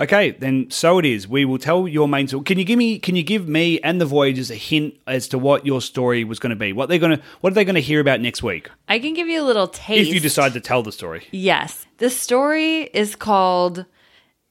Okay, 0.00 0.30
then 0.30 0.70
so 0.70 0.98
it 0.98 1.04
is. 1.04 1.28
We 1.28 1.44
will 1.44 1.58
tell 1.58 1.86
your 1.86 2.08
main 2.08 2.26
story. 2.26 2.44
Can 2.44 2.58
you 2.58 2.64
give 2.64 2.78
me 2.78 2.98
can 2.98 3.14
you 3.14 3.22
give 3.22 3.46
me 3.46 3.78
and 3.80 4.00
the 4.00 4.06
Voyagers 4.06 4.50
a 4.50 4.54
hint 4.54 4.94
as 5.06 5.28
to 5.28 5.38
what 5.38 5.66
your 5.66 5.82
story 5.82 6.24
was 6.24 6.38
going 6.38 6.50
to 6.50 6.56
be? 6.56 6.72
What 6.72 6.88
they're 6.88 6.98
going 6.98 7.18
to 7.18 7.22
what 7.42 7.52
are 7.52 7.54
they 7.54 7.64
going 7.64 7.74
to 7.74 7.80
hear 7.82 8.00
about 8.00 8.20
next 8.20 8.42
week 8.42 8.70
I 8.88 8.98
can 8.98 9.12
give 9.12 9.28
you 9.28 9.42
a 9.42 9.44
little 9.44 9.68
taste. 9.68 10.08
if 10.08 10.14
you 10.14 10.18
decide 10.20 10.54
to 10.54 10.60
tell 10.60 10.82
the 10.82 10.92
story? 10.92 11.26
Yes. 11.30 11.86
The 11.98 12.08
story 12.08 12.84
is 12.94 13.14
called 13.14 13.84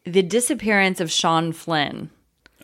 The 0.05 0.21
Disappearance 0.21 1.01
of 1.01 1.11
Sean 1.11 1.53
Flynn. 1.53 2.11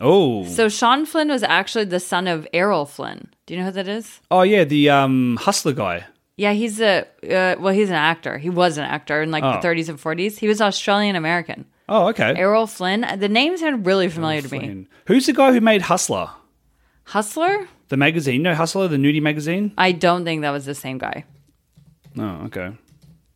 Oh. 0.00 0.44
So 0.46 0.68
Sean 0.68 1.04
Flynn 1.04 1.28
was 1.30 1.42
actually 1.42 1.86
the 1.86 1.98
son 2.00 2.28
of 2.28 2.46
Errol 2.52 2.86
Flynn. 2.86 3.28
Do 3.46 3.54
you 3.54 3.60
know 3.60 3.66
who 3.66 3.72
that 3.72 3.88
is? 3.88 4.20
oh 4.30 4.42
yeah, 4.42 4.62
the 4.62 4.88
um 4.88 5.36
hustler 5.40 5.72
guy. 5.72 6.06
Yeah, 6.38 6.52
he's 6.52 6.80
a 6.80 7.00
uh, 7.24 7.56
well, 7.60 7.74
he's 7.74 7.90
an 7.90 7.96
actor. 7.96 8.38
He 8.38 8.48
was 8.48 8.78
an 8.78 8.84
actor 8.84 9.20
in 9.22 9.30
like 9.30 9.42
Oh. 9.44 9.52
the 9.60 9.68
30s 9.68 9.88
and 9.90 9.98
40s. 9.98 10.38
He 10.38 10.48
was 10.48 10.60
Australian 10.62 11.16
American. 11.16 11.66
Oh, 11.88 12.08
okay. 12.08 12.32
Errol 12.36 12.66
Flynn. 12.66 13.04
The 13.18 13.28
name 13.28 13.56
sounded 13.56 13.84
really 13.84 14.08
familiar 14.08 14.40
to 14.42 14.48
me. 14.58 14.86
Who's 15.06 15.26
the 15.26 15.32
guy 15.32 15.52
who 15.52 15.60
made 15.60 15.82
Hustler? 15.82 16.30
Hustler? 17.04 17.66
The 17.88 17.96
magazine? 17.96 18.42
No, 18.42 18.54
Hustler, 18.54 18.86
the 18.88 18.98
nudie 18.98 19.22
magazine? 19.22 19.72
I 19.78 19.92
don't 19.92 20.24
think 20.24 20.42
that 20.42 20.50
was 20.50 20.64
the 20.66 20.74
same 20.74 20.98
guy. 20.98 21.24
Oh, 22.18 22.42
okay. 22.46 22.72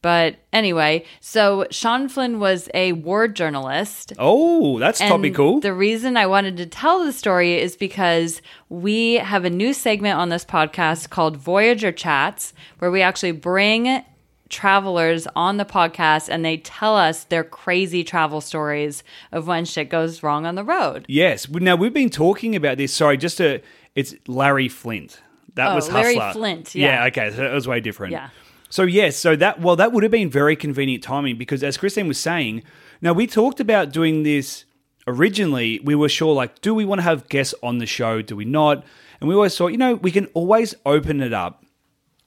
But 0.03 0.37
anyway, 0.53 1.05
so 1.21 1.67
Sean 1.71 2.09
Flynn 2.09 2.41
was 2.41 2.69
a 2.75 2.93
war 2.93 3.29
journalist. 3.29 4.13
Oh, 4.19 4.79
that's 4.81 5.01
And 5.01 5.09
topical. 5.11 5.61
The 5.61 5.73
reason 5.73 6.17
I 6.17 6.27
wanted 6.27 6.57
to 6.57 6.67
tell 6.67 7.05
the 7.05 7.13
story 7.13 7.59
is 7.61 7.77
because 7.77 8.43
we 8.69 9.15
have 9.15 9.45
a 9.45 9.51
new 9.51 9.73
segment 9.73 10.19
on 10.19 10.29
this 10.29 10.45
podcast 10.45 11.11
called 11.11 11.37
Voyager 11.37 11.93
Chats, 11.93 12.53
where 12.81 12.91
we 12.91 13.01
actually 13.01 13.33
bring 13.33 14.05
travelers 14.49 15.27
on 15.35 15.57
the 15.57 15.65
podcast 15.65 16.29
and 16.29 16.45
they 16.45 16.59
tell 16.59 16.97
us 16.97 17.25
their 17.25 17.43
crazy 17.45 18.05
travel 18.05 18.41
stories 18.41 19.03
of 19.31 19.47
when 19.47 19.65
shit 19.65 19.89
goes 19.89 20.23
wrong 20.23 20.45
on 20.47 20.57
the 20.57 20.65
road. 20.65 21.07
Yes. 21.09 21.49
Now 21.49 21.75
we've 21.77 21.95
been 21.95 22.11
talking 22.11 22.55
about 22.55 22.77
this. 22.77 22.93
Sorry, 22.93 23.17
just 23.17 23.39
to 23.39 23.61
it's 23.95 24.15
Larry 24.27 24.69
Flynt. 24.69 25.21
That 25.55 25.71
Oh, 25.73 25.75
was 25.75 25.91
Larry 25.93 26.17
Hustler. 26.17 26.41
Flynt, 26.43 26.75
yeah. 26.75 27.05
okay. 27.07 27.31
So 27.31 27.37
that 27.37 27.53
was 27.53 27.69
way 27.69 27.81
different. 27.81 28.13
Yeah. 28.13 28.29
So 28.73 28.85
yes, 28.85 29.19
so 29.19 29.37
that 29.37 29.61
well, 29.61 29.77
that 29.77 29.93
would 29.93 30.03
have 30.03 30.11
been 30.11 30.31
very 30.31 30.57
convenient 30.57 31.05
timing 31.05 31.37
because 31.37 31.63
as 31.63 31.77
Christine 31.77 32.09
was 32.09 32.19
saying, 32.19 32.63
now 33.03 33.13
we 33.13 33.27
talked 33.27 33.61
about 33.61 33.93
doing 33.93 34.23
this 34.23 34.65
originally. 35.07 35.79
We 35.85 35.95
were 35.95 36.09
sure 36.09 36.33
like, 36.33 36.63
do 36.63 36.75
we 36.75 36.87
want 36.87 37.01
to 37.01 37.03
have 37.03 37.29
guests 37.29 37.55
on 37.63 37.77
the 37.77 37.85
show? 37.85 38.23
Do 38.23 38.35
we 38.35 38.47
not? 38.47 38.83
And 39.21 39.29
we 39.29 39.35
always 39.35 39.55
thought, 39.59 39.73
you 39.73 39.77
know, 39.77 39.97
we 39.97 40.11
can 40.11 40.25
always 40.33 40.75
open 40.87 41.21
it 41.21 41.35
up 41.35 41.67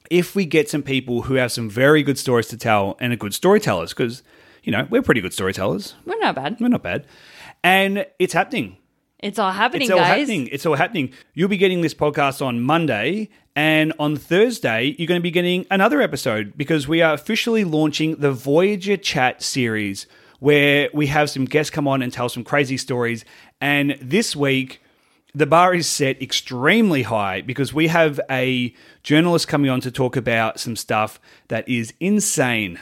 if 0.08 0.36
we 0.36 0.44
get 0.44 0.70
some 0.70 0.84
people 0.84 1.22
who 1.22 1.34
have 1.34 1.50
some 1.50 1.68
very 1.68 2.04
good 2.04 2.16
stories 2.16 2.46
to 2.46 2.56
tell 2.56 2.96
and 3.00 3.12
are 3.12 3.16
good 3.16 3.34
storytellers 3.34 3.92
because 3.92 4.22
you 4.62 4.70
know 4.70 4.86
we're 4.88 5.02
pretty 5.02 5.20
good 5.20 5.32
storytellers. 5.32 5.96
We're 6.04 6.20
not 6.20 6.36
bad. 6.36 6.58
We're 6.60 6.68
not 6.68 6.84
bad, 6.84 7.08
and 7.64 8.06
it's 8.20 8.34
happening. 8.34 8.76
It's 9.26 9.38
all 9.38 9.50
happening, 9.52 9.82
It's 9.82 9.90
all 9.90 9.98
guys. 9.98 10.06
happening. 10.20 10.48
It's 10.52 10.64
all 10.64 10.74
happening. 10.76 11.12
You'll 11.34 11.48
be 11.48 11.56
getting 11.56 11.80
this 11.80 11.94
podcast 11.94 12.44
on 12.44 12.60
Monday, 12.60 13.28
and 13.56 13.92
on 13.98 14.16
Thursday, 14.16 14.94
you're 14.98 15.08
going 15.08 15.18
to 15.20 15.22
be 15.22 15.30
getting 15.30 15.66
another 15.70 16.00
episode 16.00 16.52
because 16.56 16.86
we 16.86 17.02
are 17.02 17.12
officially 17.14 17.64
launching 17.64 18.16
the 18.16 18.30
Voyager 18.30 18.96
Chat 18.96 19.42
series 19.42 20.06
where 20.38 20.88
we 20.94 21.06
have 21.08 21.28
some 21.30 21.44
guests 21.46 21.70
come 21.70 21.88
on 21.88 22.02
and 22.02 22.12
tell 22.12 22.28
some 22.28 22.44
crazy 22.44 22.76
stories. 22.76 23.24
And 23.60 23.96
this 24.00 24.36
week, 24.36 24.80
the 25.34 25.46
bar 25.46 25.74
is 25.74 25.86
set 25.88 26.20
extremely 26.22 27.02
high 27.02 27.40
because 27.40 27.72
we 27.74 27.88
have 27.88 28.20
a 28.30 28.74
journalist 29.02 29.48
coming 29.48 29.70
on 29.70 29.80
to 29.80 29.90
talk 29.90 30.14
about 30.16 30.60
some 30.60 30.76
stuff 30.76 31.18
that 31.48 31.68
is 31.68 31.92
insane. 31.98 32.78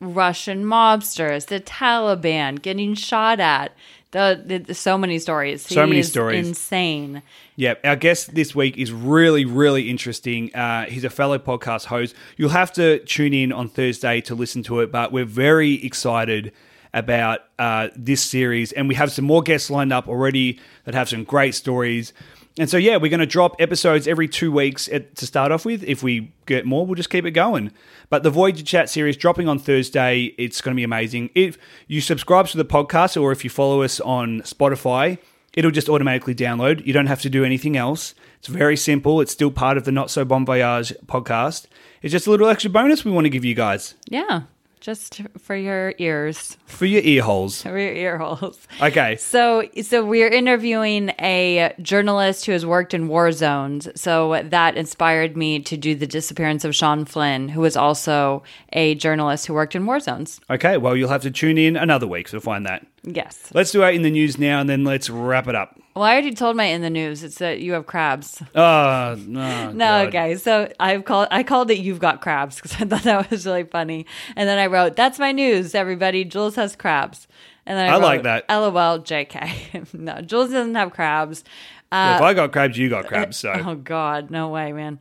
Russian 0.00 0.64
mobsters, 0.64 1.46
the 1.46 1.60
Taliban 1.60 2.62
getting 2.62 2.94
shot 2.94 3.40
at. 3.40 3.72
The, 4.10 4.64
the, 4.66 4.74
so 4.74 4.96
many 4.96 5.18
stories. 5.18 5.66
So 5.66 5.82
He 5.82 5.90
many 5.90 6.00
is 6.00 6.10
stories. 6.10 6.48
Insane. 6.48 7.22
Yeah, 7.56 7.74
our 7.84 7.96
guest 7.96 8.34
this 8.34 8.54
week 8.54 8.78
is 8.78 8.90
really, 8.90 9.44
really 9.44 9.90
interesting. 9.90 10.54
Uh, 10.54 10.86
he's 10.86 11.04
a 11.04 11.10
fellow 11.10 11.38
podcast 11.38 11.84
host. 11.86 12.14
You'll 12.38 12.48
have 12.50 12.72
to 12.74 13.00
tune 13.00 13.34
in 13.34 13.52
on 13.52 13.68
Thursday 13.68 14.22
to 14.22 14.34
listen 14.34 14.62
to 14.64 14.80
it, 14.80 14.90
but 14.90 15.12
we're 15.12 15.26
very 15.26 15.84
excited 15.84 16.52
about 16.94 17.40
uh, 17.58 17.88
this 17.94 18.22
series, 18.22 18.72
and 18.72 18.88
we 18.88 18.94
have 18.94 19.12
some 19.12 19.26
more 19.26 19.42
guests 19.42 19.70
lined 19.70 19.92
up 19.92 20.08
already 20.08 20.58
that 20.84 20.94
have 20.94 21.08
some 21.08 21.24
great 21.24 21.54
stories. 21.54 22.14
And 22.58 22.68
so, 22.68 22.76
yeah, 22.76 22.96
we're 22.96 23.10
going 23.10 23.20
to 23.20 23.26
drop 23.26 23.54
episodes 23.60 24.08
every 24.08 24.26
two 24.26 24.50
weeks 24.50 24.88
at, 24.88 25.14
to 25.16 25.26
start 25.26 25.52
off 25.52 25.64
with. 25.64 25.84
If 25.84 26.02
we 26.02 26.32
get 26.46 26.66
more, 26.66 26.84
we'll 26.84 26.96
just 26.96 27.10
keep 27.10 27.24
it 27.24 27.30
going. 27.30 27.70
But 28.10 28.24
the 28.24 28.30
Voyager 28.30 28.64
Chat 28.64 28.90
series 28.90 29.16
dropping 29.16 29.48
on 29.48 29.58
Thursday, 29.58 30.34
it's 30.38 30.60
going 30.60 30.74
to 30.74 30.76
be 30.76 30.82
amazing. 30.84 31.30
If 31.36 31.56
you 31.86 32.00
subscribe 32.00 32.48
to 32.48 32.56
the 32.56 32.64
podcast 32.64 33.20
or 33.20 33.30
if 33.30 33.44
you 33.44 33.50
follow 33.50 33.82
us 33.82 34.00
on 34.00 34.40
Spotify, 34.40 35.18
it'll 35.54 35.70
just 35.70 35.88
automatically 35.88 36.34
download. 36.34 36.84
You 36.84 36.92
don't 36.92 37.06
have 37.06 37.20
to 37.22 37.30
do 37.30 37.44
anything 37.44 37.76
else. 37.76 38.14
It's 38.40 38.48
very 38.48 38.76
simple. 38.76 39.20
It's 39.20 39.32
still 39.32 39.50
part 39.52 39.76
of 39.76 39.84
the 39.84 39.92
Not 39.92 40.10
So 40.10 40.24
Bon 40.24 40.44
Voyage 40.44 40.92
podcast. 41.06 41.66
It's 42.02 42.12
just 42.12 42.26
a 42.26 42.30
little 42.30 42.48
extra 42.48 42.70
bonus 42.70 43.04
we 43.04 43.10
want 43.12 43.24
to 43.26 43.30
give 43.30 43.44
you 43.44 43.54
guys 43.54 43.94
Yeah. 44.08 44.42
Just 44.80 45.22
for 45.38 45.56
your 45.56 45.94
ears, 45.98 46.56
for 46.66 46.86
your 46.86 47.02
ear 47.02 47.22
holes. 47.22 47.62
for 47.62 47.78
your 47.78 47.92
ear 47.92 48.18
holes. 48.18 48.66
Okay. 48.80 49.16
So, 49.16 49.68
so 49.82 50.04
we're 50.04 50.28
interviewing 50.28 51.10
a 51.20 51.74
journalist 51.82 52.46
who 52.46 52.52
has 52.52 52.64
worked 52.64 52.94
in 52.94 53.08
war 53.08 53.32
zones. 53.32 53.88
So 53.94 54.42
that 54.42 54.76
inspired 54.76 55.36
me 55.36 55.60
to 55.60 55.76
do 55.76 55.94
the 55.94 56.06
disappearance 56.06 56.64
of 56.64 56.74
Sean 56.74 57.04
Flynn, 57.04 57.48
who 57.48 57.60
was 57.60 57.76
also 57.76 58.42
a 58.72 58.94
journalist 58.94 59.46
who 59.46 59.54
worked 59.54 59.74
in 59.74 59.86
war 59.86 60.00
zones. 60.00 60.40
Okay, 60.50 60.76
well, 60.76 60.96
you'll 60.96 61.08
have 61.08 61.22
to 61.22 61.30
tune 61.30 61.58
in 61.58 61.76
another 61.76 62.06
week 62.06 62.28
to 62.30 62.40
find 62.40 62.66
that. 62.66 62.86
Yes. 63.04 63.50
Let's 63.54 63.70
do 63.70 63.82
our 63.82 63.90
in 63.90 64.02
the 64.02 64.10
news 64.10 64.38
now 64.38 64.60
and 64.60 64.68
then 64.68 64.84
let's 64.84 65.08
wrap 65.08 65.48
it 65.48 65.54
up. 65.54 65.78
Well, 65.94 66.04
I 66.04 66.12
already 66.12 66.34
told 66.34 66.56
my 66.56 66.64
in 66.64 66.82
the 66.82 66.90
news. 66.90 67.24
It's 67.24 67.38
that 67.38 67.60
you 67.60 67.72
have 67.72 67.86
crabs. 67.86 68.42
Oh, 68.54 69.16
no. 69.26 69.72
No, 69.78 70.06
okay. 70.06 70.36
So 70.36 70.72
I've 70.78 71.04
called 71.04 71.28
I 71.30 71.42
called 71.42 71.70
it 71.70 71.78
"You've 71.78 71.98
Got 71.98 72.20
Crabs" 72.20 72.56
because 72.56 72.74
I 72.74 72.84
thought 72.84 73.02
that 73.02 73.30
was 73.30 73.46
really 73.46 73.64
funny, 73.64 74.06
and 74.36 74.48
then 74.48 74.58
I 74.58 74.66
wrote, 74.66 74.96
"That's 74.96 75.18
my 75.18 75.32
news, 75.32 75.74
everybody. 75.74 76.24
Jules 76.24 76.54
has 76.56 76.76
crabs." 76.76 77.26
And 77.66 77.76
then 77.76 77.90
I, 77.90 77.94
I 77.94 77.96
like 77.96 78.22
that. 78.22 78.44
LOL, 78.48 79.00
JK. 79.00 79.92
no, 79.98 80.20
Jules 80.22 80.50
doesn't 80.50 80.74
have 80.74 80.92
crabs. 80.92 81.40
So 81.40 82.14
if 82.14 82.20
I 82.22 82.32
got 82.34 82.52
crabs, 82.52 82.78
you 82.78 82.88
got 82.88 83.06
crabs. 83.06 83.36
So 83.36 83.52
Oh 83.52 83.74
God, 83.74 84.30
no 84.30 84.48
way, 84.48 84.72
man. 84.72 85.00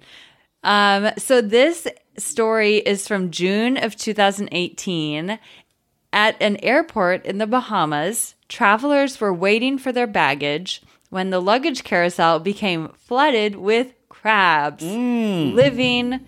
Um, 0.63 1.11
so 1.17 1.41
this 1.41 1.87
story 2.17 2.77
is 2.77 3.07
from 3.07 3.31
June 3.31 3.77
of 3.77 3.95
2018. 3.95 5.39
At 6.13 6.41
an 6.41 6.57
airport 6.63 7.25
in 7.25 7.37
the 7.37 7.47
Bahamas, 7.47 8.35
travelers 8.49 9.19
were 9.19 9.33
waiting 9.33 9.77
for 9.77 9.91
their 9.91 10.07
baggage 10.07 10.81
when 11.09 11.29
the 11.29 11.41
luggage 11.41 11.83
carousel 11.83 12.39
became 12.39 12.89
flooded 12.89 13.55
with 13.55 13.93
crabs, 14.09 14.83
mm. 14.83 15.53
living, 15.53 16.19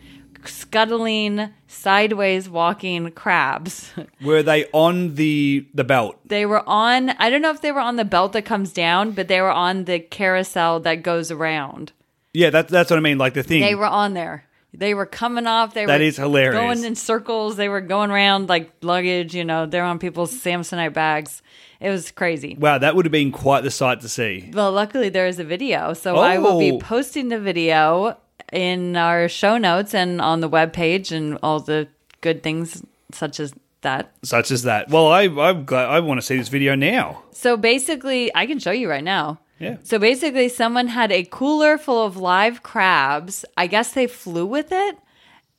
scuttling, 0.46 1.50
sideways 1.68 2.50
walking 2.50 3.12
crabs. 3.12 3.92
were 4.22 4.44
they 4.44 4.66
on 4.72 5.16
the 5.16 5.68
the 5.74 5.84
belt? 5.84 6.18
They 6.26 6.46
were 6.46 6.68
on, 6.68 7.10
I 7.12 7.30
don't 7.30 7.42
know 7.42 7.52
if 7.52 7.62
they 7.62 7.72
were 7.72 7.80
on 7.80 7.96
the 7.96 8.06
belt 8.06 8.34
that 8.34 8.44
comes 8.44 8.74
down, 8.74 9.12
but 9.12 9.28
they 9.28 9.42
were 9.42 9.52
on 9.52 9.86
the 9.86 10.00
carousel 10.00 10.80
that 10.82 11.04
goes 11.04 11.32
around. 11.32 11.92
Yeah, 12.34 12.50
that's 12.50 12.72
that's 12.72 12.90
what 12.90 12.98
I 12.98 13.02
mean. 13.02 13.18
Like 13.18 13.34
the 13.34 13.44
thing. 13.44 13.62
They 13.62 13.76
were 13.76 13.86
on 13.86 14.14
there. 14.14 14.46
They 14.74 14.94
were 14.94 15.06
coming 15.06 15.48
off. 15.48 15.74
They 15.74 15.86
That 15.86 16.00
were 16.00 16.06
is 16.06 16.18
hilarious. 16.18 16.54
Going 16.56 16.84
in 16.84 16.96
circles. 16.96 17.56
They 17.56 17.70
were 17.70 17.82
going 17.82 18.12
around 18.12 18.50
like 18.50 18.72
luggage. 18.82 19.34
You 19.36 19.44
know, 19.44 19.66
they're 19.66 19.84
on 19.84 19.98
people's 20.00 20.34
Samsonite 20.34 20.94
bags. 20.94 21.42
It 21.80 21.90
was 21.90 22.12
crazy. 22.12 22.56
wow, 22.60 22.78
that 22.78 22.96
would 22.96 23.06
have 23.06 23.12
been 23.12 23.32
quite 23.32 23.64
the 23.64 23.72
sight 23.72 24.02
to 24.02 24.10
see. 24.10 24.50
Well, 24.54 24.72
luckily 24.72 25.10
there 25.10 25.28
is 25.28 25.40
a 25.40 25.44
video, 25.46 25.94
so 25.94 26.18
I 26.18 26.38
will 26.38 26.60
be 26.60 26.72
Oh. 26.74 26.78
posting 26.80 27.30
the 27.30 27.40
video 27.40 28.18
in 28.52 28.96
our 28.98 29.28
show 29.30 29.58
notes 29.58 29.94
and 29.94 30.20
on 30.22 30.42
the 30.42 30.48
web 30.50 30.74
page 30.74 31.12
and 31.12 31.38
all 31.42 31.60
the 31.62 31.88
good 32.22 32.44
things 32.44 32.84
such 33.12 33.40
as 33.40 33.54
that. 33.82 34.12
Such 34.24 34.52
as 34.52 34.64
that. 34.64 34.90
Well, 34.90 35.08
I 35.08 35.24
I'm 35.24 35.64
glad 35.66 35.88
I 35.88 36.00
want 36.02 36.20
to 36.20 36.26
see 36.26 36.36
this 36.38 36.50
video 36.50 36.76
now. 36.76 37.24
So 37.32 37.56
basically, 37.56 38.30
I 38.36 38.46
can 38.46 38.60
show 38.60 38.72
you 38.72 38.90
right 38.90 39.04
now. 39.04 39.40
Yeah. 39.60 39.78
So 39.84 40.00
basically, 40.00 40.50
someone 40.50 40.88
had 40.88 41.12
a 41.12 41.24
cooler 41.24 41.78
full 41.78 42.06
of 42.06 42.18
live 42.18 42.64
crabs. 42.64 43.46
I 43.58 43.68
guess 43.68 43.92
they 43.92 44.08
flew 44.08 44.46
with 44.46 44.72
it, 44.72 44.98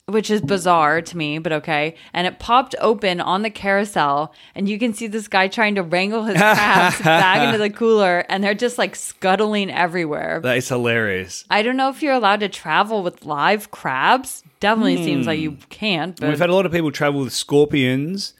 which 0.07 0.31
is 0.31 0.41
bizarre 0.41 1.03
to 1.03 1.17
me, 1.17 1.39
but 1.39 1.53
okay. 1.53 1.95
And 2.13 2.27
it 2.27 2.39
popped 2.39 2.75
open 2.81 3.21
on 3.21 3.43
the 3.43 3.51
carousel, 3.51 4.35
and 4.55 4.69
you 4.69 4.79
can 4.79 4.95
see 4.95 5.07
this 5.07 5.29
guy 5.29 5.49
trying 5.49 5.75
to 5.75 5.83
wrangle 5.83 6.25
his 6.25 6.37
crabs 6.37 6.99
back 7.03 7.47
into 7.47 7.59
the 7.59 7.71
cooler, 7.71 8.25
and 8.29 8.43
they're 8.43 8.55
just 8.55 8.79
like 8.79 8.97
scuttling 8.97 9.71
everywhere. 9.71 10.41
That 10.43 10.57
is 10.57 10.69
hilarious. 10.69 11.45
I 11.51 11.63
don't 11.63 11.77
know 11.77 11.91
if 11.91 12.03
you're 12.03 12.15
allowed 12.15 12.41
to 12.41 12.49
travel 12.49 13.03
with 13.03 13.25
live 13.27 13.71
crabs. 13.71 14.43
Definitely 14.61 15.05
seems 15.05 15.27
like 15.27 15.39
hmm. 15.39 15.45
you 15.45 15.57
can't. 15.69 16.19
But 16.19 16.31
We've 16.31 16.39
had 16.39 16.51
a 16.51 16.55
lot 16.55 16.67
of 16.67 16.73
people 16.73 16.91
travel 16.91 17.21
with 17.21 17.33
scorpions. 17.33 18.35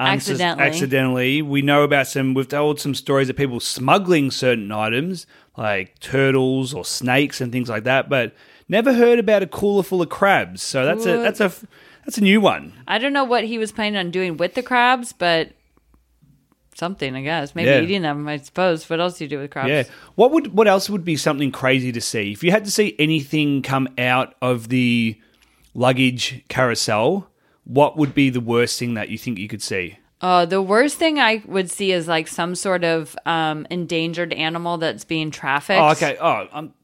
Um, 0.00 0.06
Accidentally. 0.06 0.66
accidentally. 0.66 1.42
We 1.42 1.60
know 1.62 1.82
about 1.82 2.06
some, 2.06 2.32
we've 2.34 2.48
told 2.48 2.80
some 2.80 2.94
stories 2.94 3.28
of 3.28 3.36
people 3.36 3.60
smuggling 3.60 4.30
certain 4.30 4.72
items 4.72 5.26
like 5.58 5.98
turtles 6.00 6.72
or 6.72 6.84
snakes 6.86 7.40
and 7.40 7.52
things 7.52 7.68
like 7.68 7.84
that, 7.84 8.08
but 8.08 8.34
never 8.68 8.94
heard 8.94 9.18
about 9.18 9.42
a 9.42 9.46
cooler 9.46 9.82
full 9.82 10.00
of 10.00 10.08
crabs. 10.08 10.62
So 10.62 10.84
that's 10.86 11.04
a, 11.04 11.18
that's 11.18 11.40
a, 11.40 11.52
that's 12.06 12.16
a 12.16 12.22
new 12.22 12.40
one. 12.40 12.72
I 12.88 12.96
don't 12.96 13.12
know 13.12 13.24
what 13.24 13.44
he 13.44 13.58
was 13.58 13.72
planning 13.72 13.98
on 13.98 14.10
doing 14.10 14.38
with 14.38 14.54
the 14.54 14.62
crabs, 14.62 15.12
but 15.12 15.50
something, 16.74 17.14
I 17.14 17.20
guess. 17.20 17.54
Maybe 17.54 17.68
Yeah. 17.68 17.80
eating 17.82 18.02
them, 18.02 18.26
I 18.26 18.38
suppose. 18.38 18.88
What 18.88 19.00
else 19.00 19.18
do 19.18 19.24
you 19.24 19.28
do 19.28 19.38
with 19.38 19.50
crabs? 19.50 19.68
Yeah. 19.68 19.82
What 20.14 20.30
would, 20.32 20.54
what 20.54 20.66
else 20.66 20.88
would 20.88 21.04
be 21.04 21.16
something 21.16 21.52
crazy 21.52 21.92
to 21.92 22.00
see? 22.00 22.32
If 22.32 22.42
you 22.42 22.52
had 22.52 22.64
to 22.64 22.70
see 22.70 22.96
anything 22.98 23.60
come 23.60 23.86
out 23.98 24.34
of 24.40 24.68
the 24.70 25.20
luggage 25.74 26.42
carousel, 26.48 27.28
what 27.64 27.96
would 27.96 28.14
be 28.14 28.30
the 28.30 28.40
worst 28.40 28.78
thing 28.78 28.94
that 28.94 29.08
you 29.08 29.18
think 29.18 29.38
you 29.38 29.48
could 29.48 29.62
see? 29.62 29.98
Uh, 30.20 30.44
the 30.44 30.60
worst 30.60 30.96
thing 30.98 31.18
I 31.18 31.42
would 31.46 31.70
see 31.70 31.92
is 31.92 32.06
like 32.06 32.28
some 32.28 32.54
sort 32.54 32.84
of 32.84 33.16
um, 33.24 33.66
endangered 33.70 34.32
animal 34.32 34.76
that's 34.78 35.04
being 35.04 35.30
trafficked. 35.30 35.80
Oh, 35.80 35.90
okay. 35.90 36.18
Oh, 36.20 36.46
um, 36.52 36.74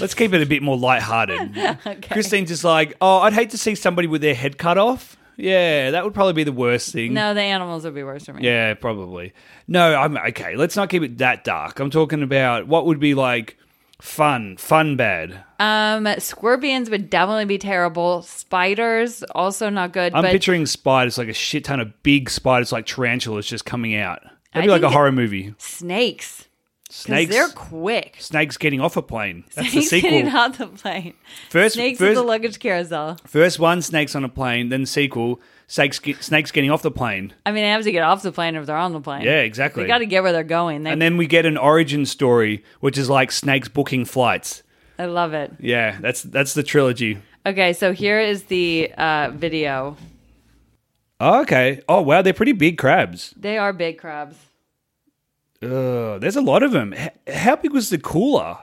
let's 0.00 0.14
keep 0.14 0.34
it 0.34 0.42
a 0.42 0.46
bit 0.46 0.62
more 0.62 0.76
lighthearted. 0.76 2.02
Christine's 2.10 2.50
just 2.50 2.64
like, 2.64 2.94
oh, 3.00 3.18
I'd 3.18 3.32
hate 3.32 3.50
to 3.50 3.58
see 3.58 3.74
somebody 3.74 4.06
with 4.06 4.20
their 4.20 4.34
head 4.34 4.58
cut 4.58 4.76
off. 4.76 5.16
Yeah, 5.36 5.90
that 5.92 6.04
would 6.04 6.14
probably 6.14 6.34
be 6.34 6.44
the 6.44 6.52
worst 6.52 6.92
thing. 6.92 7.14
No, 7.14 7.34
the 7.34 7.40
animals 7.40 7.84
would 7.84 7.94
be 7.94 8.04
worse 8.04 8.24
for 8.24 8.34
me. 8.34 8.44
Yeah, 8.44 8.74
probably. 8.74 9.32
No, 9.66 9.94
I'm 9.96 10.16
okay. 10.16 10.54
Let's 10.54 10.76
not 10.76 10.90
keep 10.90 11.02
it 11.02 11.18
that 11.18 11.42
dark. 11.42 11.80
I'm 11.80 11.90
talking 11.90 12.22
about 12.22 12.68
what 12.68 12.86
would 12.86 13.00
be 13.00 13.14
like 13.14 13.58
fun, 14.04 14.56
fun 14.58 14.96
bad. 14.96 15.42
Um, 15.58 16.06
scorpions 16.18 16.90
would 16.90 17.08
definitely 17.08 17.46
be 17.46 17.58
terrible. 17.58 18.22
Spiders 18.22 19.22
also 19.34 19.70
not 19.70 19.92
good. 19.92 20.14
I'm 20.14 20.22
but 20.22 20.30
picturing 20.30 20.66
spiders 20.66 21.18
like 21.18 21.28
a 21.28 21.32
shit 21.32 21.64
ton 21.64 21.80
of 21.80 22.02
big 22.02 22.30
spiders, 22.30 22.70
like 22.70 22.86
tarantulas, 22.86 23.46
just 23.46 23.64
coming 23.64 23.96
out. 23.96 24.22
That'd 24.52 24.70
I 24.70 24.76
be 24.78 24.82
like 24.82 24.82
a 24.82 24.90
horror 24.90 25.10
movie. 25.10 25.54
snakes, 25.58 26.46
Snakes. 26.96 27.32
they're 27.32 27.48
quick. 27.48 28.16
Snakes 28.20 28.56
getting 28.56 28.80
off 28.80 28.96
a 28.96 29.02
plane. 29.02 29.42
That's 29.56 29.72
Snakes 29.72 29.90
the 29.90 30.00
getting 30.00 30.26
sequel. 30.26 30.38
out 30.40 30.54
the 30.58 30.66
plane. 30.68 31.14
First, 31.50 31.74
Snakes 31.74 31.98
first, 31.98 32.10
at 32.10 32.14
the 32.14 32.22
luggage 32.22 32.60
carousel. 32.60 33.18
first 33.26 33.58
one, 33.58 33.82
snakes 33.82 34.14
on 34.14 34.22
a 34.22 34.28
plane. 34.28 34.68
Then 34.68 34.82
the 34.82 34.86
sequel, 34.86 35.40
snakes, 35.66 35.98
get, 35.98 36.22
snakes 36.22 36.52
getting 36.52 36.70
off 36.70 36.82
the 36.82 36.92
plane. 36.92 37.34
I 37.44 37.50
mean, 37.50 37.64
they 37.64 37.70
have 37.70 37.82
to 37.82 37.90
get 37.90 38.04
off 38.04 38.22
the 38.22 38.30
plane 38.30 38.54
if 38.54 38.64
they're 38.66 38.76
on 38.76 38.92
the 38.92 39.00
plane. 39.00 39.22
Yeah, 39.22 39.40
exactly. 39.40 39.82
They 39.82 39.88
got 39.88 39.98
to 39.98 40.06
get 40.06 40.22
where 40.22 40.30
they're 40.30 40.44
going. 40.44 40.84
They, 40.84 40.90
And 40.92 41.02
then 41.02 41.16
we 41.16 41.26
get 41.26 41.46
an 41.46 41.56
origin 41.56 42.06
story, 42.06 42.62
which 42.78 42.96
is 42.96 43.10
like 43.10 43.32
snakes 43.32 43.68
booking 43.68 44.04
flights. 44.04 44.62
I 44.96 45.06
love 45.06 45.34
it. 45.34 45.52
Yeah, 45.58 45.98
that's 46.00 46.22
that's 46.22 46.54
the 46.54 46.62
trilogy. 46.62 47.18
Okay, 47.44 47.72
so 47.72 47.92
here 47.92 48.20
is 48.20 48.44
the 48.44 48.92
uh, 48.96 49.32
video. 49.34 49.96
Oh, 51.18 51.40
okay. 51.42 51.80
Oh 51.88 52.02
wow, 52.02 52.22
they're 52.22 52.32
pretty 52.32 52.52
big 52.52 52.78
crabs. 52.78 53.34
They 53.36 53.58
are 53.58 53.72
big 53.72 53.98
crabs. 53.98 54.36
Ugh, 55.64 56.20
there's 56.20 56.36
a 56.36 56.40
lot 56.42 56.62
of 56.62 56.72
them. 56.72 56.94
H- 56.94 57.10
how 57.32 57.56
big 57.56 57.72
was 57.72 57.90
the 57.90 57.98
cooler? 57.98 58.58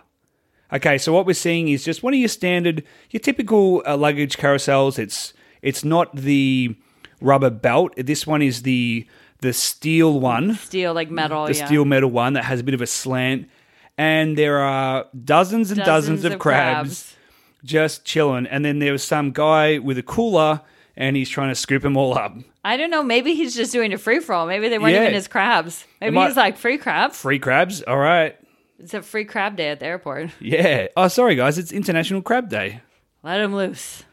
Okay, 0.74 0.98
so 0.98 1.12
what 1.12 1.26
we're 1.26 1.34
seeing 1.34 1.68
is 1.68 1.84
just 1.84 2.02
one 2.02 2.14
of 2.14 2.20
your 2.20 2.30
standard, 2.30 2.84
your 3.10 3.20
typical 3.20 3.84
uh, 3.86 3.98
luggage 3.98 4.38
carousels. 4.38 4.98
It's 4.98 5.34
it's 5.62 5.84
not 5.84 6.16
the 6.16 6.76
rubber 7.20 7.50
belt. 7.50 7.94
This 7.98 8.26
one 8.26 8.42
is 8.42 8.62
the 8.62 9.06
the 9.42 9.54
steel 9.54 10.20
one, 10.20 10.56
Steel, 10.56 10.94
like 10.94 11.10
metal. 11.10 11.46
the 11.46 11.56
yeah. 11.56 11.66
steel 11.66 11.84
metal 11.84 12.10
one 12.10 12.34
that 12.34 12.46
has 12.46 12.60
a 12.60 12.64
bit 12.64 12.74
of 12.74 12.82
a 12.82 12.88
slant. 12.88 13.50
And 13.98 14.38
there 14.38 14.60
are 14.60 15.08
dozens 15.26 15.72
and 15.72 15.84
dozens, 15.84 16.24
of, 16.24 16.40
crabs, 16.40 17.16
just 17.64 18.06
chilling. 18.06 18.48
And 18.48 18.64
then 18.64 18.80
there 18.80 18.92
was 18.92 19.04
some 19.04 19.32
guy 19.32 19.80
with 19.80 19.98
a 19.98 20.04
cooler, 20.04 20.62
and 21.02 21.16
he's 21.18 21.30
trying 21.30 21.50
to 21.50 21.56
scoop 21.56 21.82
them 21.84 21.98
all 21.98 22.18
up. 22.18 22.36
I 22.64 22.78
don't 22.78 22.92
know. 22.92 23.02
Maybe 23.04 23.34
he's 23.36 23.56
just 23.56 23.72
doing 23.72 23.92
a 23.92 23.98
free 23.98 24.20
for 24.20 24.34
all. 24.34 24.46
Maybe 24.46 24.70
they 24.70 24.78
weren't 24.78 24.94
Yeah. 24.94 25.02
even 25.02 25.14
his 25.16 25.28
crabs. 25.28 25.86
Maybe 26.00 26.14
might- 26.16 26.28
he's 26.28 26.38
like 26.38 26.58
free 26.58 26.78
crabs. 26.78 27.20
Free 27.20 27.40
crabs, 27.40 27.82
all 27.82 27.98
right. 27.98 28.38
It's 28.80 28.94
a 28.94 29.02
free 29.02 29.26
crab 29.26 29.56
day 29.58 29.70
at 29.70 29.80
the 29.80 29.86
airport. 29.88 30.30
Yeah. 30.40 30.88
Oh, 30.96 31.08
sorry 31.08 31.36
guys, 31.36 31.58
it's 31.58 31.72
International 31.72 32.22
Crab 32.22 32.50
Day. 32.50 32.82
Let 33.24 33.42
him 33.42 33.54
loose. 33.56 34.04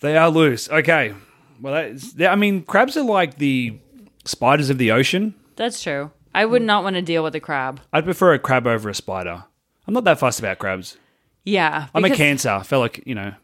They 0.00 0.16
are 0.16 0.28
loose. 0.30 0.68
Okay. 0.70 1.14
Well, 1.60 1.74
that's, 1.74 2.20
I 2.20 2.34
mean, 2.36 2.62
crabs 2.64 2.96
are 2.96 3.02
like 3.02 3.38
the 3.38 3.78
spiders 4.24 4.68
of 4.70 4.78
the 4.78 4.90
ocean. 4.92 5.34
That's 5.56 5.82
true. 5.82 6.10
I 6.34 6.44
would 6.44 6.62
not 6.62 6.82
want 6.82 6.96
to 6.96 7.02
deal 7.02 7.22
with 7.22 7.34
a 7.34 7.40
crab. 7.40 7.80
I'd 7.92 8.04
prefer 8.04 8.34
a 8.34 8.38
crab 8.38 8.66
over 8.66 8.88
a 8.88 8.94
spider. 8.94 9.44
I'm 9.86 9.94
not 9.94 10.04
that 10.04 10.18
fussed 10.18 10.38
about 10.40 10.58
crabs. 10.58 10.96
Yeah. 11.44 11.86
I'm 11.94 12.04
a 12.04 12.08
because- 12.08 12.18
cancer. 12.18 12.60
Felt 12.64 12.80
like, 12.82 13.02
you 13.06 13.14
know, 13.14 13.34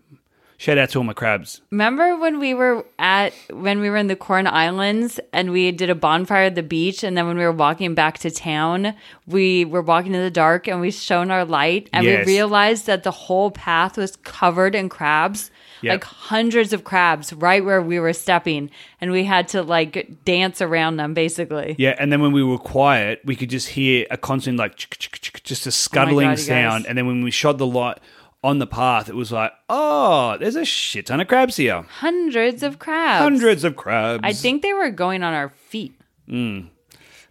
shout 0.60 0.76
out 0.76 0.90
to 0.90 0.98
all 0.98 1.04
my 1.04 1.14
crabs. 1.14 1.62
Remember 1.70 2.18
when 2.18 2.38
we 2.38 2.52
were 2.52 2.84
at 2.98 3.32
when 3.50 3.80
we 3.80 3.88
were 3.88 3.96
in 3.96 4.08
the 4.08 4.14
Corn 4.16 4.46
Islands 4.46 5.18
and 5.32 5.52
we 5.52 5.72
did 5.72 5.88
a 5.88 5.94
bonfire 5.94 6.44
at 6.44 6.54
the 6.54 6.62
beach 6.62 7.02
and 7.02 7.16
then 7.16 7.26
when 7.26 7.38
we 7.38 7.44
were 7.44 7.50
walking 7.50 7.94
back 7.94 8.18
to 8.18 8.30
town, 8.30 8.94
we 9.26 9.64
were 9.64 9.80
walking 9.80 10.14
in 10.14 10.20
the 10.22 10.30
dark 10.30 10.68
and 10.68 10.80
we 10.82 10.90
shone 10.90 11.30
our 11.30 11.46
light 11.46 11.88
and 11.94 12.04
Yes. 12.04 12.26
we 12.26 12.32
realized 12.34 12.86
that 12.86 13.04
the 13.04 13.10
whole 13.10 13.50
path 13.50 13.96
was 13.96 14.16
covered 14.16 14.74
in 14.74 14.90
crabs. 14.90 15.50
Yep. 15.82 15.92
Like 15.94 16.04
hundreds 16.04 16.74
of 16.74 16.84
crabs 16.84 17.32
right 17.32 17.64
where 17.64 17.80
we 17.80 17.98
were 17.98 18.12
stepping 18.12 18.70
and 19.00 19.12
we 19.12 19.24
had 19.24 19.48
to 19.48 19.62
like 19.62 20.22
dance 20.26 20.60
around 20.60 20.98
them 20.98 21.14
basically. 21.14 21.74
Yeah, 21.78 21.96
and 21.98 22.12
then 22.12 22.20
when 22.20 22.32
we 22.32 22.44
were 22.44 22.58
quiet, 22.58 23.22
we 23.24 23.34
could 23.34 23.48
just 23.48 23.68
hear 23.68 24.06
a 24.10 24.18
constant 24.18 24.58
like 24.58 24.76
just 24.76 25.66
a 25.66 25.70
scuttling 25.72 26.26
oh 26.26 26.32
God, 26.32 26.38
sound. 26.38 26.86
And 26.86 26.98
then 26.98 27.06
when 27.06 27.24
we 27.24 27.30
shot 27.30 27.56
the 27.56 27.66
light 27.66 27.96
on 28.42 28.58
the 28.58 28.66
path, 28.66 29.08
it 29.08 29.14
was 29.14 29.30
like, 29.32 29.52
oh, 29.68 30.36
there's 30.38 30.56
a 30.56 30.64
shit 30.64 31.06
ton 31.06 31.20
of 31.20 31.28
crabs 31.28 31.56
here. 31.56 31.82
Hundreds 31.82 32.62
of 32.62 32.78
crabs. 32.78 33.22
Hundreds 33.22 33.64
of 33.64 33.76
crabs. 33.76 34.20
I 34.24 34.32
think 34.32 34.62
they 34.62 34.72
were 34.72 34.90
going 34.90 35.22
on 35.22 35.34
our 35.34 35.50
feet. 35.50 35.94
and 36.26 36.70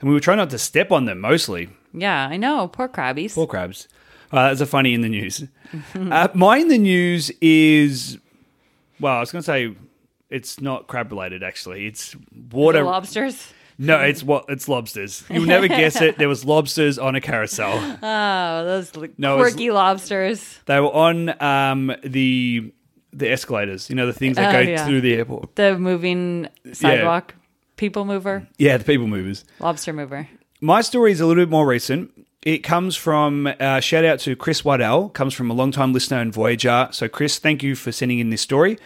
we 0.02 0.14
were 0.14 0.20
trying 0.20 0.38
not 0.38 0.50
to 0.52 0.60
step 0.60 0.92
on 0.92 1.06
them 1.06 1.20
mostly. 1.20 1.70
Yeah, 1.94 2.28
I 2.28 2.38
know. 2.38 2.68
Poor 2.68 2.88
crabbies. 2.88 3.34
Poor 3.34 3.48
crabs. 3.48 3.88
Uh, 4.32 4.50
that's 4.50 4.62
a 4.62 4.66
funny 4.68 4.94
in 4.94 5.02
the 5.02 5.10
news. 5.10 5.44
uh, 5.96 6.28
my 6.36 6.58
in 6.58 6.68
the 6.68 6.78
news 6.78 7.32
is, 7.42 8.20
well, 9.00 9.18
I 9.18 9.20
was 9.22 9.32
going 9.32 9.42
to 9.42 9.46
say 9.46 9.74
it's 10.30 10.62
not 10.62 10.86
crab 10.88 11.12
related. 11.12 11.42
Actually, 11.42 11.88
it's 11.88 12.16
water. 12.52 12.84
lobsters. 12.84 13.52
No, 13.80 14.00
it's 14.02 14.22
what 14.22 14.46
it's 14.50 14.68
lobsters. 14.68 15.24
You'll 15.30 15.46
never 15.46 15.68
guess 15.68 16.00
it. 16.02 16.18
There 16.20 16.30
was 16.30 16.46
lobsters 16.46 17.00
on 17.00 17.16
a 17.16 17.22
carousel. 17.22 17.98
Oh, 18.04 18.66
those 18.66 18.92
No, 19.18 19.36
it 19.36 19.40
was- 19.40 19.54
quirky 19.54 19.72
lobsters. 19.72 20.60
They 20.66 20.80
were 20.80 20.94
on 20.94 21.42
um, 21.42 21.96
the 22.04 22.72
the 23.12 23.30
escalators. 23.32 23.90
You 23.90 23.96
know 23.96 24.06
the 24.06 24.14
things 24.14 24.36
that 24.36 24.50
Oh, 24.54 24.64
go 24.64 24.70
yeah. 24.70 24.86
through 24.86 25.02
the 25.02 25.16
airport. 25.16 25.56
The 25.56 25.78
moving 25.80 26.48
sidewalk 26.74 27.34
people 27.78 28.06
mover, 28.06 28.46
Yeah, 28.58 28.78
the 28.78 28.84
people 28.84 29.08
movers. 29.08 29.46
lobster 29.60 29.94
mover. 29.94 30.28
My 30.62 30.82
story 30.82 31.12
is 31.14 31.22
a 31.22 31.26
little 31.26 31.42
bit 31.42 31.50
more 31.50 31.66
recent. 31.66 32.12
It 32.44 32.60
comes 32.60 32.96
from 32.96 33.48
uh, 33.60 33.80
shout 33.80 34.06
out 34.06 34.20
to 34.20 34.36
Chris 34.36 34.64
Waddell, 34.66 35.10
comes 35.10 35.34
from 35.34 35.50
a 35.50 35.54
long 35.54 35.72
time 35.72 35.92
listener 35.94 36.20
and 36.20 36.34
Voyager. 36.34 36.88
So, 36.92 37.08
Chris, 37.08 37.38
thank 37.40 37.64
you 37.64 37.76
for 37.76 37.92
sending 37.92 38.20
in 38.20 38.30
this 38.30 38.42
story. 38.42 38.78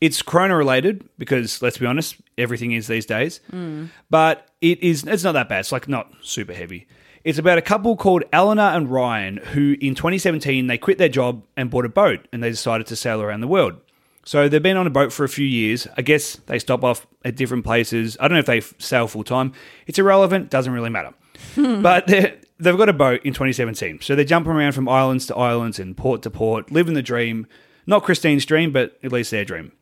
It's 0.00 0.22
Corona 0.22 0.56
related 0.56 1.08
because 1.18 1.62
let's 1.62 1.78
be 1.78 1.86
honest, 1.86 2.16
everything 2.36 2.72
is 2.72 2.86
these 2.86 3.06
days. 3.06 3.40
But 4.10 4.48
it 4.60 4.82
is 4.82 5.04
it's 5.04 5.24
not 5.24 5.32
that 5.32 5.48
bad. 5.48 5.60
It's 5.60 5.72
like 5.72 5.88
not 5.88 6.12
super 6.22 6.52
heavy. 6.52 6.86
It's 7.24 7.38
about 7.38 7.56
a 7.56 7.62
couple 7.62 7.96
called 7.96 8.24
Eleanor 8.32 8.62
and 8.76 8.90
Ryan 8.90 9.38
who 9.38 9.76
in 9.80 9.94
2017 9.94 10.66
they 10.66 10.76
quit 10.76 10.98
their 10.98 11.08
job 11.08 11.42
and 11.56 11.70
bought 11.70 11.86
a 11.86 11.88
boat 11.88 12.26
and 12.32 12.42
they 12.42 12.50
decided 12.50 12.86
to 12.88 12.96
sail 12.96 13.22
around 13.22 13.40
the 13.40 13.48
world. 13.48 13.80
So 14.26 14.48
they've 14.48 14.62
been 14.62 14.76
on 14.76 14.86
a 14.86 14.90
boat 14.90 15.12
for 15.12 15.24
a 15.24 15.28
few 15.28 15.46
years. 15.46 15.86
I 15.96 16.02
guess 16.02 16.36
they 16.46 16.58
stop 16.58 16.82
off 16.82 17.06
at 17.24 17.36
different 17.36 17.64
places. 17.64 18.16
I 18.18 18.26
don't 18.26 18.34
know 18.34 18.40
if 18.40 18.46
they 18.46 18.58
f- 18.58 18.74
sail 18.78 19.06
full 19.06 19.24
time. 19.24 19.52
It's 19.86 19.98
irrelevant, 19.98 20.50
doesn't 20.50 20.72
really 20.72 20.90
matter. 20.90 21.12
but 21.56 22.06
they've 22.06 22.76
got 22.76 22.88
a 22.88 22.94
boat 22.94 23.20
in 23.24 23.32
2017. 23.34 24.00
So 24.00 24.14
they're 24.14 24.24
jumping 24.24 24.52
around 24.52 24.72
from 24.72 24.88
islands 24.88 25.26
to 25.26 25.36
islands 25.36 25.78
and 25.78 25.96
port 25.96 26.22
to 26.22 26.30
port, 26.30 26.70
living 26.72 26.94
the 26.94 27.02
dream. 27.02 27.46
Not 27.86 28.02
Christine's 28.02 28.46
dream, 28.46 28.72
but 28.72 28.98
at 29.02 29.12
least 29.12 29.30
their 29.30 29.44
dream. 29.44 29.72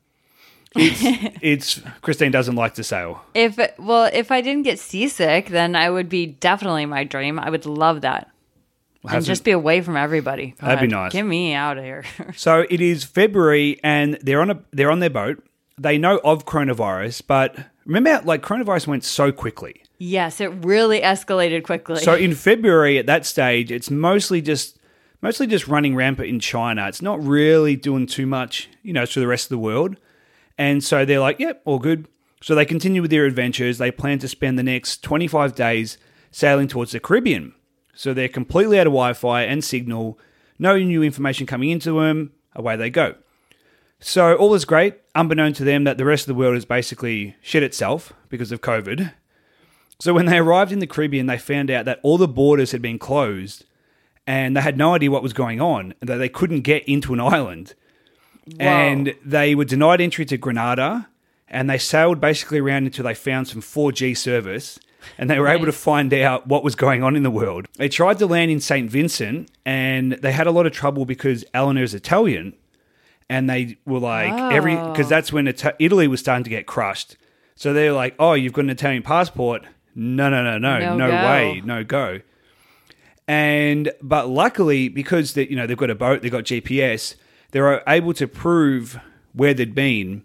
It's, 0.74 1.36
it's 1.42 1.80
Christine 2.00 2.30
doesn't 2.30 2.56
like 2.56 2.74
to 2.74 2.84
sail. 2.84 3.22
If 3.34 3.58
well, 3.78 4.10
if 4.12 4.30
I 4.30 4.40
didn't 4.40 4.62
get 4.62 4.78
seasick, 4.78 5.48
then 5.48 5.76
I 5.76 5.90
would 5.90 6.08
be 6.08 6.26
definitely 6.26 6.86
my 6.86 7.04
dream. 7.04 7.38
I 7.38 7.50
would 7.50 7.66
love 7.66 8.02
that. 8.02 8.28
And 9.08 9.24
just 9.24 9.42
be 9.42 9.50
away 9.50 9.80
from 9.80 9.96
everybody. 9.96 10.54
That'd 10.60 10.80
be 10.80 10.86
God, 10.86 10.96
nice. 10.96 11.12
Get 11.12 11.24
me 11.24 11.54
out 11.54 11.76
of 11.76 11.84
here. 11.84 12.04
So 12.36 12.64
it 12.70 12.80
is 12.80 13.02
February, 13.02 13.80
and 13.82 14.14
they're 14.22 14.40
on 14.40 14.50
a 14.50 14.62
they're 14.72 14.90
on 14.90 15.00
their 15.00 15.10
boat. 15.10 15.42
They 15.78 15.98
know 15.98 16.20
of 16.22 16.46
coronavirus, 16.46 17.22
but 17.26 17.56
remember, 17.84 18.10
how, 18.10 18.22
like 18.22 18.42
coronavirus 18.42 18.86
went 18.86 19.04
so 19.04 19.32
quickly. 19.32 19.82
yes, 19.98 20.40
it 20.40 20.52
really 20.64 21.00
escalated 21.00 21.64
quickly. 21.64 21.96
So 22.00 22.14
in 22.14 22.34
February, 22.34 22.98
at 22.98 23.06
that 23.06 23.26
stage, 23.26 23.72
it's 23.72 23.90
mostly 23.90 24.40
just 24.40 24.78
mostly 25.20 25.46
just 25.48 25.66
running 25.66 25.96
rampant 25.96 26.28
in 26.28 26.38
China. 26.38 26.86
It's 26.86 27.02
not 27.02 27.20
really 27.24 27.74
doing 27.74 28.06
too 28.06 28.26
much, 28.26 28.68
you 28.82 28.92
know, 28.92 29.04
to 29.06 29.20
the 29.20 29.26
rest 29.26 29.46
of 29.46 29.50
the 29.50 29.58
world. 29.58 29.96
And 30.58 30.82
so 30.82 31.04
they're 31.04 31.20
like, 31.20 31.38
"Yep, 31.38 31.62
all 31.64 31.78
good." 31.78 32.06
So 32.42 32.54
they 32.54 32.64
continue 32.64 33.02
with 33.02 33.10
their 33.10 33.24
adventures. 33.24 33.78
They 33.78 33.90
plan 33.90 34.18
to 34.18 34.28
spend 34.28 34.58
the 34.58 34.62
next 34.62 35.02
25 35.02 35.54
days 35.54 35.96
sailing 36.30 36.68
towards 36.68 36.92
the 36.92 37.00
Caribbean. 37.00 37.54
So 37.94 38.12
they're 38.12 38.28
completely 38.28 38.78
out 38.80 38.86
of 38.86 38.92
Wi-Fi 38.92 39.42
and 39.42 39.62
signal. 39.62 40.18
No 40.58 40.76
new 40.76 41.02
information 41.02 41.46
coming 41.46 41.70
into 41.70 42.00
them. 42.00 42.32
Away 42.54 42.76
they 42.76 42.90
go. 42.90 43.14
So 44.00 44.34
all 44.34 44.52
is 44.54 44.64
great, 44.64 44.96
unbeknown 45.14 45.52
to 45.54 45.64
them 45.64 45.84
that 45.84 45.96
the 45.96 46.04
rest 46.04 46.24
of 46.24 46.26
the 46.26 46.38
world 46.38 46.56
is 46.56 46.64
basically 46.64 47.36
shit 47.40 47.62
itself 47.62 48.12
because 48.28 48.50
of 48.50 48.60
COVID. 48.60 49.12
So 50.00 50.12
when 50.12 50.26
they 50.26 50.38
arrived 50.38 50.72
in 50.72 50.80
the 50.80 50.88
Caribbean, 50.88 51.26
they 51.26 51.38
found 51.38 51.70
out 51.70 51.84
that 51.84 52.00
all 52.02 52.18
the 52.18 52.26
borders 52.26 52.72
had 52.72 52.82
been 52.82 52.98
closed 52.98 53.64
and 54.26 54.56
they 54.56 54.60
had 54.60 54.76
no 54.76 54.94
idea 54.94 55.12
what 55.12 55.22
was 55.22 55.32
going 55.32 55.60
on 55.60 55.94
and 56.00 56.08
that 56.08 56.16
they 56.16 56.28
couldn't 56.28 56.62
get 56.62 56.82
into 56.88 57.14
an 57.14 57.20
island. 57.20 57.74
And 58.58 59.14
they 59.24 59.54
were 59.54 59.64
denied 59.64 60.00
entry 60.00 60.24
to 60.26 60.36
Grenada 60.36 61.08
and 61.48 61.68
they 61.68 61.78
sailed 61.78 62.20
basically 62.20 62.58
around 62.58 62.86
until 62.86 63.04
they 63.04 63.14
found 63.14 63.48
some 63.48 63.60
4G 63.60 64.16
service 64.16 64.78
and 65.18 65.28
they 65.28 65.38
were 65.38 65.48
able 65.48 65.66
to 65.66 65.72
find 65.72 66.12
out 66.14 66.46
what 66.46 66.64
was 66.64 66.74
going 66.74 67.02
on 67.02 67.16
in 67.16 67.22
the 67.22 67.30
world. 67.30 67.66
They 67.76 67.88
tried 67.88 68.18
to 68.18 68.26
land 68.26 68.50
in 68.50 68.60
St. 68.60 68.90
Vincent 68.90 69.50
and 69.64 70.12
they 70.12 70.32
had 70.32 70.46
a 70.46 70.50
lot 70.50 70.66
of 70.66 70.72
trouble 70.72 71.04
because 71.04 71.44
Eleanor 71.54 71.82
is 71.82 71.94
Italian 71.94 72.54
and 73.32 73.48
they 73.48 73.78
were 73.86 73.98
like 73.98 74.32
every 74.52 74.76
oh. 74.76 74.92
because 74.92 75.08
that's 75.08 75.32
when 75.32 75.48
Ita- 75.48 75.76
Italy 75.78 76.06
was 76.06 76.20
starting 76.20 76.44
to 76.44 76.50
get 76.50 76.66
crushed. 76.66 77.16
So 77.54 77.72
they're 77.72 77.92
like, 77.92 78.14
"Oh, 78.18 78.34
you've 78.34 78.52
got 78.52 78.64
an 78.64 78.70
Italian 78.70 79.02
passport? 79.02 79.62
No, 79.94 80.28
no, 80.28 80.42
no, 80.42 80.58
no, 80.58 80.78
No 80.78 80.96
no, 80.96 81.10
way, 81.10 81.62
no 81.64 81.82
go." 81.82 82.20
And 83.26 83.92
but 84.02 84.28
luckily, 84.28 84.88
because 84.88 85.32
they, 85.32 85.46
you 85.46 85.56
know 85.56 85.66
they've 85.66 85.76
got 85.76 85.90
a 85.90 85.94
boat, 85.94 86.20
they've 86.22 86.30
got 86.30 86.44
GPS, 86.44 87.14
they're 87.52 87.82
able 87.86 88.12
to 88.14 88.26
prove 88.26 88.98
where 89.32 89.54
they'd 89.54 89.74
been 89.74 90.24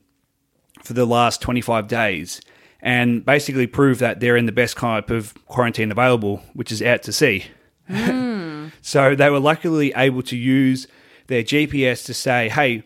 for 0.84 0.94
the 0.94 1.06
last 1.06 1.42
twenty 1.42 1.62
five 1.62 1.88
days, 1.88 2.42
and 2.82 3.24
basically 3.26 3.68
prove 3.68 4.00
that 4.00 4.20
they're 4.20 4.36
in 4.38 4.48
the 4.48 4.52
best 4.52 4.76
type 4.78 5.10
of 5.10 5.34
quarantine 5.46 5.92
available, 5.92 6.42
which 6.54 6.72
is 6.72 6.82
out 6.82 7.04
to 7.04 7.14
sea. 7.14 7.46
Hmm. 7.88 8.48
So 8.82 9.16
they 9.16 9.30
were 9.30 9.40
luckily 9.40 9.92
able 9.98 10.22
to 10.24 10.38
use 10.38 10.88
their 11.28 11.44
GPS 11.44 12.06
to 12.06 12.14
say, 12.14 12.48
hey, 12.48 12.84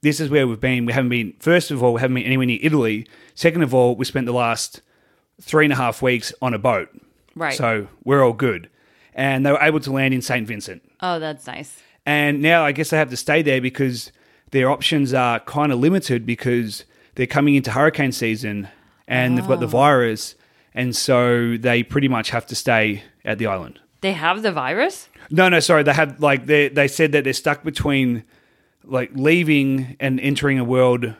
this 0.00 0.18
is 0.18 0.28
where 0.28 0.48
we've 0.48 0.58
been. 0.60 0.84
We 0.84 0.92
haven't 0.92 1.10
been, 1.10 1.34
first 1.38 1.70
of 1.70 1.80
all, 1.82 1.92
we 1.92 2.00
haven't 2.00 2.14
been 2.14 2.24
anywhere 2.24 2.46
near 2.46 2.58
Italy. 2.60 3.06
Second 3.36 3.62
of 3.62 3.72
all, 3.72 3.94
we 3.94 4.04
spent 4.04 4.26
the 4.26 4.32
last 4.32 4.80
three 5.40 5.64
and 5.64 5.72
a 5.72 5.76
half 5.76 6.02
weeks 6.02 6.32
on 6.42 6.54
a 6.54 6.58
boat. 6.58 6.88
Right. 7.36 7.54
So 7.54 7.86
we're 8.04 8.24
all 8.24 8.32
good. 8.32 8.68
And 9.14 9.46
they 9.46 9.52
were 9.52 9.60
able 9.60 9.78
to 9.80 9.92
land 9.92 10.12
in 10.12 10.22
St. 10.22 10.44
Vincent. 10.46 10.82
oh, 11.00 11.20
that's 11.20 11.46
nice. 11.46 11.80
And 12.06 12.42
now 12.42 12.64
I 12.64 12.72
guess 12.72 12.90
they 12.90 12.96
have 12.98 13.10
to 13.10 13.16
stay 13.16 13.42
there 13.42 13.60
because 13.60 14.12
their 14.50 14.70
options 14.70 15.14
are 15.14 15.40
kind 15.40 15.72
of 15.72 15.78
limited 15.78 16.26
because 16.26 16.84
they're 17.14 17.26
coming 17.26 17.54
into 17.54 17.70
hurricane 17.72 18.12
season 18.12 18.68
and 19.08 19.36
they've 19.38 19.46
got 19.48 19.60
the 19.60 19.66
virus. 19.66 20.34
And 20.74 20.94
so 20.94 21.56
they 21.56 21.82
pretty 21.82 22.08
much 22.08 22.30
have 22.30 22.46
to 22.46 22.54
stay 22.54 23.04
at 23.24 23.38
the 23.38 23.46
island. 23.46 23.80
They 24.00 24.12
have 24.12 24.42
the 24.42 24.52
virus? 24.52 25.08
No, 25.30 25.48
no, 25.48 25.60
sorry. 25.60 25.82
They 25.82 25.94
had 25.94 26.20
like 26.20 26.44
they 26.46 26.68
they 26.68 26.88
said 26.88 27.12
that 27.12 27.24
they're 27.24 27.32
stuck 27.32 27.62
between 27.64 28.24
like 28.84 29.10
leaving 29.14 29.96
and 29.98 30.20
entering 30.20 30.58
a 30.58 30.64
world 30.64 31.14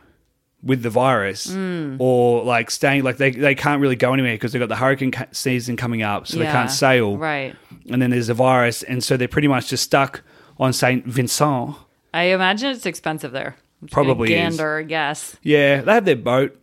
with 0.63 0.83
the 0.83 0.91
virus, 0.91 1.51
Hmm. 1.53 1.97
or 1.99 2.43
like 2.45 2.71
staying. 2.71 3.03
Like 3.05 3.17
they 3.17 3.31
they 3.31 3.55
can't 3.55 3.81
really 3.81 3.97
go 3.97 4.13
anywhere 4.13 4.35
because 4.35 4.53
they've 4.53 4.61
got 4.61 4.69
the 4.69 4.77
hurricane 4.77 5.13
ca- 5.13 5.27
season 5.33 5.77
coming 5.77 6.03
up, 6.03 6.27
so 6.27 6.39
they 6.39 6.45
can't 6.45 6.71
sail. 6.71 7.17
Right. 7.17 7.55
And 7.91 8.03
then 8.03 8.11
there's 8.11 8.29
a 8.29 8.35
virus, 8.35 8.83
and 8.83 9.03
so 9.03 9.17
they're 9.17 9.29
pretty 9.29 9.49
much 9.49 9.69
just 9.69 9.85
stuck 9.85 10.23
on 10.65 10.73
Saint 10.73 11.05
Vincent. 11.07 11.77
I 12.13 12.25
imagine 12.25 12.71
it's 12.71 12.87
expensive 12.87 13.33
there. 13.33 13.57
I'm 13.83 13.89
just 13.89 13.95
gonna 13.95 14.07
Probably 14.07 14.33
is. 14.35 14.57
gander, 14.57 14.79
a 14.79 14.85
guess. 14.85 15.37
Yeah, 15.43 15.81
they 15.83 15.93
have 15.93 16.05
their 16.05 16.17
boat. 16.17 16.61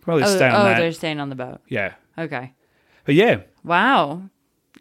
Probably 0.00 0.24
Oh, 0.24 0.26
stay 0.36 0.48
on 0.48 0.54
oh 0.60 0.64
that. 0.64 0.78
they're 0.78 0.92
staying 0.92 1.20
on 1.20 1.28
the 1.28 1.34
boat. 1.34 1.60
Yeah, 1.68 1.94
Okay. 2.18 2.52
but 3.04 3.14
yeah. 3.14 3.40
Wow. 3.64 4.22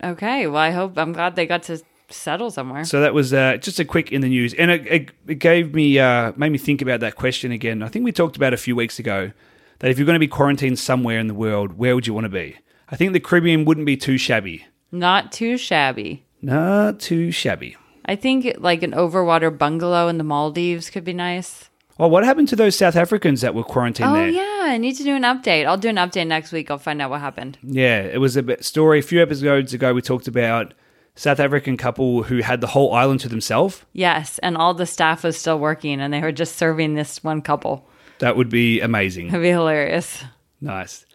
Okay. 0.04 0.48
Well, 0.48 0.58
I 0.62 0.72
hope 0.72 0.98
I'm 0.98 1.14
glad 1.14 1.36
they 1.36 1.46
got 1.46 1.64
to 1.64 1.82
settle 2.10 2.52
somewhere. 2.52 2.84
So 2.84 3.00
that 3.02 3.14
was 3.14 3.34
uh, 3.34 3.58
just 3.58 3.80
a 3.80 3.86
quick 3.86 4.12
in 4.12 4.22
the 4.22 4.28
news, 4.30 4.54
and 4.54 4.70
it, 4.72 4.86
it, 4.88 5.12
it 5.28 5.36
gave 5.36 5.74
me 5.74 5.98
uh, 6.00 6.34
made 6.36 6.52
me 6.52 6.58
think 6.58 6.82
about 6.82 7.00
that 7.00 7.16
question 7.16 7.52
again. 7.52 7.82
I 7.82 7.88
think 7.88 8.04
we 8.06 8.12
talked 8.12 8.36
about 8.36 8.54
a 8.54 8.58
few 8.58 8.76
weeks 8.76 9.00
ago 9.00 9.32
that 9.80 9.90
if 9.90 9.98
you're 9.98 10.06
going 10.06 10.16
to 10.16 10.20
be 10.20 10.28
quarantined 10.28 10.78
somewhere 10.80 11.20
in 11.20 11.28
the 11.28 11.34
world, 11.34 11.74
where 11.78 11.96
would 11.96 12.06
you 12.08 12.14
want 12.14 12.26
to 12.26 12.30
be? 12.30 12.58
I 12.90 12.96
think 12.96 13.14
the 13.14 13.20
Caribbean 13.20 13.66
wouldn't 13.66 13.86
be 13.88 13.98
too 13.98 14.18
shabby. 14.18 14.66
Not 14.92 15.32
too 15.32 15.58
shabby. 15.58 16.26
Not 16.42 17.00
too 17.00 17.32
shabby. 17.32 17.78
I 18.06 18.16
think 18.16 18.56
like 18.60 18.84
an 18.84 18.92
overwater 18.92 19.56
bungalow 19.56 20.08
in 20.08 20.18
the 20.18 20.24
Maldives 20.24 20.90
could 20.90 21.04
be 21.04 21.14
nice. 21.14 21.70
Well, 21.98 22.10
what 22.10 22.24
happened 22.24 22.48
to 22.50 22.56
those 22.56 22.76
South 22.76 22.96
Africans 22.96 23.42
that 23.42 23.54
were 23.54 23.64
quarantined 23.64 24.10
Oh 24.10 24.14
there? 24.14 24.28
yeah, 24.28 24.60
I 24.64 24.78
need 24.78 24.94
to 24.98 25.04
do 25.04 25.16
an 25.16 25.22
update. 25.22 25.66
I'll 25.68 25.78
do 25.78 25.90
an 25.90 25.98
update 25.98 26.26
next 26.28 26.52
week. 26.52 26.72
I'll 26.72 26.80
find 26.80 27.02
out 27.02 27.12
what 27.12 27.22
happened. 27.22 27.58
Yeah, 27.62 28.00
it 28.02 28.20
was 28.20 28.36
a 28.36 28.42
bit 28.44 28.66
story. 28.66 29.00
A 29.00 29.04
few 29.04 29.22
episodes 29.22 29.74
ago, 29.74 29.94
we 29.94 30.02
talked 30.02 30.28
about 30.28 30.74
South 31.16 31.40
African 31.40 31.78
couple 31.78 32.24
who 32.24 32.38
had 32.42 32.62
the 32.62 32.68
whole 32.68 32.94
island 32.96 33.20
to 33.22 33.30
themselves. 33.30 33.84
Yes, 33.94 34.40
and 34.40 34.58
all 34.58 34.74
the 34.74 34.88
staff 34.88 35.24
was 35.24 35.38
still 35.38 35.60
working, 35.60 36.02
and 36.02 36.12
they 36.12 36.22
were 36.22 36.32
just 36.32 36.56
serving 36.56 36.96
this 36.96 37.24
one 37.24 37.42
couple. 37.44 37.88
That 38.20 38.36
would 38.38 38.50
be 38.50 38.82
amazing. 38.82 39.28
It'd 39.28 39.42
be 39.42 39.50
hilarious. 39.50 40.24
nice. 40.62 41.06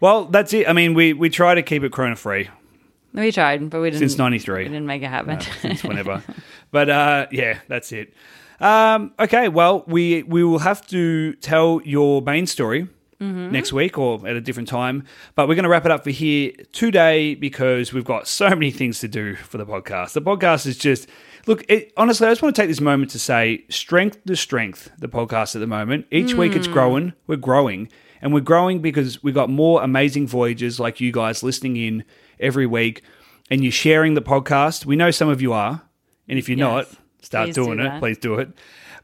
Well, 0.00 0.26
that's 0.26 0.54
it. 0.54 0.68
I 0.68 0.72
mean, 0.72 0.94
we 0.94 1.12
we 1.12 1.28
try 1.28 1.54
to 1.56 1.62
keep 1.62 1.82
it 1.82 1.92
corona 1.92 2.16
free 2.16 2.48
We 3.12 3.32
tried, 3.32 3.68
but 3.70 3.80
we 3.80 3.90
didn't. 3.90 4.00
since 4.00 4.18
'93, 4.18 4.58
We 4.58 4.64
didn't 4.64 4.86
make 4.86 5.02
it 5.02 5.08
happen. 5.08 5.40
since 5.40 5.82
whenever. 5.82 6.22
but 6.70 6.88
uh, 6.90 7.26
yeah, 7.32 7.58
that's 7.68 7.92
it. 7.92 8.14
Um, 8.60 9.12
okay, 9.18 9.48
well, 9.48 9.84
we 9.86 10.22
we 10.22 10.44
will 10.44 10.58
have 10.60 10.86
to 10.88 11.32
tell 11.34 11.80
your 11.84 12.22
main 12.22 12.46
story 12.46 12.88
next 13.22 13.70
week 13.70 13.98
or 13.98 14.26
at 14.26 14.34
a 14.34 14.40
different 14.40 14.66
time. 14.68 15.04
But 15.34 15.46
we're 15.46 15.54
going 15.54 15.64
to 15.64 15.68
wrap 15.68 15.84
it 15.84 15.90
up 15.90 16.04
for 16.04 16.10
here 16.10 16.52
today 16.72 17.34
because 17.34 17.92
we've 17.92 18.04
got 18.04 18.26
so 18.26 18.48
many 18.48 18.70
things 18.70 18.98
to 19.00 19.08
do 19.08 19.34
for 19.36 19.58
the 19.58 19.66
podcast. 19.66 20.12
The 20.14 20.22
podcast 20.22 20.66
is 20.66 20.78
just 20.78 21.06
look. 21.46 21.64
It, 21.68 21.92
honestly, 21.96 22.26
I 22.26 22.30
just 22.30 22.40
want 22.42 22.54
to 22.56 22.62
take 22.62 22.68
this 22.70 22.80
moment 22.80 23.10
to 23.10 23.18
say 23.18 23.64
strength 23.68 24.24
to 24.24 24.36
strength. 24.36 24.90
The 24.98 25.08
podcast 25.08 25.54
at 25.54 25.58
the 25.60 25.66
moment, 25.66 26.06
each 26.10 26.32
week 26.34 26.54
it's 26.54 26.66
growing. 26.68 27.12
We're 27.26 27.36
growing. 27.36 27.90
And 28.22 28.34
we're 28.34 28.40
growing 28.40 28.80
because 28.80 29.22
we've 29.22 29.34
got 29.34 29.48
more 29.48 29.82
amazing 29.82 30.26
voyages 30.26 30.78
like 30.78 31.00
you 31.00 31.10
guys 31.10 31.42
listening 31.42 31.76
in 31.76 32.04
every 32.40 32.66
week 32.66 33.02
and 33.50 33.62
you're 33.62 33.72
sharing 33.72 34.14
the 34.14 34.22
podcast. 34.22 34.86
We 34.86 34.96
know 34.96 35.10
some 35.10 35.28
of 35.28 35.42
you 35.42 35.52
are. 35.52 35.82
And 36.28 36.38
if 36.38 36.48
you're 36.48 36.58
not, 36.58 36.88
start 37.20 37.46
Please 37.46 37.54
do 37.56 37.64
doing 37.64 37.80
it. 37.80 37.98
Please 37.98 38.18
do 38.18 38.34
it. 38.34 38.50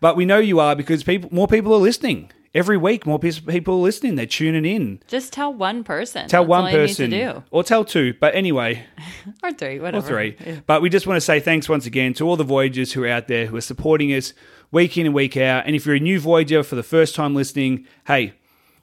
But 0.00 0.16
we 0.16 0.24
know 0.24 0.38
you 0.38 0.60
are 0.60 0.76
because 0.76 1.02
people, 1.02 1.28
more 1.32 1.48
people 1.48 1.74
are 1.74 1.78
listening 1.78 2.30
every 2.54 2.76
week. 2.76 3.06
More 3.06 3.18
people 3.18 3.74
are 3.74 3.82
listening. 3.82 4.14
They're 4.14 4.26
tuning 4.26 4.64
in. 4.64 5.00
just 5.08 5.32
tell 5.32 5.52
one 5.52 5.82
person. 5.84 6.28
Tell 6.28 6.42
That's 6.42 6.48
one 6.48 6.64
all 6.64 6.70
you 6.70 6.76
need 6.78 6.86
person, 6.86 7.10
to 7.10 7.32
do. 7.32 7.44
or 7.50 7.64
tell 7.64 7.84
two. 7.84 8.14
But 8.20 8.34
anyway, 8.34 8.84
or 9.42 9.52
three, 9.52 9.80
whatever. 9.80 10.06
or 10.06 10.08
three. 10.08 10.60
But 10.66 10.82
we 10.82 10.88
just 10.88 11.06
want 11.06 11.16
to 11.16 11.20
say 11.20 11.40
thanks 11.40 11.68
once 11.68 11.86
again 11.86 12.14
to 12.14 12.28
all 12.28 12.36
the 12.36 12.44
Voyagers 12.44 12.92
who 12.92 13.04
are 13.04 13.08
out 13.08 13.26
there 13.28 13.46
who 13.46 13.56
are 13.56 13.60
supporting 13.62 14.12
us 14.12 14.32
week 14.70 14.96
in 14.96 15.06
and 15.06 15.14
week 15.14 15.36
out. 15.36 15.66
And 15.66 15.74
if 15.74 15.86
you're 15.86 15.96
a 15.96 16.00
new 16.00 16.20
Voyager 16.20 16.62
for 16.62 16.76
the 16.76 16.82
first 16.82 17.14
time 17.14 17.34
listening, 17.34 17.86
hey, 18.06 18.34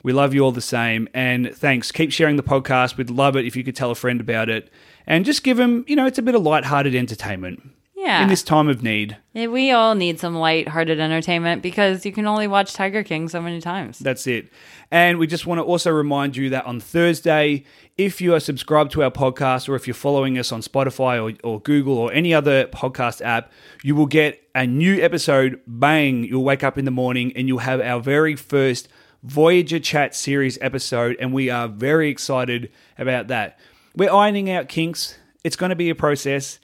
We 0.04 0.14
love 0.14 0.34
you 0.34 0.42
all 0.42 0.52
the 0.52 0.62
same. 0.62 1.08
And 1.14 1.56
thanks. 1.56 1.92
Keep 1.92 2.12
sharing 2.12 2.36
the 2.36 2.44
podcast. 2.44 2.98
We'd 2.98 3.10
love 3.10 3.36
it 3.36 3.46
if 3.46 3.56
you 3.56 3.64
could 3.64 3.76
tell 3.76 3.90
a 3.92 3.96
friend 3.96 4.20
about 4.22 4.50
it. 4.50 4.70
And 5.08 5.26
just 5.26 5.44
give 5.44 5.58
them, 5.58 5.84
you 5.88 5.96
know, 5.96 6.06
it's 6.06 6.20
a 6.20 6.22
bit 6.22 6.36
of 6.36 6.42
lighthearted 6.44 6.94
entertainment 6.96 7.62
Yeah. 7.96 8.22
in 8.22 8.28
this 8.30 8.44
time 8.44 8.68
of 8.70 8.84
need. 8.84 9.18
Yeah, 9.34 9.48
we 9.48 9.72
all 9.72 9.96
need 9.96 10.20
some 10.20 10.36
light-hearted 10.36 11.00
entertainment 11.00 11.62
because 11.62 12.06
you 12.06 12.12
can 12.12 12.26
only 12.28 12.48
watch 12.48 12.74
Tiger 12.74 13.04
King 13.04 13.28
so 13.30 13.42
many 13.42 13.60
times. 13.60 14.00
That's 14.00 14.28
it. 14.28 14.48
And 14.92 15.18
we 15.18 15.26
just 15.28 15.46
want 15.48 15.60
to 15.60 15.64
also 15.64 15.90
remind 15.92 16.38
you 16.38 16.50
that 16.52 16.66
on 16.66 16.80
Thursday, 16.80 17.64
if 17.98 18.22
you 18.22 18.34
are 18.36 18.40
subscribed 18.40 18.92
to 18.94 19.04
our 19.04 19.12
podcast 19.12 19.68
or 19.68 19.76
if 19.76 19.88
you're 19.88 19.94
following 19.94 20.38
us 20.38 20.52
on 20.52 20.62
Spotify 20.62 21.22
or, 21.22 21.36
or 21.50 21.60
Google 21.62 21.98
or 21.98 22.12
any 22.14 22.34
other 22.34 22.66
podcast 22.68 23.22
app, 23.22 23.52
you 23.84 23.96
will 23.96 24.06
get 24.06 24.42
a 24.54 24.68
new 24.68 25.02
episode. 25.02 25.60
Bang! 25.68 26.24
You'll 26.26 26.44
wake 26.44 26.64
up 26.64 26.78
in 26.78 26.86
the 26.86 26.92
morning 26.92 27.34
and 27.36 27.48
you'll 27.48 27.60
have 27.60 27.82
our 27.82 28.00
very 28.02 28.36
first 28.36 28.88
Voyager 29.24 29.80
Chat 29.80 30.16
series 30.16 30.58
episode. 30.62 31.16
And 31.20 31.34
we 31.34 31.50
are 31.50 31.68
very 31.68 32.10
excited 32.10 32.72
about 32.98 33.28
that. 33.30 33.58
We're 33.96 34.12
ironing 34.12 34.50
out 34.52 34.68
kinks, 34.70 35.18
it's 35.44 35.56
going 35.56 35.70
to 35.72 35.76
be 35.76 35.90
a 35.90 35.96
process. 35.96 36.60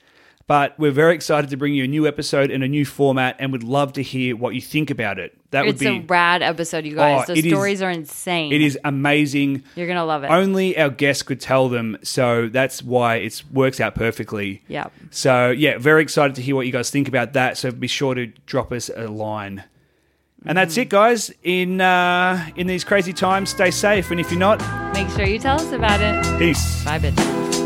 But 0.46 0.76
we're 0.80 0.90
very 0.90 1.14
excited 1.14 1.48
to 1.50 1.56
bring 1.56 1.74
you 1.74 1.84
a 1.84 1.86
new 1.86 2.08
episode 2.08 2.50
and 2.50 2.64
a 2.64 2.66
new 2.66 2.84
format, 2.84 3.36
and 3.38 3.52
would 3.52 3.62
love 3.62 3.92
to 3.92 4.02
hear 4.02 4.34
what 4.34 4.52
you 4.52 4.60
think 4.60 4.90
about 4.90 5.16
it. 5.20 5.38
That 5.52 5.60
would 5.64 5.74
It's 5.76 5.78
be 5.78 5.86
a 5.86 6.00
rad 6.00 6.42
episode, 6.42 6.84
you 6.86 6.96
guys. 6.96 7.26
Oh, 7.28 7.32
the 7.32 7.38
it 7.38 7.46
is- 7.46 7.52
stories 7.52 7.82
are 7.82 7.90
insane. 7.90 8.52
it 8.52 8.60
is 8.60 8.76
amazing. 8.82 9.62
You're 9.76 9.86
gonna 9.86 10.04
love 10.04 10.24
it. 10.24 10.26
Only 10.26 10.76
our 10.76 10.90
guests 10.90 11.22
could 11.22 11.40
tell 11.40 11.68
them, 11.68 11.98
so 12.02 12.48
that's 12.48 12.82
why 12.82 13.16
it 13.18 13.44
works 13.52 13.78
out 13.78 13.94
perfectly. 13.94 14.62
Yep. 14.66 14.92
So 15.10 15.50
yeah, 15.50 15.78
very 15.78 16.02
excited 16.02 16.34
to 16.34 16.42
hear 16.42 16.56
what 16.56 16.66
you 16.66 16.72
guys 16.72 16.90
think 16.90 17.06
about 17.06 17.32
that. 17.34 17.56
So 17.56 17.70
be 17.70 17.86
sure 17.86 18.16
to 18.16 18.26
drop 18.46 18.72
us 18.72 18.90
a 18.96 19.06
line. 19.06 19.62
And 20.46 20.56
that's 20.56 20.76
it, 20.78 20.88
guys. 20.88 21.30
In 21.42 21.80
uh, 21.80 22.48
in 22.56 22.66
these 22.66 22.82
crazy 22.84 23.12
times, 23.12 23.50
stay 23.50 23.70
safe. 23.70 24.10
And 24.10 24.18
if 24.18 24.30
you're 24.30 24.40
not, 24.40 24.60
Make 24.94 25.08
sure 25.10 25.26
you 25.26 25.38
tell 25.38 25.60
us 25.60 25.70
about 25.72 26.00
it. 26.00 26.38
peace. 26.38 26.82
Bye, 26.84 26.98
bitches. 26.98 27.59